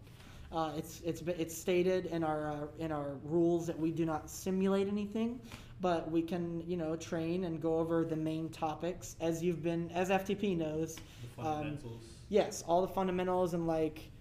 Uh, 0.52 0.72
it's 0.76 1.02
it's 1.06 1.22
it's 1.22 1.56
stated 1.56 2.08
in 2.08 2.24
our 2.24 2.52
uh, 2.52 2.68
in 2.80 2.92
our 2.92 3.12
rules 3.24 3.68
that 3.68 3.80
we 3.80 3.92
do 3.92 4.06
not 4.06 4.30
simulate 4.30 4.88
anything, 4.88 5.40
but 5.82 6.10
we 6.12 6.22
can 6.22 6.62
you 6.68 6.78
know 6.78 6.96
train 6.96 7.44
and 7.44 7.62
go 7.62 7.80
over 7.80 8.06
the 8.06 8.16
main 8.16 8.50
topics 8.50 9.16
as 9.20 9.44
you've 9.44 9.64
been 9.64 9.90
as 9.92 10.10
FTP 10.10 10.58
knows. 10.58 10.96
The 10.96 11.42
Um, 11.42 11.56
fundamentals. 11.56 12.04
Yes, 12.30 12.64
all 12.68 12.82
the 12.82 12.88
fundamentals 12.88 13.54
and 13.54 13.68
like 13.68 14.12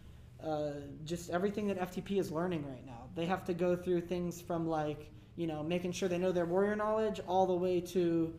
uh, 0.43 0.73
just 1.05 1.31
everything 1.31 1.69
that 1.69 1.79
FTP 1.79 2.19
is 2.19 2.33
learning 2.33 2.67
right 2.67 2.85
now. 2.87 3.09
They 3.15 3.27
have 3.27 3.45
to 3.45 3.55
go 3.55 3.77
through 3.77 4.03
things 4.03 4.41
from 4.41 4.67
like 4.67 5.11
you 5.37 5.47
know 5.47 5.63
making 5.63 5.93
sure 5.93 6.09
they 6.09 6.19
know 6.19 6.33
their 6.33 6.47
warrior 6.47 6.77
knowledge 6.77 7.21
all 7.29 7.47
the 7.47 7.55
way 7.55 7.81
to 7.81 8.35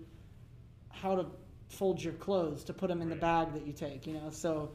how 0.90 1.16
to 1.16 1.26
fold 1.70 2.04
your 2.04 2.14
clothes 2.14 2.64
to 2.66 2.74
put 2.74 2.90
them 2.90 3.02
in 3.02 3.10
the 3.10 3.16
bag 3.16 3.54
that 3.54 3.66
you 3.66 3.74
take. 3.74 4.06
You 4.08 4.14
know, 4.14 4.30
so 4.30 4.72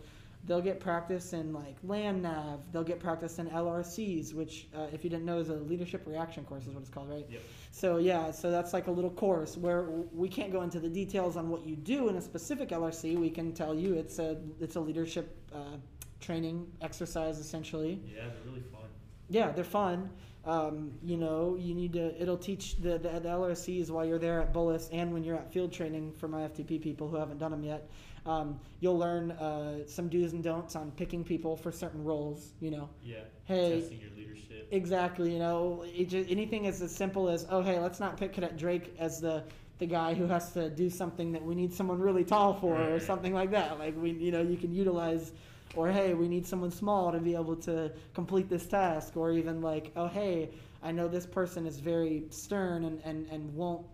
they'll 0.46 0.60
get 0.60 0.80
practice 0.80 1.32
in 1.32 1.52
like 1.52 1.76
land 1.82 2.22
nav. 2.22 2.60
They'll 2.72 2.84
get 2.84 3.00
practice 3.00 3.38
in 3.38 3.48
LRCs, 3.48 4.32
which 4.32 4.68
uh, 4.74 4.86
if 4.92 5.04
you 5.04 5.10
didn't 5.10 5.24
know 5.24 5.38
is 5.38 5.48
a 5.48 5.54
leadership 5.54 6.06
reaction 6.06 6.44
course 6.44 6.66
is 6.66 6.74
what 6.74 6.80
it's 6.80 6.90
called, 6.90 7.10
right? 7.10 7.26
Yep. 7.28 7.42
So 7.72 7.96
yeah, 7.98 8.30
so 8.30 8.50
that's 8.50 8.72
like 8.72 8.86
a 8.86 8.90
little 8.90 9.10
course 9.10 9.56
where 9.56 9.82
we 10.12 10.28
can't 10.28 10.52
go 10.52 10.62
into 10.62 10.80
the 10.80 10.88
details 10.88 11.36
on 11.36 11.50
what 11.50 11.66
you 11.66 11.76
do 11.76 12.08
in 12.08 12.16
a 12.16 12.22
specific 12.22 12.70
LRC. 12.70 13.18
We 13.18 13.30
can 13.30 13.52
tell 13.52 13.74
you 13.74 13.94
it's 13.94 14.18
a 14.18 14.38
it's 14.60 14.76
a 14.76 14.80
leadership 14.80 15.36
uh, 15.54 15.76
training 16.20 16.66
exercise 16.80 17.38
essentially. 17.38 18.00
Yeah, 18.06 18.22
they're 18.22 18.52
really 18.52 18.62
fun. 18.62 18.88
Yeah, 19.28 19.50
they're 19.50 19.64
fun. 19.64 20.10
Um, 20.44 20.92
you 21.02 21.16
know, 21.16 21.56
you 21.58 21.74
need 21.74 21.94
to. 21.94 22.20
It'll 22.22 22.38
teach 22.38 22.76
the, 22.76 22.98
the 22.98 23.08
the 23.20 23.28
LRCs 23.28 23.90
while 23.90 24.04
you're 24.04 24.20
there 24.20 24.40
at 24.40 24.54
Bullis 24.54 24.88
and 24.92 25.12
when 25.12 25.24
you're 25.24 25.34
at 25.34 25.52
field 25.52 25.72
training 25.72 26.12
for 26.12 26.28
my 26.28 26.42
FTP 26.42 26.80
people 26.80 27.08
who 27.08 27.16
haven't 27.16 27.38
done 27.38 27.50
them 27.50 27.64
yet. 27.64 27.90
Um, 28.26 28.60
you'll 28.80 28.98
learn 28.98 29.30
uh, 29.32 29.86
some 29.86 30.08
do's 30.08 30.32
and 30.32 30.42
don'ts 30.42 30.74
on 30.76 30.90
picking 30.92 31.24
people 31.24 31.56
for 31.56 31.70
certain 31.72 32.04
roles. 32.04 32.52
You 32.60 32.72
know, 32.72 32.90
Yeah. 33.02 33.20
Hey. 33.44 33.80
Testing 33.80 34.00
your 34.00 34.10
leadership. 34.16 34.68
Exactly. 34.72 35.32
You 35.32 35.38
know, 35.38 35.84
it 35.86 36.08
just, 36.08 36.28
anything 36.30 36.66
as 36.66 36.82
as 36.82 36.94
simple 36.94 37.28
as, 37.28 37.46
oh, 37.50 37.62
hey, 37.62 37.78
let's 37.78 38.00
not 38.00 38.16
pick 38.16 38.32
Cadet 38.32 38.56
Drake 38.56 38.94
as 38.98 39.20
the 39.20 39.44
the 39.78 39.86
guy 39.86 40.14
who 40.14 40.26
has 40.26 40.52
to 40.52 40.70
do 40.70 40.88
something 40.88 41.32
that 41.32 41.42
we 41.42 41.54
need 41.54 41.72
someone 41.72 41.98
really 41.98 42.24
tall 42.24 42.54
for 42.54 42.74
Right, 42.74 42.88
or 42.92 42.98
something 43.00 43.34
like 43.34 43.50
that. 43.50 43.78
Like 43.78 43.94
we, 44.00 44.10
you 44.12 44.32
know, 44.32 44.40
you 44.42 44.56
can 44.56 44.72
utilize, 44.72 45.32
or 45.74 45.92
hey, 45.92 46.14
we 46.14 46.28
need 46.28 46.46
someone 46.46 46.70
small 46.70 47.12
to 47.12 47.18
be 47.18 47.34
able 47.34 47.56
to 47.56 47.92
complete 48.14 48.48
this 48.48 48.66
task, 48.66 49.16
or 49.16 49.32
even 49.32 49.60
like, 49.60 49.92
oh 49.94 50.08
hey, 50.08 50.48
I 50.82 50.92
know 50.92 51.08
this 51.08 51.26
person 51.26 51.66
is 51.66 51.78
very 51.78 52.24
stern 52.30 52.84
and 52.84 53.00
and 53.04 53.26
and 53.30 53.54
won't. 53.54 53.86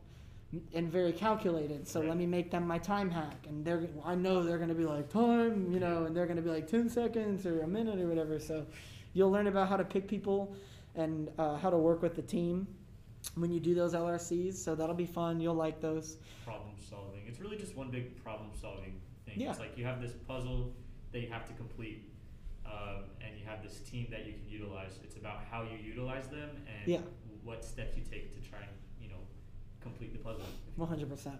And 0.75 0.93
very 0.93 1.13
calculated, 1.13 1.89
so 1.89 2.01
let 2.01 2.19
me 2.19 2.27
make 2.27 2.51
them 2.51 2.67
my 2.67 2.77
time 2.77 3.11
hack, 3.11 3.47
and 3.49 3.65
they're 3.65 3.89
I 4.05 4.15
know 4.15 4.43
they're 4.43 4.59
gonna 4.59 4.75
be 4.75 4.85
like 4.85 5.09
time, 5.09 5.73
you 5.73 5.81
know, 5.81 6.05
and 6.05 6.15
they're 6.15 6.27
gonna 6.27 6.43
be 6.43 6.51
like 6.51 6.67
ten 6.67 6.91
seconds 6.91 7.47
or 7.47 7.63
a 7.63 7.67
minute 7.67 7.99
or 7.99 8.07
whatever. 8.07 8.39
So, 8.39 8.67
you'll 9.15 9.31
learn 9.31 9.47
about 9.47 9.69
how 9.71 9.79
to 9.79 9.85
pick 9.85 10.07
people 10.07 10.55
and 10.95 11.31
uh, 11.39 11.57
how 11.57 11.71
to 11.71 11.79
work 11.79 12.03
with 12.03 12.15
the 12.15 12.21
team 12.23 12.67
when 13.37 13.51
you 13.51 13.61
do 13.61 13.75
those 13.75 13.95
LRCs. 13.95 14.55
So 14.55 14.75
that'll 14.75 14.95
be 14.95 15.07
fun. 15.07 15.41
You'll 15.41 15.55
like 15.55 15.81
those. 15.81 16.19
problem 16.45 16.75
solving. 16.79 17.23
It's 17.27 17.41
really 17.41 17.57
just 17.57 17.75
one 17.75 17.91
big 17.91 18.23
problem 18.23 18.51
solving 18.61 19.01
thing. 19.25 19.41
Yeah. 19.41 19.51
It's 19.51 19.59
like 19.59 19.79
you 19.79 19.85
have 19.87 20.03
this 20.03 20.13
puzzle 20.29 20.75
that 21.13 21.21
you 21.21 21.29
have 21.31 21.47
to 21.47 21.55
complete, 21.55 22.11
um, 22.67 23.05
and 23.27 23.39
you 23.39 23.47
have 23.47 23.63
this 23.63 23.81
team 23.81 24.09
that 24.11 24.27
you 24.27 24.33
can 24.35 24.47
utilize. 24.49 24.99
It's 25.03 25.17
about 25.17 25.45
how 25.51 25.63
you 25.63 25.79
utilize 25.83 26.27
them 26.29 26.51
and 26.67 26.87
Yeah. 26.93 27.01
what 27.43 27.65
steps 27.65 27.97
you 27.97 28.03
take 28.03 28.35
to 28.35 28.41
try 28.51 28.59
and 28.61 28.69
complete 29.83 30.13
the 30.13 30.19
puzzle. 30.19 30.45
100%. 30.79 31.37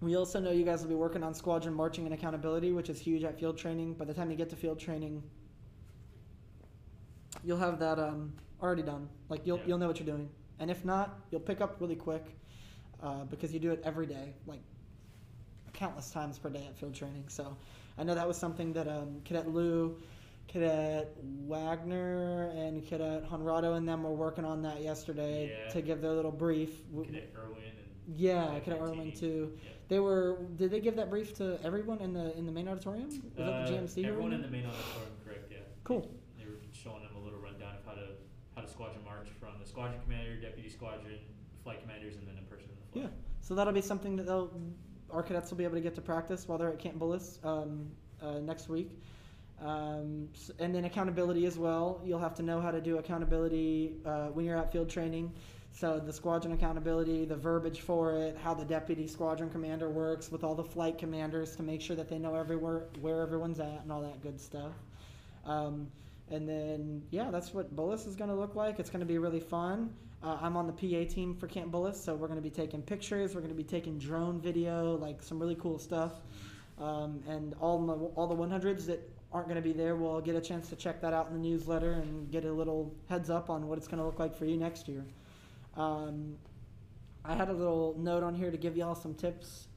We 0.00 0.16
also 0.16 0.40
know 0.40 0.50
you 0.50 0.64
guys 0.64 0.82
will 0.82 0.88
be 0.88 0.94
working 0.94 1.22
on 1.22 1.34
squadron 1.34 1.74
marching 1.74 2.06
and 2.06 2.14
accountability, 2.14 2.72
which 2.72 2.88
is 2.88 2.98
huge 2.98 3.22
at 3.22 3.38
field 3.38 3.58
training. 3.58 3.94
By 3.94 4.06
the 4.06 4.14
time 4.14 4.30
you 4.30 4.36
get 4.36 4.48
to 4.50 4.56
field 4.56 4.78
training, 4.78 5.22
you'll 7.44 7.58
have 7.58 7.78
that 7.80 7.98
um, 7.98 8.32
already 8.62 8.82
done. 8.82 9.08
Like 9.28 9.46
you'll 9.46 9.58
Yeah. 9.58 9.64
you'll 9.66 9.78
know 9.78 9.88
what 9.88 9.98
you're 9.98 10.06
doing, 10.06 10.28
and 10.58 10.70
if 10.70 10.84
not, 10.84 11.20
you'll 11.30 11.40
pick 11.42 11.60
up 11.60 11.80
really 11.80 11.96
quick 11.96 12.24
uh, 13.02 13.24
because 13.24 13.52
you 13.52 13.60
do 13.60 13.72
it 13.72 13.80
every 13.84 14.06
day, 14.06 14.34
like 14.46 14.60
countless 15.74 16.10
times 16.10 16.38
per 16.38 16.48
day 16.50 16.66
at 16.66 16.76
field 16.76 16.94
training. 16.94 17.24
So 17.28 17.56
I 17.98 18.04
know 18.04 18.14
that 18.14 18.26
was 18.26 18.36
something 18.36 18.72
that 18.72 18.88
um, 18.88 19.20
Cadet 19.24 19.48
Lou, 19.48 19.96
Cadet 20.54 21.16
Wagner, 21.46 22.48
and 22.48 22.84
Cadet 22.84 23.24
Honrado 23.30 23.76
and 23.76 23.88
them 23.88 24.02
were 24.02 24.14
working 24.14 24.44
on 24.44 24.62
that 24.62 24.82
yesterday 24.82 25.48
Yeah. 25.64 25.70
to 25.70 25.80
give 25.80 26.00
their 26.00 26.12
little 26.12 26.32
brief. 26.32 26.82
Cadet 26.92 27.32
Irwin 27.36 27.62
and 27.62 28.18
yeah, 28.18 28.58
Cadet 28.58 28.80
Martini. 28.80 29.12
too. 29.12 29.52
Yeah. 29.62 29.70
They 29.88 30.00
were. 30.00 30.38
Did 30.56 30.72
they 30.72 30.80
give 30.80 30.96
that 30.96 31.08
brief 31.08 31.34
to 31.36 31.58
everyone 31.62 32.00
in 32.00 32.12
the 32.12 32.36
in 32.36 32.46
the 32.46 32.52
main 32.52 32.66
auditorium? 32.66 33.06
Was 33.08 33.18
that 33.18 33.36
the 33.36 33.42
Uh, 33.44 33.66
GMC? 33.68 34.04
Everyone 34.04 34.32
in 34.32 34.42
the 34.42 34.48
main 34.48 34.66
auditorium, 34.66 35.12
correct? 35.24 35.52
Yeah. 35.52 35.58
Cool. 35.84 36.10
They 36.36 36.46
were 36.46 36.58
showing 36.72 37.02
them 37.04 37.14
a 37.16 37.20
little 37.20 37.38
rundown 37.38 37.76
of 37.76 37.84
how 37.86 37.92
to 37.94 38.08
how 38.56 38.62
to 38.62 38.68
squadron 38.68 39.04
march 39.04 39.28
from 39.38 39.50
the 39.60 39.66
squadron 39.66 40.00
commander, 40.02 40.34
deputy 40.40 40.68
squadron, 40.68 41.18
flight 41.62 41.80
commanders, 41.82 42.16
and 42.16 42.26
then 42.26 42.36
a 42.38 42.42
person 42.50 42.70
in 42.70 42.76
the 42.76 42.92
flight. 42.92 43.04
Yeah. 43.12 43.18
So 43.40 43.54
that'll 43.54 43.72
be 43.72 43.80
something 43.82 44.16
that 44.16 44.26
they'll 44.26 44.50
our 45.12 45.22
cadets 45.24 45.50
will 45.50 45.58
be 45.58 45.64
able 45.64 45.74
to 45.74 45.80
get 45.80 45.94
to 45.96 46.00
practice 46.00 46.46
while 46.48 46.56
they're 46.58 46.70
at 46.72 46.78
Camp 46.80 46.96
Bullis 46.98 47.44
um, 47.44 47.90
uh, 48.20 48.38
next 48.40 48.68
week. 48.68 48.90
Um, 49.60 50.28
and 50.58 50.74
then 50.74 50.86
accountability 50.86 51.44
as 51.44 51.58
well. 51.58 52.00
You'll 52.04 52.18
have 52.18 52.34
to 52.36 52.42
know 52.42 52.60
how 52.60 52.70
to 52.70 52.80
do 52.80 52.98
accountability 52.98 53.96
uh, 54.06 54.28
when 54.28 54.46
you're 54.46 54.56
at 54.56 54.72
field 54.72 54.88
training. 54.88 55.32
So 55.72 56.00
the 56.00 56.12
squadron 56.12 56.52
accountability, 56.52 57.24
the 57.26 57.36
verbiage 57.36 57.80
for 57.80 58.12
it, 58.12 58.36
how 58.42 58.54
the 58.54 58.64
deputy 58.64 59.06
squadron 59.06 59.50
commander 59.50 59.88
works 59.88 60.30
with 60.30 60.44
all 60.44 60.54
the 60.54 60.64
flight 60.64 60.98
commanders 60.98 61.56
to 61.56 61.62
make 61.62 61.80
sure 61.80 61.94
that 61.96 62.08
they 62.08 62.18
know 62.18 62.34
everywhere 62.34 62.86
where 63.00 63.22
everyone's 63.22 63.60
at 63.60 63.82
and 63.82 63.92
all 63.92 64.02
that 64.02 64.20
good 64.22 64.40
stuff. 64.40 64.72
Um, 65.44 65.88
and 66.30 66.48
then 66.48 67.02
yeah, 67.10 67.30
that's 67.30 67.54
what 67.54 67.74
Bullis 67.74 68.06
is 68.06 68.16
going 68.16 68.30
to 68.30 68.36
look 68.36 68.54
like. 68.54 68.78
It's 68.78 68.90
going 68.90 69.00
to 69.00 69.06
be 69.06 69.18
really 69.18 69.40
fun. 69.40 69.94
Uh, 70.22 70.38
I'm 70.40 70.56
on 70.56 70.66
the 70.66 70.72
PA 70.72 71.10
team 71.10 71.34
for 71.34 71.46
Camp 71.46 71.72
Bullis, 71.72 71.94
so 71.94 72.14
we're 72.14 72.28
going 72.28 72.38
to 72.38 72.42
be 72.42 72.50
taking 72.50 72.82
pictures. 72.82 73.34
We're 73.34 73.40
going 73.40 73.54
to 73.54 73.56
be 73.56 73.64
taking 73.64 73.98
drone 73.98 74.40
video, 74.40 74.96
like 74.96 75.22
some 75.22 75.38
really 75.38 75.54
cool 75.54 75.78
stuff. 75.78 76.12
Um, 76.78 77.22
and 77.28 77.54
all 77.60 77.78
my, 77.78 77.94
all 77.94 78.26
the 78.26 78.34
100s 78.34 78.86
that 78.86 79.00
aren't 79.32 79.46
going 79.46 79.62
to 79.62 79.62
be 79.62 79.72
there 79.72 79.94
We'll 79.96 80.20
get 80.20 80.34
a 80.34 80.40
chance 80.40 80.68
to 80.70 80.76
check 80.76 81.00
that 81.02 81.12
out 81.12 81.28
in 81.28 81.34
the 81.34 81.48
newsletter 81.48 81.92
and 81.92 82.30
get 82.30 82.44
a 82.44 82.52
little 82.52 82.94
heads 83.08 83.30
up 83.30 83.50
on 83.50 83.68
what 83.68 83.78
it's 83.78 83.86
going 83.86 83.98
to 83.98 84.04
look 84.04 84.18
like 84.18 84.36
for 84.36 84.44
you 84.44 84.56
next 84.56 84.88
year. 84.88 85.04
Um, 85.76 86.36
I 87.24 87.34
had 87.34 87.48
a 87.48 87.52
little 87.52 87.94
note 87.98 88.22
on 88.22 88.34
here 88.34 88.50
to 88.50 88.56
give 88.56 88.76
y'all 88.76 88.94
some 88.94 89.14
tips 89.14 89.68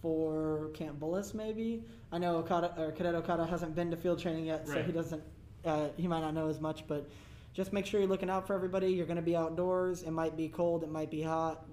for 0.00 0.70
Camp 0.74 0.98
Bullis, 0.98 1.34
maybe. 1.34 1.82
I 2.12 2.18
know 2.18 2.36
Okada, 2.36 2.74
or 2.78 2.92
Cadet 2.92 3.14
Okada 3.14 3.46
hasn't 3.46 3.74
been 3.74 3.90
to 3.90 3.96
field 3.96 4.20
training 4.20 4.46
yet, 4.46 4.66
so 4.66 4.82
he 4.82 4.92
doesn't. 4.92 5.22
Uh, 5.64 5.88
he 5.96 6.06
might 6.06 6.20
not 6.20 6.34
know 6.34 6.48
as 6.48 6.60
much, 6.60 6.86
but 6.86 7.08
just 7.52 7.72
make 7.72 7.84
sure 7.84 8.00
you're 8.00 8.08
looking 8.08 8.30
out 8.30 8.46
for 8.46 8.54
everybody. 8.54 8.88
You're 8.88 9.06
going 9.06 9.16
to 9.16 9.22
be 9.22 9.36
outdoors. 9.36 10.02
It 10.02 10.12
might 10.12 10.36
be 10.36 10.48
cold. 10.48 10.82
It 10.84 10.90
might 10.90 11.10
be 11.10 11.20
hot. 11.22 11.66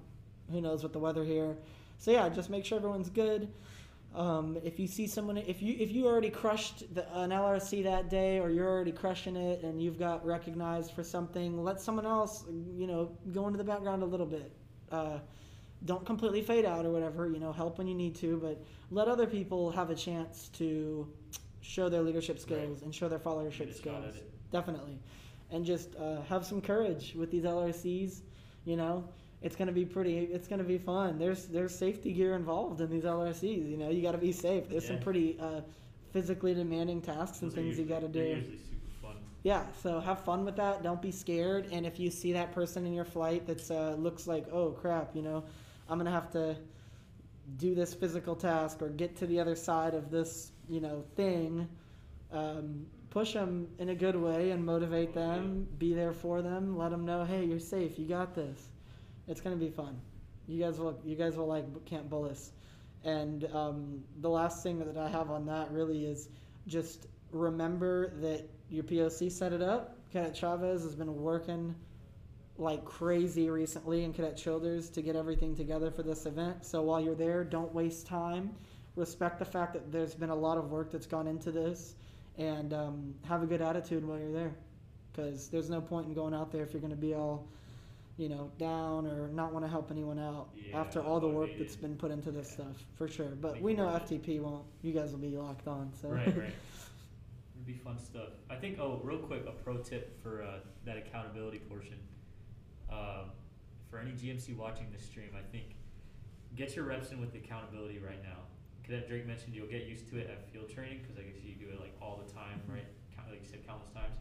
Who 0.52 0.60
knows 0.60 0.84
with 0.84 0.92
the 0.92 1.00
weather 1.00 1.24
here? 1.24 1.56
So 1.98 2.12
yeah, 2.12 2.28
just 2.30 2.50
make 2.50 2.66
sure 2.66 2.78
everyone's 2.78 3.10
good. 3.10 3.48
Um, 4.16 4.58
if 4.64 4.80
you 4.80 4.88
see 4.88 5.08
someone, 5.08 5.36
if 5.36 5.62
you 5.62 5.76
if 5.78 5.92
you 5.92 6.08
already 6.08 6.30
crushed 6.30 6.96
the, 6.96 7.06
an 7.20 7.32
LRC 7.32 7.84
that 7.84 8.10
day, 8.10 8.40
or 8.40 8.50
you're 8.50 8.68
already 8.68 8.94
crushing 8.94 9.36
it, 9.36 9.62
and 9.64 9.82
you've 9.82 10.00
got 10.00 10.26
recognized 10.26 10.92
for 10.92 11.04
something, 11.04 11.62
let 11.62 11.82
someone 11.82 12.06
else, 12.06 12.46
you 12.74 12.88
know, 12.88 13.12
go 13.34 13.48
into 13.48 13.58
the 13.58 13.64
background 13.64 14.04
a 14.04 14.06
little 14.06 14.26
bit. 14.26 14.54
Uh, 14.90 15.20
don't 15.84 16.06
completely 16.06 16.42
fade 16.42 16.64
out 16.64 16.86
or 16.86 16.92
whatever. 16.92 17.28
You 17.28 17.40
know, 17.40 17.52
help 17.52 17.78
when 17.78 17.88
you 17.88 17.94
need 17.94 18.16
to, 18.16 18.38
but 18.38 18.64
let 18.90 19.10
other 19.10 19.28
people 19.28 19.70
have 19.72 19.90
a 19.90 19.96
chance 19.96 20.48
to 20.54 21.12
show 21.60 21.90
their 21.90 22.02
leadership 22.02 22.40
skills 22.40 22.84
and 22.84 22.96
show 22.96 23.10
their 23.10 23.20
followership 23.20 23.76
skills. 23.76 24.16
Definitely, 24.50 24.98
and 25.52 25.66
just 25.66 25.94
uh, 25.98 26.22
have 26.30 26.46
some 26.46 26.62
courage 26.62 27.16
with 27.16 27.32
these 27.32 27.44
LRCs. 27.44 28.22
You 28.64 28.78
know, 28.78 29.10
it's 29.46 29.56
gonna 29.56 29.72
be 29.72 29.86
pretty. 29.86 30.18
It's 30.18 30.48
gonna 30.48 30.64
be 30.64 30.80
fun. 30.80 31.20
There's 31.20 31.46
there's 31.46 31.78
safety 31.78 32.12
gear 32.12 32.34
involved 32.34 32.82
in 32.82 32.90
these 32.90 33.04
LRCs. 33.04 33.70
You 33.70 33.78
know, 33.78 33.90
you 33.90 34.02
got 34.02 34.14
to 34.14 34.18
be 34.18 34.32
safe. 34.32 34.68
There's 34.68 34.88
some 34.88 35.00
pretty 35.00 35.38
uh, 35.40 35.62
physically 36.12 36.56
demanding 36.56 37.00
tasks 37.02 37.44
and 37.44 37.52
Those 37.52 37.56
things 37.56 37.78
you 37.78 37.86
got 37.86 38.02
to 38.02 38.08
do. 38.08 38.20
Usually. 38.20 38.60
Yeah, 39.44 39.64
so 39.84 40.00
have 40.00 40.26
fun 40.26 40.44
with 40.44 40.56
that. 40.56 40.82
Don't 40.82 41.00
be 41.00 41.12
scared. 41.12 41.68
And 41.72 41.86
if 41.86 42.00
you 42.00 42.10
see 42.10 42.34
that 42.34 42.54
person 42.54 42.88
in 42.88 42.94
your 42.94 43.06
flight 43.06 43.46
that's 43.46 43.70
uh, 43.70 43.96
looks 44.00 44.26
like, 44.26 44.48
oh 44.52 44.72
crap, 44.72 45.16
you 45.16 45.22
know, 45.22 45.44
I'm 45.88 46.00
gonna 46.00 46.10
have 46.10 46.32
to 46.32 46.58
do 47.58 47.76
this 47.76 47.94
physical 47.94 48.36
task 48.36 48.82
or 48.82 48.90
get 48.90 49.16
to 49.18 49.28
the 49.28 49.40
other 49.40 49.56
side 49.56 49.94
of 49.94 50.10
this, 50.10 50.52
you 50.68 50.82
know, 50.82 51.04
thing. 51.16 51.70
Um, 52.32 52.88
push 53.12 53.34
them 53.34 53.68
in 53.78 53.90
a 53.90 53.96
good 53.96 54.16
way 54.16 54.50
and 54.50 54.66
motivate 54.66 55.14
them. 55.14 55.68
Be 55.78 55.94
there 55.94 56.14
for 56.14 56.42
them. 56.42 56.76
Let 56.76 56.90
them 56.90 57.06
know, 57.06 57.24
hey, 57.24 57.46
you're 57.46 57.60
safe. 57.60 58.00
You 58.00 58.08
got 58.08 58.34
this. 58.34 58.60
It's 59.28 59.42
gonna 59.42 59.56
be 59.56 59.70
fun. 59.70 60.00
You 60.48 60.64
guys 60.64 60.80
will. 60.80 61.00
You 61.04 61.16
guys 61.16 61.36
will 61.36 61.48
like 61.48 61.86
Camp 61.86 62.10
Bullis. 62.10 62.52
And 63.04 63.46
um, 63.54 64.04
the 64.22 64.30
last 64.30 64.64
thing 64.64 64.80
that 64.80 64.98
I 64.98 65.08
have 65.08 65.30
on 65.30 65.46
that 65.46 65.72
really 65.72 66.06
is 66.06 66.30
just 66.68 67.08
remember 67.32 68.10
that 68.22 68.50
your 68.70 68.84
POC 68.84 69.32
set 69.32 69.54
it 69.54 69.62
up. 69.62 69.98
Cadet 70.12 70.36
Chavez 70.36 70.84
has 70.84 70.96
been 70.96 71.16
working 71.16 71.76
like 72.58 72.86
crazy 72.86 73.50
recently 73.50 74.04
in 74.04 74.14
Cadet 74.14 74.38
Childers 74.38 74.90
to 74.92 75.02
get 75.02 75.16
everything 75.16 75.56
together 75.56 75.92
for 75.92 76.04
this 76.04 76.26
event. 76.26 76.66
So 76.66 76.82
while 76.82 77.02
you're 77.02 77.16
there, 77.16 77.44
don't 77.44 77.74
waste 77.74 78.08
time. 78.08 78.56
Respect 78.96 79.40
the 79.40 79.46
fact 79.46 79.74
that 79.74 79.92
there's 79.92 80.16
been 80.16 80.30
a 80.30 80.36
lot 80.36 80.58
of 80.58 80.72
work 80.72 80.92
that's 80.92 81.06
gone 81.06 81.28
into 81.28 81.52
this, 81.52 81.96
and 82.38 82.74
um, 82.74 83.14
have 83.28 83.44
a 83.44 83.46
good 83.46 83.62
attitude 83.62 84.06
while 84.06 84.18
you're 84.18 84.32
there. 84.32 84.56
Because 85.12 85.50
there's 85.50 85.70
no 85.70 85.82
point 85.82 86.08
in 86.08 86.14
going 86.14 86.34
out 86.34 86.52
there 86.52 86.64
if 86.64 86.72
you're 86.72 86.82
going 86.82 86.96
to 86.96 86.98
be 86.98 87.14
all, 87.14 87.48
you 88.18 88.30
know, 88.30 88.50
down 88.58 89.06
or 89.08 89.28
not 89.30 89.52
want 89.52 89.66
to 89.66 89.70
help 89.70 89.92
anyone 89.92 90.18
out 90.20 90.50
Yeah, 90.56 90.80
after 90.80 91.04
all 91.04 91.20
the 91.20 91.28
work 91.28 91.50
that's 91.58 91.76
been 91.76 91.96
put 91.98 92.12
into 92.12 92.32
this 92.32 92.48
Yeah. 92.58 92.66
stuff, 92.66 92.86
for 92.96 93.08
sure. 93.08 93.30
But 93.42 93.56
Make 93.56 93.64
we 93.64 93.74
know. 93.74 93.88
FTP 93.88 94.40
won't. 94.40 94.66
You 94.82 94.94
guys 94.94 95.12
will 95.12 95.20
be 95.20 95.36
locked 95.36 95.68
on. 95.68 95.92
So 95.94 96.10
Right, 96.10 96.26
right. 96.28 96.54
It'd 97.56 97.66
be 97.66 97.74
fun 97.74 98.00
stuff. 98.00 98.30
I 98.50 98.56
think. 98.56 98.80
Oh, 98.80 99.02
real 99.04 99.18
quick, 99.20 99.46
a 99.48 99.52
pro 99.52 99.78
tip 99.78 100.22
for 100.22 100.44
uh, 100.44 100.60
that 100.86 100.98
accountability 100.98 101.60
portion. 101.60 101.98
Um, 102.90 103.32
for 103.90 104.00
any 104.00 104.12
GMC 104.12 104.56
watching 104.56 104.88
this 104.92 105.04
stream, 105.06 105.30
I 105.38 105.42
think 105.52 105.76
get 106.56 106.76
your 106.76 106.86
reps 106.86 107.12
in 107.12 107.20
with 107.20 107.34
accountability 107.36 108.00
right 108.00 108.22
now. 108.24 108.38
Cadet 108.84 109.08
Drake 109.10 109.26
mentioned 109.26 109.56
you'll 109.56 109.68
get 109.68 109.86
used 109.86 110.08
to 110.12 110.18
it 110.20 110.30
at 110.30 110.48
field 110.52 110.70
training 110.70 111.00
because 111.02 111.18
I 111.18 111.24
guess 111.24 111.44
you 111.44 111.56
do 111.56 111.72
it 111.74 111.80
like 111.82 111.94
all 112.02 112.22
the 112.26 112.32
time, 112.32 112.62
right? 112.68 112.86
Like 113.30 113.42
you 113.42 113.48
said, 113.50 113.66
countless 113.66 113.90
times. 113.92 114.16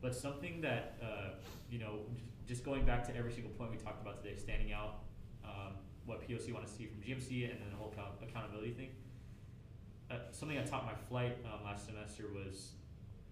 But 0.00 0.14
something 0.14 0.60
that 0.60 0.96
uh, 1.02 1.30
you 1.68 1.80
know, 1.80 1.98
just 2.50 2.64
going 2.64 2.84
back 2.84 3.06
to 3.06 3.16
every 3.16 3.32
single 3.32 3.52
point 3.52 3.70
we 3.70 3.78
talked 3.78 4.02
about 4.02 4.22
today, 4.22 4.36
standing 4.36 4.72
out, 4.72 5.06
um, 5.44 5.74
what 6.04 6.20
POC 6.26 6.52
want 6.52 6.66
to 6.66 6.72
see 6.72 6.84
from 6.84 6.98
GMC, 7.00 7.48
and 7.48 7.62
then 7.62 7.70
the 7.70 7.76
whole 7.78 7.92
account- 7.92 8.18
accountability 8.20 8.72
thing 8.72 8.90
uh, 10.10 10.16
something 10.32 10.58
I 10.58 10.62
taught 10.62 10.84
my 10.84 10.94
flight 11.08 11.38
um, 11.44 11.64
last 11.64 11.86
semester 11.86 12.24
was 12.34 12.72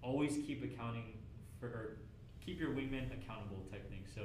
always 0.03 0.37
keep 0.47 0.63
accounting 0.63 1.19
for 1.59 1.67
or 1.67 1.97
keep 2.45 2.61
your 2.61 2.71
wingman 2.71 3.07
accountable 3.13 3.67
thing. 3.71 4.05
So 4.15 4.23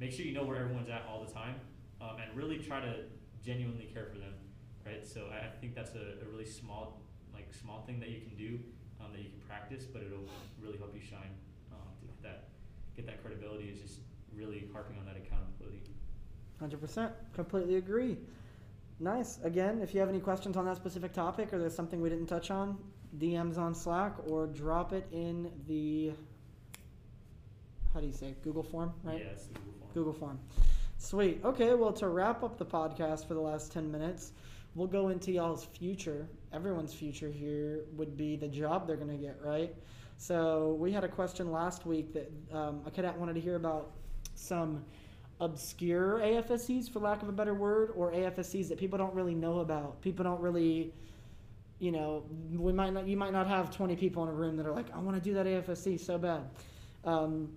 make 0.00 0.12
sure 0.12 0.24
you 0.24 0.32
know 0.32 0.44
where 0.44 0.56
everyone's 0.56 0.88
at 0.88 1.04
all 1.08 1.24
the 1.24 1.32
time, 1.32 1.56
um, 2.00 2.16
and 2.20 2.36
really 2.36 2.58
try 2.58 2.80
to 2.80 3.04
genuinely 3.44 3.90
care 3.92 4.06
for 4.10 4.18
them, 4.18 4.32
right? 4.86 5.06
So 5.06 5.28
I, 5.30 5.46
I 5.46 5.50
think 5.60 5.74
that's 5.74 5.94
a, 5.94 6.24
a 6.24 6.30
really 6.30 6.46
small 6.46 7.02
like 7.32 7.52
small 7.52 7.82
thing 7.86 8.00
that 8.00 8.08
you 8.08 8.20
can 8.20 8.36
do 8.36 8.58
um, 9.00 9.12
that 9.12 9.20
you 9.20 9.28
can 9.30 9.40
practice, 9.46 9.84
but 9.84 10.02
it'll 10.02 10.28
really 10.62 10.78
help 10.78 10.94
you 10.94 11.02
shine 11.02 11.34
get 12.96 13.06
that 13.06 13.22
credibility. 13.22 13.64
Is 13.64 13.80
just 13.80 14.00
really 14.36 14.68
harping 14.72 14.98
on 14.98 15.06
that 15.06 15.16
accountability. 15.16 15.82
Hundred 16.58 16.80
percent, 16.80 17.12
completely 17.34 17.76
agree. 17.76 18.16
Nice. 19.00 19.38
Again, 19.42 19.80
if 19.82 19.92
you 19.92 20.00
have 20.00 20.08
any 20.08 20.20
questions 20.20 20.56
on 20.56 20.64
that 20.66 20.76
specific 20.76 21.12
topic 21.12 21.52
or 21.52 21.58
there's 21.58 21.74
something 21.74 22.00
we 22.00 22.08
didn't 22.08 22.28
touch 22.28 22.50
on, 22.50 22.78
DMs 23.18 23.58
on 23.58 23.74
Slack 23.74 24.14
or 24.28 24.46
drop 24.46 24.92
it 24.92 25.06
in 25.12 25.50
the 25.66 26.12
how 27.94 28.00
do 28.00 28.06
you 28.06 28.12
say 28.12 28.28
it? 28.28 28.42
Google 28.42 28.64
form, 28.64 28.92
right? 29.04 29.20
Yeah, 29.20 29.32
Google 29.54 29.72
form. 29.78 29.90
Google 29.94 30.12
form. 30.12 30.38
Sweet. 30.98 31.40
Okay, 31.44 31.74
well, 31.74 31.92
to 31.92 32.08
wrap 32.08 32.42
up 32.42 32.58
the 32.58 32.66
podcast 32.66 33.28
for 33.28 33.34
the 33.34 33.40
last 33.40 33.70
10 33.70 33.90
minutes, 33.90 34.32
we'll 34.74 34.88
go 34.88 35.10
into 35.10 35.30
y'all's 35.30 35.64
future. 35.64 36.28
Everyone's 36.52 36.92
future 36.92 37.30
here 37.30 37.84
would 37.92 38.16
be 38.16 38.34
the 38.34 38.48
job 38.48 38.88
they're 38.88 38.96
going 38.96 39.16
to 39.16 39.22
get, 39.22 39.38
right? 39.40 39.72
So, 40.26 40.78
we 40.80 40.90
had 40.90 41.04
a 41.04 41.08
question 41.08 41.52
last 41.52 41.84
week 41.84 42.14
that 42.14 42.32
um, 42.50 42.80
a 42.86 42.90
cadet 42.90 43.14
wanted 43.18 43.34
to 43.34 43.42
hear 43.42 43.56
about 43.56 43.90
some 44.34 44.82
obscure 45.38 46.18
AFSCs, 46.20 46.90
for 46.90 47.00
lack 47.00 47.20
of 47.20 47.28
a 47.28 47.32
better 47.32 47.52
word, 47.52 47.92
or 47.94 48.10
AFSCs 48.10 48.70
that 48.70 48.78
people 48.78 48.96
don't 48.96 49.12
really 49.12 49.34
know 49.34 49.58
about. 49.58 50.00
People 50.00 50.24
don't 50.24 50.40
really. 50.40 50.94
You 51.78 51.92
know, 51.92 52.24
we 52.56 52.72
might 52.72 52.94
not. 52.94 53.06
You 53.06 53.18
might 53.18 53.34
not 53.34 53.46
have 53.48 53.70
twenty 53.70 53.96
people 53.96 54.22
in 54.22 54.30
a 54.30 54.32
room 54.32 54.56
that 54.56 54.64
are 54.64 54.72
like, 54.72 54.86
"I 54.94 54.98
want 54.98 55.14
to 55.14 55.20
do 55.22 55.34
that 55.34 55.44
AFSC 55.44 56.00
so 56.00 56.16
bad." 56.16 56.48
Um, 57.04 57.50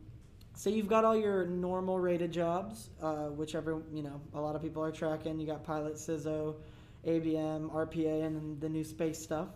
so 0.54 0.70
you've 0.70 0.90
got 0.90 1.06
all 1.06 1.16
your 1.16 1.46
normal 1.46 1.98
rated 1.98 2.34
jobs, 2.34 2.90
uh, 3.02 3.28
whichever 3.28 3.82
you 3.94 4.04
know 4.04 4.20
a 4.34 4.42
lot 4.42 4.58
of 4.58 4.62
people 4.62 4.84
are 4.84 4.92
tracking. 4.92 5.40
You 5.40 5.48
got 5.48 5.64
pilot, 5.64 5.94
CISO, 5.94 6.56
ABM, 7.06 7.72
RPA, 7.72 8.26
and 8.26 8.36
then 8.36 8.58
the 8.60 8.68
new 8.68 8.84
space 8.84 9.24
stuff. 9.24 9.48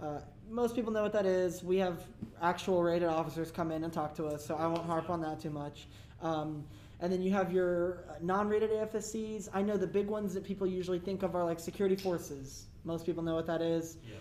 Uh, 0.00 0.20
most 0.52 0.74
people 0.76 0.92
know 0.92 1.02
what 1.02 1.12
that 1.14 1.26
is. 1.26 1.62
We 1.64 1.78
have 1.78 2.04
actual 2.40 2.82
rated 2.82 3.08
officers 3.08 3.50
come 3.50 3.70
in 3.72 3.84
and 3.84 3.92
talk 3.92 4.14
to 4.16 4.26
us, 4.26 4.44
so 4.44 4.54
I 4.54 4.66
won't 4.66 4.84
harp 4.84 5.08
on 5.10 5.20
that 5.22 5.40
too 5.40 5.50
much. 5.50 5.86
Um, 6.20 6.64
and 7.00 7.12
then 7.12 7.22
you 7.22 7.32
have 7.32 7.52
your 7.52 8.04
non-rated 8.20 8.70
AFSCs. 8.70 9.48
I 9.52 9.62
know 9.62 9.76
the 9.76 9.86
big 9.86 10.06
ones 10.06 10.34
that 10.34 10.44
people 10.44 10.66
usually 10.66 10.98
think 11.00 11.22
of 11.22 11.34
are 11.34 11.44
like 11.44 11.58
security 11.58 11.96
forces. 11.96 12.66
Most 12.84 13.06
people 13.06 13.22
know 13.22 13.34
what 13.34 13.46
that 13.46 13.62
is 13.62 13.96
Yeah. 14.08 14.16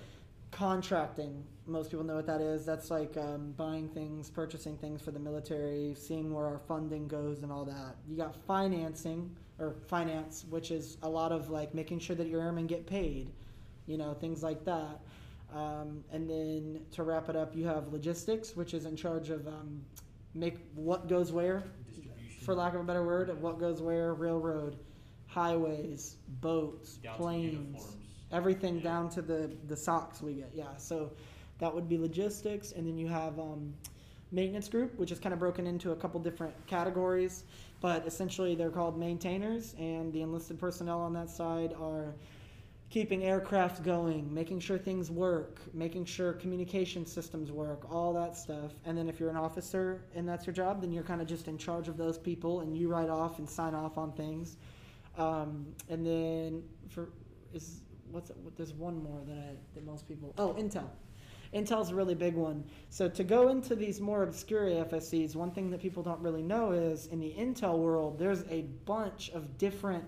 contracting 0.52 1.44
most 1.66 1.90
people 1.92 2.06
know 2.06 2.16
what 2.16 2.26
that 2.28 2.42
is 2.42 2.66
that's 2.66 2.92
like 2.92 3.16
um, 3.18 3.54
buying 3.56 3.88
things 3.88 4.30
purchasing 4.30 4.76
things 4.78 5.02
for 5.02 5.12
the 5.12 5.20
military 5.20 5.96
seeing 5.96 6.34
where 6.34 6.46
our 6.46 6.60
funding 6.60 7.08
goes 7.08 7.44
and 7.44 7.52
all 7.52 7.64
that 7.64 7.96
you 8.08 8.18
got 8.18 8.36
financing 8.36 9.34
or 9.60 9.74
finance 9.88 10.44
which 10.50 10.70
is 10.72 10.98
a 11.04 11.10
lot 11.10 11.32
of 11.32 11.50
like 11.50 11.74
making 11.74 12.00
sure 12.00 12.16
that 12.16 12.28
your 12.28 12.42
airmen 12.42 12.68
get 12.68 12.86
paid 12.86 13.32
you 13.88 13.98
know 13.98 14.14
things 14.14 14.44
like 14.44 14.66
that 14.66 15.00
um, 15.54 16.04
and 16.12 16.30
then 16.30 16.82
to 16.92 17.04
wrap 17.04 17.30
it 17.30 17.36
up 17.36 17.56
you 17.56 17.66
have 17.66 17.92
logistics 17.92 18.56
which 18.56 18.74
is 18.74 18.86
in 18.86 18.96
charge 18.96 19.30
of 19.30 19.48
um, 19.48 19.82
make 20.34 20.58
what 20.76 21.08
goes 21.08 21.32
where 21.32 21.64
Distribution. 21.88 22.46
for 22.46 22.56
lack 22.56 22.74
of 22.74 22.82
a 22.82 22.84
better 22.84 23.06
word 23.06 23.30
what 23.42 23.60
goes 23.60 23.82
where 23.82 24.14
railroad 24.14 24.78
highways 25.28 26.18
boats 26.42 26.98
Down 26.98 27.16
planes 27.16 27.96
everything 28.32 28.78
Yeah. 28.78 28.84
down 28.84 29.10
to 29.10 29.22
the 29.22 29.52
the 29.68 29.76
socks 29.76 30.22
we 30.22 30.36
get 30.36 30.52
yeah 30.54 30.76
so 30.78 31.12
that 31.60 31.74
would 31.74 31.88
be 31.88 31.98
logistics 31.98 32.72
and 32.72 32.88
then 32.88 32.98
you 32.98 33.08
have 33.08 33.38
um, 33.40 33.74
maintenance 34.32 34.70
group 34.70 34.98
which 34.98 35.12
is 35.12 35.20
kind 35.20 35.34
of 35.34 35.40
broken 35.40 35.68
into 35.68 35.92
a 35.92 35.96
couple 35.96 36.20
different 36.20 36.54
categories 36.68 37.44
but 37.82 38.06
essentially 38.08 38.56
they're 38.56 38.70
called 38.70 38.98
maintainers 38.98 39.76
and 39.78 40.14
the 40.14 40.22
enlisted 40.22 40.58
personnel 40.60 41.00
on 41.02 41.12
that 41.14 41.30
side 41.30 41.74
are 41.80 42.14
keeping 42.92 43.24
aircraft 43.24 43.82
going 43.84 44.32
making 44.34 44.60
sure 44.60 44.78
things 44.78 45.10
work 45.10 45.62
making 45.74 46.04
sure 46.04 46.34
communication 46.34 47.06
systems 47.06 47.50
work 47.50 47.90
all 47.90 48.14
that 48.14 48.36
stuff 48.36 48.74
and 48.84 48.98
then 48.98 49.08
if 49.08 49.18
you're 49.18 49.30
an 49.30 49.38
officer 49.38 50.04
and 50.14 50.28
that's 50.28 50.46
your 50.46 50.54
job 50.54 50.82
then 50.82 50.92
you're 50.92 51.04
kind 51.04 51.22
of 51.22 51.28
just 51.28 51.48
in 51.48 51.58
charge 51.58 51.88
of 51.88 51.96
those 51.96 52.18
people 52.18 52.60
and 52.60 52.78
you 52.78 52.90
write 52.90 53.10
off 53.10 53.40
and 53.40 53.50
sign 53.50 53.74
off 53.74 53.98
on 53.98 54.12
things 54.12 54.58
um, 55.18 55.66
and 55.90 56.06
then 56.06 56.62
for 56.90 57.10
is 57.54 57.82
what's 58.12 58.30
there's 58.58 58.74
one 58.74 59.02
more 59.02 59.22
that 59.26 59.38
I, 59.38 59.56
that 59.74 59.86
most 59.86 60.08
people 60.08 60.34
oh 60.38 60.54
Intel. 60.60 60.90
Intel's 61.54 61.90
a 61.90 61.96
really 61.96 62.16
big 62.16 62.36
one. 62.36 62.64
So 62.90 63.10
to 63.10 63.26
go 63.26 63.50
into 63.50 63.76
these 63.76 64.00
more 64.00 64.24
obscure 64.24 64.68
AFSCs, 64.68 65.36
one 65.36 65.52
thing 65.52 65.70
that 65.72 65.82
people 65.82 66.02
don't 66.02 66.22
really 66.22 66.42
know 66.42 66.72
is 66.72 67.08
in 67.08 67.20
the 67.20 67.36
Intel 67.38 67.78
world, 67.78 68.18
there's 68.18 68.44
a 68.50 68.62
bunch 68.86 69.32
of 69.32 69.58
different 69.58 70.06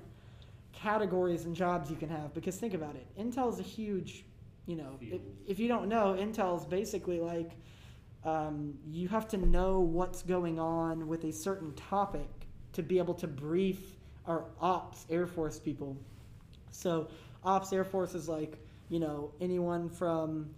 categories 0.83 1.45
and 1.45 1.55
jobs 1.55 1.89
you 1.89 1.95
can 1.95 2.09
have. 2.09 2.33
Because 2.33 2.57
think 2.57 2.73
about 2.73 2.95
it, 2.95 3.07
Intel's 3.17 3.59
a 3.59 3.63
huge, 3.63 4.25
you 4.65 4.75
know, 4.75 4.97
if, 5.01 5.21
if 5.47 5.59
you 5.59 5.67
don't 5.67 5.87
know, 5.87 6.15
Intel's 6.19 6.65
basically 6.65 7.19
like 7.19 7.51
um, 8.25 8.75
you 8.85 9.07
have 9.07 9.27
to 9.29 9.37
know 9.37 9.79
what's 9.79 10.21
going 10.23 10.59
on 10.59 11.07
with 11.07 11.23
a 11.23 11.31
certain 11.31 11.73
topic 11.73 12.29
to 12.73 12.83
be 12.83 12.97
able 12.97 13.13
to 13.15 13.27
brief 13.27 13.79
our 14.25 14.45
ops 14.59 15.05
Air 15.09 15.27
Force 15.27 15.59
people. 15.59 15.97
So 16.71 17.07
ops 17.43 17.71
Air 17.71 17.83
Force 17.83 18.13
is 18.13 18.27
like, 18.27 18.57
you 18.89 18.99
know, 18.99 19.31
anyone 19.41 19.89
from 19.89 20.49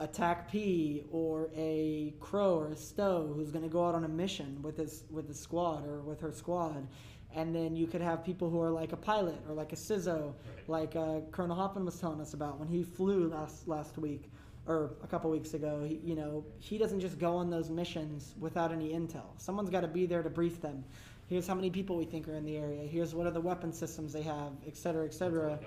a 0.00 0.08
TACP 0.08 1.04
or 1.12 1.50
a 1.56 2.14
CRO 2.20 2.58
or 2.58 2.68
a 2.68 2.76
STO 2.76 3.32
who's 3.34 3.50
going 3.50 3.62
to 3.62 3.70
go 3.70 3.86
out 3.86 3.94
on 3.94 4.04
a 4.04 4.08
mission 4.08 4.60
with 4.62 4.76
his 4.76 5.04
with 5.10 5.28
the 5.28 5.34
squad 5.34 5.86
or 5.86 6.00
with 6.00 6.20
her 6.20 6.32
squad, 6.32 6.86
and 7.34 7.54
then 7.54 7.74
you 7.76 7.86
could 7.86 8.00
have 8.00 8.24
people 8.24 8.48
who 8.50 8.60
are 8.60 8.70
like 8.70 8.92
a 8.92 8.96
pilot 8.96 9.36
or 9.48 9.54
like 9.54 9.72
a 9.72 9.76
CISO, 9.76 10.26
Right. 10.26 10.68
like 10.68 10.96
uh, 10.96 11.20
Colonel 11.32 11.56
Hoffman 11.56 11.84
was 11.84 11.98
telling 11.98 12.20
us 12.20 12.34
about 12.34 12.58
when 12.58 12.68
he 12.68 12.82
flew 12.82 13.28
last 13.28 13.66
last 13.68 13.98
week 13.98 14.30
or 14.66 14.92
a 15.02 15.06
couple 15.06 15.30
weeks 15.30 15.54
ago. 15.54 15.84
He, 15.86 15.96
you 16.02 16.14
know, 16.14 16.44
he 16.58 16.78
doesn't 16.78 17.00
just 17.00 17.18
go 17.18 17.36
on 17.36 17.50
those 17.50 17.68
missions 17.70 18.34
without 18.38 18.72
any 18.72 18.90
intel. 18.90 19.24
Someone's 19.36 19.70
got 19.70 19.80
to 19.82 19.88
be 19.88 20.06
there 20.06 20.22
to 20.22 20.30
brief 20.30 20.60
them. 20.62 20.84
Here's 21.28 21.46
how 21.46 21.54
many 21.54 21.70
people 21.70 21.96
we 21.96 22.04
think 22.04 22.28
are 22.28 22.34
in 22.34 22.44
the 22.44 22.56
area. 22.56 22.82
Here's 22.86 23.14
what 23.14 23.26
are 23.26 23.30
the 23.30 23.40
weapon 23.40 23.72
systems 23.72 24.12
they 24.12 24.22
have, 24.22 24.52
et 24.66 24.76
cetera, 24.76 25.04
et 25.06 25.14
cetera. 25.14 25.58
for, 25.58 25.66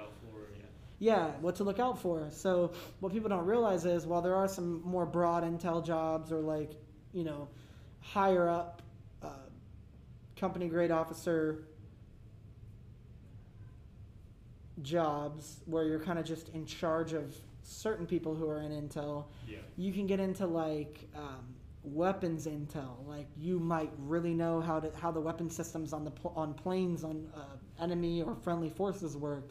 yeah. 0.55 0.63
Yeah, 0.99 1.27
what 1.41 1.55
to 1.57 1.63
look 1.63 1.79
out 1.79 1.99
for. 1.99 2.27
So 2.31 2.71
what 2.99 3.11
people 3.11 3.29
don't 3.29 3.45
realize 3.45 3.85
is 3.85 4.05
while 4.05 4.21
there 4.21 4.35
are 4.35 4.47
some 4.47 4.81
more 4.83 5.05
broad 5.05 5.43
intel 5.43 5.83
jobs 5.85 6.31
or 6.31 6.39
like, 6.41 6.71
you 7.13 7.23
know, 7.23 7.47
higher 8.01 8.47
up 8.49 8.81
company 10.37 10.67
grade 10.67 10.91
officer 10.91 11.63
jobs 14.81 15.57
where 15.65 15.83
you're 15.85 15.99
kind 15.99 16.19
of 16.19 16.25
just 16.25 16.49
in 16.49 16.65
charge 16.65 17.13
of 17.13 17.35
certain 17.63 18.05
people 18.05 18.35
who 18.35 18.47
are 18.49 18.61
in 18.61 18.71
intel, 18.71 19.25
Yeah. 19.47 19.57
you 19.75 19.91
can 19.91 20.07
get 20.07 20.19
into 20.19 20.45
like 20.45 21.07
um, 21.15 21.55
weapons 21.83 22.45
intel. 22.47 23.05
Like 23.07 23.27
you 23.37 23.59
might 23.59 23.91
really 23.97 24.33
know 24.33 24.61
how 24.61 24.79
to 24.79 24.91
how 24.97 25.11
the 25.11 25.19
weapon 25.19 25.49
systems 25.49 25.93
on 25.93 26.05
the 26.05 26.11
on 26.35 26.53
planes 26.53 27.03
on 27.03 27.27
uh, 27.35 27.83
enemy 27.83 28.21
or 28.21 28.35
friendly 28.35 28.69
forces 28.69 29.17
work. 29.17 29.49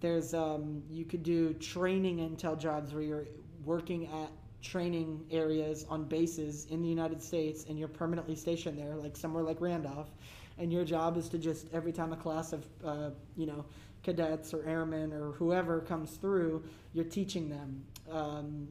There's 0.00 0.32
um, 0.32 0.82
you 0.88 1.04
could 1.04 1.22
do 1.22 1.52
training 1.54 2.18
intel 2.18 2.58
jobs 2.58 2.94
where 2.94 3.02
you're 3.02 3.26
working 3.64 4.06
at 4.06 4.30
training 4.62 5.24
areas 5.30 5.86
on 5.88 6.04
bases 6.04 6.66
in 6.66 6.82
the 6.82 6.88
United 6.88 7.22
States 7.22 7.64
and 7.68 7.78
you're 7.78 7.88
permanently 7.88 8.34
stationed 8.36 8.78
there, 8.78 8.94
like 8.96 9.16
somewhere 9.16 9.42
like 9.42 9.60
Randolph, 9.60 10.10
and 10.58 10.72
your 10.72 10.84
job 10.84 11.16
is 11.16 11.28
to 11.30 11.38
just 11.38 11.66
every 11.72 11.92
time 11.92 12.12
a 12.12 12.16
class 12.16 12.52
of 12.52 12.66
uh, 12.84 13.10
you 13.36 13.46
know 13.46 13.64
cadets 14.02 14.52
or 14.54 14.64
airmen 14.66 15.12
or 15.12 15.32
whoever 15.32 15.80
comes 15.80 16.12
through, 16.16 16.62
you're 16.92 17.04
teaching 17.04 17.48
them 17.48 17.84
um, 18.10 18.68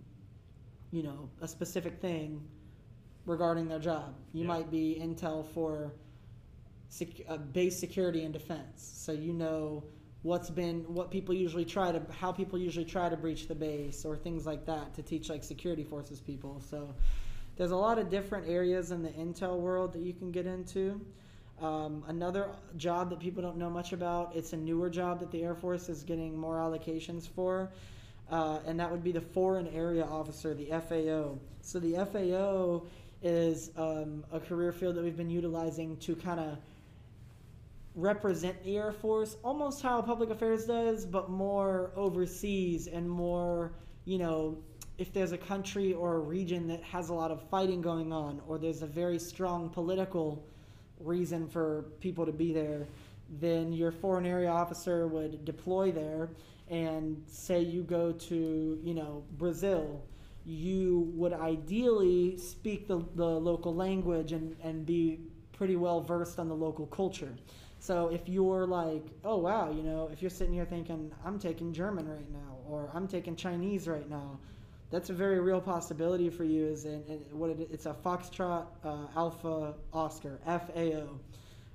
you 0.91 1.03
know 1.03 1.29
a 1.41 1.47
specific 1.47 1.99
thing 1.99 2.41
regarding 3.25 3.67
their 3.67 3.79
job. 3.79 4.15
You 4.33 4.41
Yeah. 4.41 4.47
might 4.47 4.71
be 4.71 4.97
intel 5.01 5.45
for 5.45 5.91
sec- 6.89 7.25
uh, 7.27 7.37
base 7.37 7.77
security 7.77 8.23
and 8.23 8.33
defense, 8.33 8.81
so 8.81 9.11
you 9.11 9.33
know 9.33 9.83
what's 10.21 10.49
been 10.49 10.81
what 10.93 11.11
people 11.11 11.33
usually 11.33 11.65
try 11.65 11.91
to 11.91 12.01
how 12.19 12.31
people 12.31 12.59
usually 12.59 12.85
try 12.85 13.07
to 13.07 13.15
breach 13.15 13.47
the 13.47 13.55
base 13.55 14.03
or 14.03 14.17
things 14.17 14.45
like 14.45 14.65
that 14.65 14.93
to 14.95 15.01
teach 15.01 15.29
like 15.29 15.43
security 15.43 15.83
forces 15.83 16.19
people. 16.19 16.61
So 16.69 16.93
there's 17.55 17.71
a 17.71 17.77
lot 17.77 17.99
of 17.99 18.09
different 18.09 18.47
areas 18.47 18.91
in 18.91 19.01
the 19.03 19.09
intel 19.09 19.59
world 19.59 19.93
that 19.93 20.01
you 20.01 20.13
can 20.13 20.31
get 20.31 20.45
into. 20.45 20.99
Um, 21.61 22.05
another 22.07 22.49
job 22.77 23.09
that 23.09 23.19
people 23.19 23.43
don't 23.43 23.57
know 23.57 23.69
much 23.69 23.91
about, 23.91 24.33
it's 24.33 24.53
a 24.53 24.57
newer 24.57 24.89
job 24.89 25.19
that 25.19 25.29
the 25.29 25.43
Air 25.43 25.55
Force 25.55 25.89
is 25.89 26.03
getting 26.03 26.37
more 26.37 26.55
allocations 26.55 27.27
for, 27.27 27.69
uh, 28.31 28.59
and 28.65 28.79
that 28.79 28.89
would 28.89 29.03
be 29.03 29.11
the 29.11 29.19
Foreign 29.19 29.67
Area 29.67 30.05
Officer, 30.05 30.53
the 30.53 30.67
FAO. 30.67 31.37
So 31.61 31.79
the 31.79 31.95
FAO 32.05 32.83
is 33.21 33.71
um, 33.75 34.23
a 34.31 34.39
career 34.39 34.71
field 34.71 34.95
that 34.95 35.03
we've 35.03 35.17
been 35.17 35.29
utilizing 35.29 35.97
to 35.97 36.15
kind 36.15 36.39
of 36.39 36.57
represent 37.95 38.63
the 38.63 38.77
Air 38.77 38.91
Force, 38.91 39.37
almost 39.43 39.81
how 39.81 40.01
public 40.01 40.29
affairs 40.29 40.65
does, 40.65 41.05
but 41.05 41.29
more 41.29 41.91
overseas 41.95 42.87
and 42.87 43.09
more, 43.09 43.73
you 44.05 44.17
know, 44.17 44.57
if 44.97 45.13
there's 45.13 45.31
a 45.31 45.37
country 45.37 45.93
or 45.93 46.15
a 46.15 46.19
region 46.19 46.67
that 46.67 46.83
has 46.83 47.09
a 47.09 47.13
lot 47.13 47.31
of 47.31 47.41
fighting 47.49 47.81
going 47.81 48.11
on, 48.11 48.41
or 48.47 48.57
there's 48.57 48.81
a 48.81 48.87
very 48.87 49.17
strong 49.17 49.69
political 49.69 50.45
reason 50.99 51.47
for 51.47 51.85
people 52.01 52.25
to 52.25 52.33
be 52.33 52.53
there, 52.53 52.85
then 53.39 53.71
your 53.71 53.91
foreign 53.91 54.25
area 54.25 54.49
officer 54.49 55.07
would 55.07 55.45
deploy 55.45 55.91
there 55.91 56.29
and 56.69 57.21
say 57.27 57.61
you 57.61 57.83
go 57.83 58.11
to, 58.11 58.79
you 58.83 58.93
know, 58.93 59.23
Brazil. 59.37 60.03
You 60.45 61.11
would 61.15 61.33
ideally 61.33 62.37
speak 62.37 62.87
the, 62.87 63.03
the 63.15 63.25
local 63.25 63.73
language 63.73 64.31
and, 64.31 64.55
and 64.63 64.85
be 64.85 65.19
pretty 65.53 65.75
well 65.75 66.01
versed 66.01 66.39
on 66.39 66.47
the 66.47 66.55
local 66.55 66.87
culture. 66.87 67.33
So 67.79 68.09
if 68.09 68.27
you're 68.27 68.67
like, 68.67 69.05
oh 69.23 69.37
wow, 69.37 69.71
you 69.71 69.83
know, 69.83 70.09
if 70.11 70.21
you're 70.21 70.29
sitting 70.29 70.53
here 70.53 70.65
thinking, 70.65 71.11
I'm 71.25 71.39
taking 71.39 71.73
German 71.73 72.07
right 72.07 72.29
now, 72.31 72.57
or 72.67 72.89
I'm 72.93 73.07
taking 73.07 73.35
Chinese 73.35 73.87
right 73.87 74.09
now, 74.09 74.37
that's 74.91 75.09
a 75.09 75.13
very 75.13 75.39
real 75.39 75.61
possibility 75.61 76.29
for 76.29 76.43
you. 76.43 76.67
Is 76.67 76.85
in, 76.85 77.03
in 77.07 77.19
what 77.31 77.51
it, 77.51 77.69
it's 77.71 77.85
a 77.85 77.93
Foxtrot 77.93 78.65
uh, 78.83 79.07
Alpha 79.15 79.75
Oscar 79.93 80.39
FAO. 80.45 81.19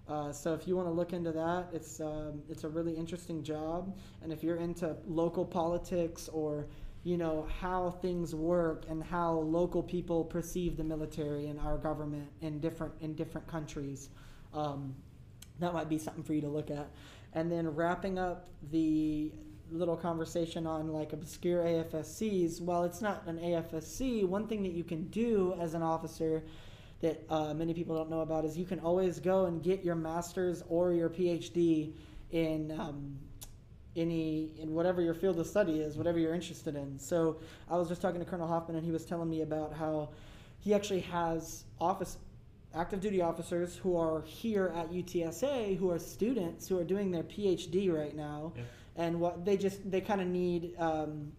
Uh, 0.06 0.30
so 0.30 0.52
if 0.52 0.68
you 0.68 0.76
want 0.76 0.86
to 0.86 0.92
look 0.92 1.14
into 1.14 1.32
that, 1.32 1.68
it's 1.72 2.00
um, 2.00 2.42
it's 2.50 2.64
a 2.64 2.68
really 2.68 2.94
interesting 2.94 3.42
job. 3.42 3.96
And 4.22 4.30
if 4.30 4.42
you're 4.42 4.56
into 4.56 4.96
local 5.06 5.44
politics 5.44 6.28
or 6.28 6.66
you 7.04 7.16
know 7.16 7.46
how 7.60 7.90
things 8.02 8.34
work 8.34 8.84
and 8.90 9.02
how 9.02 9.32
local 9.32 9.82
people 9.82 10.24
perceive 10.24 10.76
the 10.76 10.84
military 10.84 11.46
and 11.46 11.58
our 11.60 11.78
government 11.78 12.28
in 12.42 12.60
different 12.60 12.92
in 13.00 13.14
different 13.14 13.46
countries, 13.46 14.10
um, 14.52 14.94
that 15.60 15.72
might 15.72 15.88
be 15.88 15.98
something 15.98 16.22
for 16.22 16.34
you 16.34 16.40
to 16.42 16.48
look 16.48 16.70
at. 16.70 16.88
And 17.32 17.50
then 17.50 17.74
wrapping 17.74 18.18
up 18.18 18.48
the 18.70 19.32
little 19.70 19.96
conversation 19.96 20.66
on 20.66 20.88
like 20.88 21.12
obscure 21.12 21.64
AFSCs. 21.64 22.60
While 22.60 22.84
it's 22.84 23.00
not 23.00 23.26
an 23.26 23.38
AFSC, 23.38 24.26
one 24.26 24.46
thing 24.46 24.62
that 24.62 24.72
you 24.72 24.84
can 24.84 25.08
do 25.08 25.56
as 25.60 25.74
an 25.74 25.82
officer 25.82 26.44
that 27.00 27.22
uh, 27.28 27.52
many 27.54 27.74
people 27.74 27.96
don't 27.96 28.08
know 28.08 28.20
about 28.20 28.44
is 28.44 28.56
you 28.56 28.64
can 28.64 28.80
always 28.80 29.18
go 29.18 29.46
and 29.46 29.62
get 29.62 29.84
your 29.84 29.94
master's 29.94 30.62
or 30.68 30.92
your 30.92 31.10
PhD 31.10 31.92
in 32.30 32.70
um, 32.78 33.16
any 33.96 34.50
in 34.58 34.72
whatever 34.72 35.02
your 35.02 35.14
field 35.14 35.38
of 35.38 35.46
study 35.46 35.80
is, 35.80 35.96
whatever 35.96 36.18
you're 36.18 36.34
interested 36.34 36.74
in. 36.76 36.98
So 36.98 37.38
I 37.70 37.76
was 37.76 37.88
just 37.88 38.00
talking 38.00 38.20
to 38.20 38.26
Colonel 38.26 38.48
Hoffman, 38.48 38.76
and 38.76 38.84
he 38.84 38.92
was 38.92 39.04
telling 39.04 39.28
me 39.28 39.42
about 39.42 39.74
how 39.74 40.10
he 40.60 40.74
actually 40.74 41.00
has 41.00 41.64
office 41.80 42.16
active 42.74 43.00
duty 43.00 43.20
officers 43.22 43.76
who 43.76 43.96
are 43.96 44.22
here 44.22 44.72
at 44.74 44.90
UTSA 44.90 45.78
who 45.78 45.90
are 45.90 45.98
students 45.98 46.68
who 46.68 46.78
are 46.78 46.84
doing 46.84 47.10
their 47.10 47.22
PhD 47.22 47.92
right 47.92 48.14
now, 48.14 48.52
Yeah. 48.56 48.62
and 48.96 49.20
what 49.20 49.44
they 49.44 49.56
just 49.56 49.90
they 49.90 50.00
kind 50.00 50.20
of 50.20 50.26
need. 50.28 50.74
Um, 50.78 51.32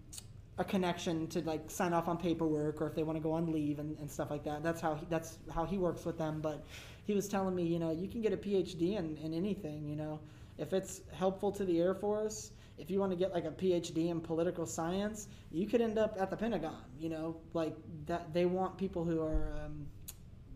a 0.58 0.64
connection 0.64 1.28
to 1.28 1.42
like 1.42 1.70
sign 1.70 1.92
off 1.92 2.08
on 2.08 2.18
paperwork 2.18 2.82
or 2.82 2.88
if 2.88 2.96
they 2.96 3.04
want 3.04 3.18
to 3.18 3.22
go 3.22 3.34
on 3.34 3.52
leave 3.52 3.78
and, 3.80 3.98
and 4.00 4.10
stuff 4.10 4.32
like 4.32 4.42
that 4.46 4.64
that's 4.64 4.80
how 4.80 4.96
he, 4.96 5.06
that's 5.10 5.38
how 5.54 5.66
he 5.66 5.78
works 5.78 6.06
with 6.06 6.18
them 6.18 6.40
but 6.40 6.64
he 7.04 7.14
was 7.14 7.28
telling 7.28 7.54
me 7.54 7.64
you 7.64 7.78
know 7.78 7.92
you 7.92 8.08
can 8.08 8.22
get 8.22 8.32
a 8.32 8.38
phd 8.38 8.82
in, 8.82 9.18
in 9.18 9.34
anything 9.34 9.86
you 9.86 9.98
know 9.98 10.18
if 10.58 10.72
it's 10.72 11.02
helpful 11.12 11.52
to 11.52 11.66
the 11.66 11.82
air 11.82 11.94
force 11.94 12.52
if 12.78 12.90
you 12.90 13.02
want 13.02 13.12
to 13.12 13.18
get 13.18 13.34
like 13.34 13.44
a 13.44 13.52
phd 13.52 13.98
in 14.10 14.22
political 14.22 14.66
science 14.66 15.28
you 15.52 15.68
could 15.68 15.82
end 15.82 15.98
up 15.98 16.16
at 16.18 16.30
the 16.30 16.38
pentagon 16.38 16.78
you 16.98 17.10
know 17.10 17.36
like 17.54 17.76
that 18.06 18.34
they 18.34 18.46
want 18.46 18.78
people 18.78 19.04
who 19.04 19.22
are 19.22 19.52
um, 19.66 19.86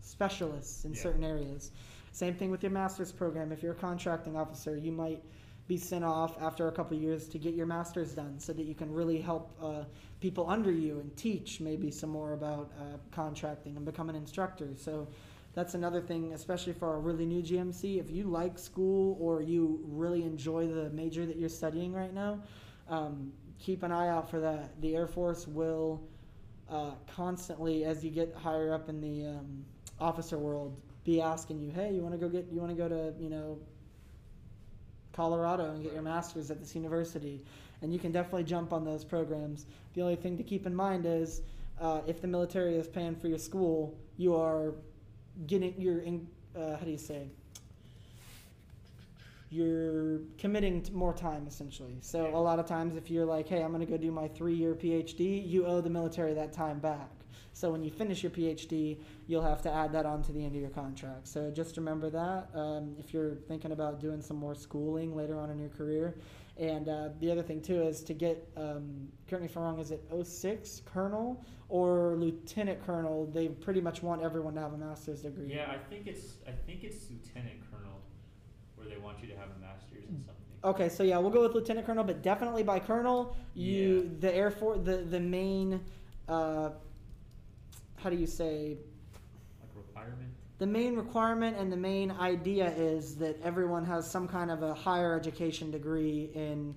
specialists 0.01 0.85
in 0.85 0.93
Yeah. 0.93 1.01
certain 1.01 1.23
areas 1.23 1.71
same 2.11 2.33
thing 2.33 2.51
with 2.51 2.63
your 2.63 2.71
master's 2.71 3.11
program 3.11 3.51
if 3.51 3.61
you're 3.61 3.73
a 3.73 3.75
contracting 3.75 4.35
officer 4.35 4.75
you 4.75 4.91
might 4.91 5.23
be 5.69 5.77
sent 5.77 6.03
off 6.03 6.41
after 6.41 6.67
a 6.67 6.71
couple 6.71 6.97
of 6.97 7.03
years 7.03 7.27
to 7.27 7.37
get 7.37 7.53
your 7.53 7.67
master's 7.67 8.13
done 8.13 8.39
so 8.39 8.51
that 8.51 8.63
you 8.63 8.73
can 8.73 8.91
really 8.91 9.21
help 9.21 9.55
uh, 9.61 9.83
people 10.19 10.49
under 10.49 10.71
you 10.71 10.99
and 10.99 11.15
teach 11.15 11.61
maybe 11.61 11.91
some 11.91 12.09
more 12.09 12.33
about 12.33 12.71
uh, 12.79 12.97
contracting 13.11 13.77
and 13.77 13.85
become 13.85 14.09
an 14.09 14.15
instructor. 14.15 14.69
So 14.75 15.07
that's 15.53 15.75
another 15.75 16.01
thing, 16.01 16.33
especially 16.33 16.73
for 16.73 16.95
a 16.95 16.97
really 16.97 17.23
new 17.23 17.43
GMC. 17.43 17.99
If 17.99 18.09
you 18.09 18.23
like 18.23 18.57
school 18.57 19.15
or 19.21 19.43
you 19.43 19.79
really 19.87 20.23
enjoy 20.23 20.65
the 20.65 20.89
major 20.89 21.27
that 21.27 21.37
you're 21.37 21.49
studying 21.49 21.93
right 21.93 22.15
now, 22.15 22.41
um, 22.89 23.31
keep 23.59 23.83
an 23.83 23.91
eye 23.91 24.09
out 24.09 24.27
for 24.27 24.39
that. 24.39 24.81
The 24.81 24.95
Air 24.95 25.05
Force 25.05 25.47
will 25.47 26.01
uh, 26.67 26.93
constantly, 27.15 27.85
as 27.85 28.03
you 28.03 28.09
get 28.09 28.33
higher 28.35 28.73
up 28.73 28.89
in 28.89 29.01
the 29.01 29.37
um, 29.37 29.63
officer 29.99 30.37
world, 30.37 30.75
be 31.03 31.21
asking 31.21 31.59
you, 31.59 31.71
"Hey, 31.71 31.93
you 31.93 32.01
want 32.01 32.13
to 32.13 32.19
go 32.19 32.29
get? 32.29 32.47
You 32.51 32.59
want 32.59 32.71
to 32.71 32.77
go 32.77 32.87
to 32.87 33.13
you 33.19 33.29
know 33.29 33.57
Colorado 35.13 35.71
and 35.71 35.83
get 35.83 35.93
your 35.93 36.01
master's 36.01 36.51
at 36.51 36.59
this 36.59 36.75
university, 36.75 37.43
and 37.81 37.93
you 37.93 37.99
can 37.99 38.11
definitely 38.11 38.43
jump 38.43 38.73
on 38.73 38.83
those 38.83 39.03
programs. 39.03 39.65
The 39.93 40.01
only 40.01 40.15
thing 40.15 40.37
to 40.37 40.43
keep 40.43 40.65
in 40.65 40.75
mind 40.75 41.05
is 41.05 41.41
uh, 41.79 42.01
if 42.07 42.21
the 42.21 42.27
military 42.27 42.75
is 42.75 42.87
paying 42.87 43.15
for 43.15 43.27
your 43.27 43.39
school, 43.39 43.97
you 44.17 44.35
are 44.35 44.73
getting 45.47 45.73
you're 45.77 45.99
in 45.99 46.27
uh, 46.55 46.77
how 46.77 46.85
do 46.85 46.91
you 46.91 46.97
say 46.97 47.29
you're 49.51 50.19
committing 50.37 50.85
more 50.93 51.13
time 51.13 51.45
essentially. 51.47 51.97
So 52.01 52.27
a 52.35 52.37
lot 52.37 52.59
of 52.59 52.65
times, 52.65 52.95
if 52.95 53.09
you're 53.09 53.25
like, 53.25 53.47
hey, 53.47 53.63
I'm 53.63 53.71
going 53.71 53.85
to 53.85 53.91
go 53.91 53.97
do 53.97 54.11
my 54.11 54.27
three-year 54.27 54.75
PhD, 54.75 55.47
you 55.47 55.65
owe 55.65 55.81
the 55.81 55.89
military 55.89 56.33
that 56.35 56.53
time 56.53 56.79
back. 56.79 57.09
So 57.59 57.71
when 57.71 57.83
you 57.83 57.91
finish 57.91 58.23
your 58.23 58.29
PhD, 58.29 58.99
you'll 59.27 59.43
have 59.43 59.61
to 59.63 59.69
add 59.69 59.91
that 59.91 60.05
on 60.05 60.23
to 60.23 60.31
the 60.31 60.45
end 60.45 60.55
of 60.55 60.61
your 60.61 60.69
contract. 60.69 61.27
So 61.27 61.51
just 61.51 61.75
remember 61.75 62.09
that 62.09 62.47
um, 62.53 62.95
if 62.97 63.13
you're 63.13 63.35
thinking 63.49 63.73
about 63.73 63.99
doing 63.99 64.21
some 64.21 64.37
more 64.37 64.55
schooling 64.55 65.13
later 65.13 65.37
on 65.37 65.49
in 65.49 65.59
your 65.59 65.67
career. 65.67 66.15
And 66.57 66.87
uh, 66.87 67.09
the 67.19 67.29
other 67.29 67.43
thing 67.43 67.61
too 67.61 67.81
is 67.81 68.01
to 68.03 68.13
get, 68.13 68.49
um, 68.55 69.09
correct 69.27 69.41
me 69.41 69.49
if 69.49 69.57
I'm 69.57 69.63
wrong, 69.63 69.79
is 69.79 69.91
it 69.91 70.01
06 70.23 70.83
colonel 70.85 71.43
or 71.67 72.15
lieutenant 72.15 72.85
colonel? 72.85 73.25
They 73.25 73.49
pretty 73.49 73.81
much 73.81 74.01
want 74.01 74.21
everyone 74.21 74.53
to 74.53 74.61
have 74.61 74.71
a 74.71 74.77
master's 74.77 75.23
degree. 75.23 75.53
Yeah, 75.53 75.69
I 75.69 75.77
think 75.89 76.07
it's 76.07 76.35
I 76.47 76.51
think 76.51 76.85
it's 76.85 77.09
lieutenant 77.09 77.59
colonel, 77.69 77.99
where 78.75 78.87
they 78.87 78.97
want 78.97 79.21
you 79.21 79.27
to 79.27 79.35
have 79.35 79.49
a 79.57 79.59
master's 79.59 80.05
in 80.07 80.15
something. 80.15 80.35
Okay, 80.63 80.87
so 80.87 81.03
yeah, 81.03 81.17
we'll 81.17 81.29
go 81.29 81.41
with 81.41 81.53
lieutenant 81.55 81.85
colonel, 81.85 82.05
but 82.05 82.21
definitely 82.21 82.63
by 82.63 82.79
colonel, 82.79 83.35
you 83.53 84.15
the 84.21 84.33
Air 84.33 84.49
Force, 84.51 84.79
the 84.83 84.97
the 84.97 85.19
main, 85.19 85.81
uh, 86.29 86.69
how 88.03 88.09
do 88.09 88.15
you 88.15 88.27
say, 88.27 88.77
Like 89.61 89.69
requirement. 89.75 90.29
the 90.57 90.67
main 90.67 90.95
requirement 90.95 91.57
and 91.57 91.71
the 91.71 91.77
main 91.77 92.11
idea 92.11 92.67
is 92.75 93.15
that 93.17 93.39
everyone 93.43 93.85
has 93.85 94.09
some 94.09 94.27
kind 94.27 94.51
of 94.51 94.63
a 94.63 94.73
higher 94.73 95.15
education 95.17 95.71
degree 95.71 96.29
in 96.33 96.75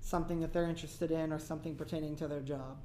something 0.00 0.40
that 0.40 0.52
they're 0.52 0.68
interested 0.68 1.10
in 1.10 1.32
or 1.32 1.38
something 1.38 1.74
pertaining 1.74 2.16
to 2.16 2.28
their 2.28 2.40
job. 2.40 2.76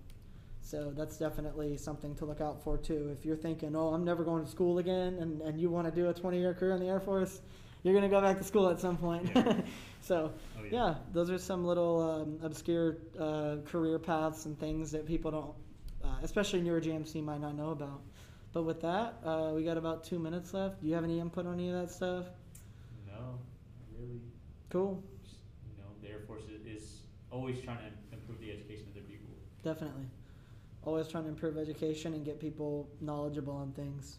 So 0.62 0.92
that's 0.96 1.18
definitely 1.18 1.78
something 1.78 2.16
to 2.16 2.26
look 2.26 2.40
out 2.42 2.64
for 2.64 2.78
too. 2.78 3.10
If 3.18 3.26
you're 3.26 3.36
thinking, 3.36 3.76
oh, 3.76 3.90
I'm 3.94 4.06
never 4.06 4.24
going 4.24 4.44
to 4.46 4.50
school 4.50 4.78
again, 4.80 5.18
and, 5.20 5.42
and 5.42 5.60
you 5.60 5.70
want 5.70 5.88
to 5.88 5.94
do 5.94 6.10
a 6.10 6.14
20 6.14 6.40
year 6.40 6.54
career 6.54 6.74
in 6.74 6.80
the 6.80 6.88
Air 6.88 7.02
Force, 7.02 7.42
you're 7.84 7.94
going 7.94 8.10
to 8.10 8.10
go 8.10 8.22
back 8.22 8.38
to 8.38 8.44
school 8.46 8.70
at 8.70 8.80
some 8.80 8.96
point. 8.98 9.30
Yeah. 9.36 9.58
so, 10.02 10.32
Oh 10.58 10.64
yeah, 10.72 10.96
those 11.12 11.30
are 11.30 11.38
some 11.38 11.66
little 11.66 12.02
um, 12.02 12.40
obscure 12.42 12.98
uh, 13.20 13.58
career 13.66 14.00
paths 14.00 14.46
and 14.46 14.58
things 14.58 14.92
that 14.92 15.06
people 15.06 15.32
don't, 15.32 15.54
especially 16.24 16.62
newer 16.62 16.82
GMC, 16.82 17.24
might 17.24 17.42
not 17.42 17.56
know 17.56 17.72
about. 17.72 18.02
But 18.54 18.64
with 18.64 18.82
that, 18.82 19.16
uh, 19.24 19.52
we 19.56 19.64
got 19.64 19.78
about 19.78 20.04
two 20.04 20.18
minutes 20.20 20.54
left. 20.54 20.82
Do 20.82 20.88
you 20.88 20.96
have 20.96 21.04
any 21.04 21.20
input 21.20 21.46
on 21.46 21.54
any 21.56 21.70
of 21.70 21.76
that 21.82 21.92
stuff? 21.92 22.26
No, 23.08 23.38
really. 24.00 24.22
Cool, 24.70 25.04
Just, 25.24 25.36
you 25.70 25.78
know, 25.84 25.90
the 26.02 26.10
Air 26.10 26.20
Force 26.26 26.44
is, 26.46 26.66
is 26.82 26.90
always 27.32 27.62
trying 27.62 27.78
to 27.80 27.84
improve 28.16 28.40
the 28.40 28.52
education 28.52 28.86
of 28.88 28.94
their 28.96 29.04
people. 29.04 29.30
definitely. 29.64 30.06
Always 30.86 31.08
trying 31.08 31.24
to 31.24 31.30
improve 31.30 31.58
education 31.58 32.14
and 32.14 32.26
get 32.26 32.40
people 32.42 32.90
knowledgeable 33.00 33.54
on 33.56 33.72
things. 33.72 34.18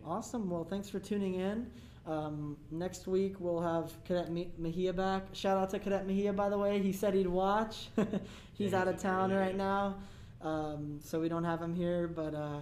Yeah. 0.00 0.10
Awesome. 0.12 0.48
Well, 0.48 0.62
thanks 0.64 0.88
for 0.88 1.00
tuning 1.00 1.34
in. 1.34 1.68
Um, 2.06 2.56
next 2.70 3.06
week 3.08 3.34
we'll 3.40 3.60
have 3.60 3.92
Cadet 4.04 4.30
Me- 4.30 4.52
Mejia 4.58 4.92
back. 4.92 5.22
Shout 5.32 5.56
out 5.58 5.70
to 5.70 5.78
Cadet 5.80 6.06
Mejia, 6.06 6.32
by 6.32 6.48
the 6.50 6.56
way. 6.58 6.80
He 6.80 6.92
said 6.92 7.14
he'd 7.14 7.26
watch. 7.26 7.88
he's 8.54 8.70
Yeah, 8.72 8.82
out 8.82 8.88
of 8.88 8.98
town 8.98 9.30
really 9.30 9.40
right 9.42 9.50
good- 9.52 9.58
now, 9.58 9.96
um, 10.44 11.00
so 11.02 11.20
we 11.20 11.28
don't 11.28 11.44
have 11.44 11.60
him 11.60 11.74
here. 11.74 12.06
But 12.06 12.34
uh, 12.34 12.60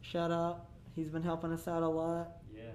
shout 0.00 0.30
out. 0.32 0.66
He's 0.94 1.08
been 1.10 1.22
helping 1.22 1.52
us 1.52 1.68
out 1.68 1.82
a 1.82 1.88
lot, 1.88 2.38
Yeah. 2.56 2.70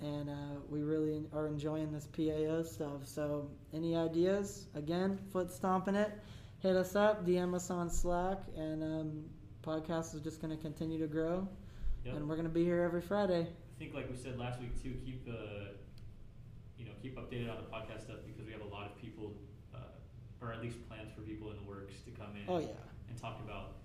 and 0.00 0.30
uh, 0.30 0.60
we 0.70 0.82
really 0.82 1.26
are 1.32 1.48
enjoying 1.48 1.90
this 1.90 2.06
PAO 2.06 2.62
stuff. 2.62 3.04
So, 3.04 3.50
any 3.72 3.96
ideas? 3.96 4.66
Again, 4.76 5.18
foot 5.32 5.50
stomping 5.50 5.96
it. 5.96 6.12
Hit 6.60 6.76
us 6.76 6.94
up, 6.94 7.26
DM 7.26 7.52
us 7.54 7.70
on 7.70 7.90
Slack, 7.90 8.38
and 8.56 8.82
um, 8.82 9.24
podcast 9.64 10.14
is 10.14 10.20
just 10.22 10.40
going 10.40 10.56
to 10.56 10.62
continue 10.62 10.98
to 11.00 11.08
grow. 11.08 11.48
Yep. 12.04 12.14
And 12.14 12.28
we're 12.28 12.36
going 12.36 12.46
to 12.46 12.54
be 12.54 12.64
here 12.64 12.82
every 12.82 13.00
Friday. 13.02 13.40
I 13.48 13.78
think, 13.78 13.92
like 13.92 14.08
we 14.08 14.16
said 14.16 14.38
last 14.38 14.60
week 14.60 14.80
too, 14.80 14.94
keep 15.04 15.26
uh, 15.28 15.72
you 16.78 16.84
know 16.84 16.92
keep 17.02 17.18
updated 17.18 17.50
on 17.50 17.56
the 17.56 17.68
podcast 17.68 18.02
stuff 18.04 18.18
because 18.24 18.46
we 18.46 18.52
have 18.52 18.62
a 18.62 18.68
lot 18.72 18.86
of 18.86 18.96
people, 19.00 19.32
uh, 19.74 19.78
or 20.40 20.52
at 20.52 20.62
least 20.62 20.76
plans 20.88 21.10
for 21.12 21.22
people 21.22 21.50
in 21.50 21.56
the 21.56 21.64
works 21.68 21.94
to 22.04 22.10
come 22.12 22.30
in 22.36 22.44
Oh 22.48 22.58
yeah, 22.58 22.66
and 23.14 23.22
talk 23.22 23.38
about 23.44 23.76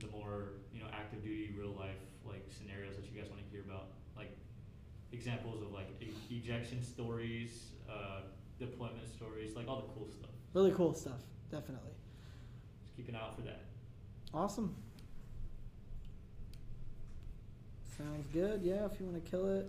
the 0.00 0.06
more 0.08 0.52
you 0.72 0.80
know 0.80 0.86
active 0.92 1.22
duty, 1.22 1.54
real 1.58 1.74
life 1.78 2.00
like 2.26 2.44
scenarios 2.50 2.96
that 2.96 3.04
you 3.04 3.20
guys 3.20 3.28
want 3.30 3.42
to 3.44 3.50
hear 3.50 3.60
about, 3.60 3.88
like 4.16 4.30
examples 5.12 5.62
of 5.62 5.72
like 5.72 5.88
e- 6.00 6.12
ejection 6.30 6.82
stories, 6.82 7.72
uh, 7.90 8.20
deployment 8.58 9.08
stories, 9.14 9.54
like 9.56 9.68
all 9.68 9.76
the 9.76 9.92
cool 9.94 10.08
stuff. 10.10 10.30
really 10.54 10.72
cool 10.72 10.94
stuff. 10.94 11.20
Definitely. 11.50 11.90
Just 12.82 12.96
keep 12.96 13.08
an 13.08 13.16
eye 13.16 13.20
out 13.20 13.34
for 13.34 13.42
that. 13.42 13.60
Awesome. 14.34 14.74
Sounds 17.96 18.26
good. 18.32 18.62
Yeah, 18.62 18.84
if 18.84 19.00
you 19.00 19.06
want 19.06 19.22
to 19.24 19.30
kill 19.30 19.48
it. 19.48 19.68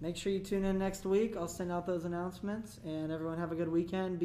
Make 0.00 0.16
sure 0.16 0.32
you 0.32 0.40
tune 0.40 0.64
in 0.64 0.78
next 0.78 1.06
week. 1.06 1.36
I'll 1.36 1.48
send 1.48 1.72
out 1.72 1.86
those 1.86 2.04
announcements, 2.04 2.78
and 2.84 3.10
everyone 3.10 3.38
have 3.38 3.52
a 3.52 3.54
good 3.54 3.68
weekend. 3.68 4.08
Be 4.08 4.12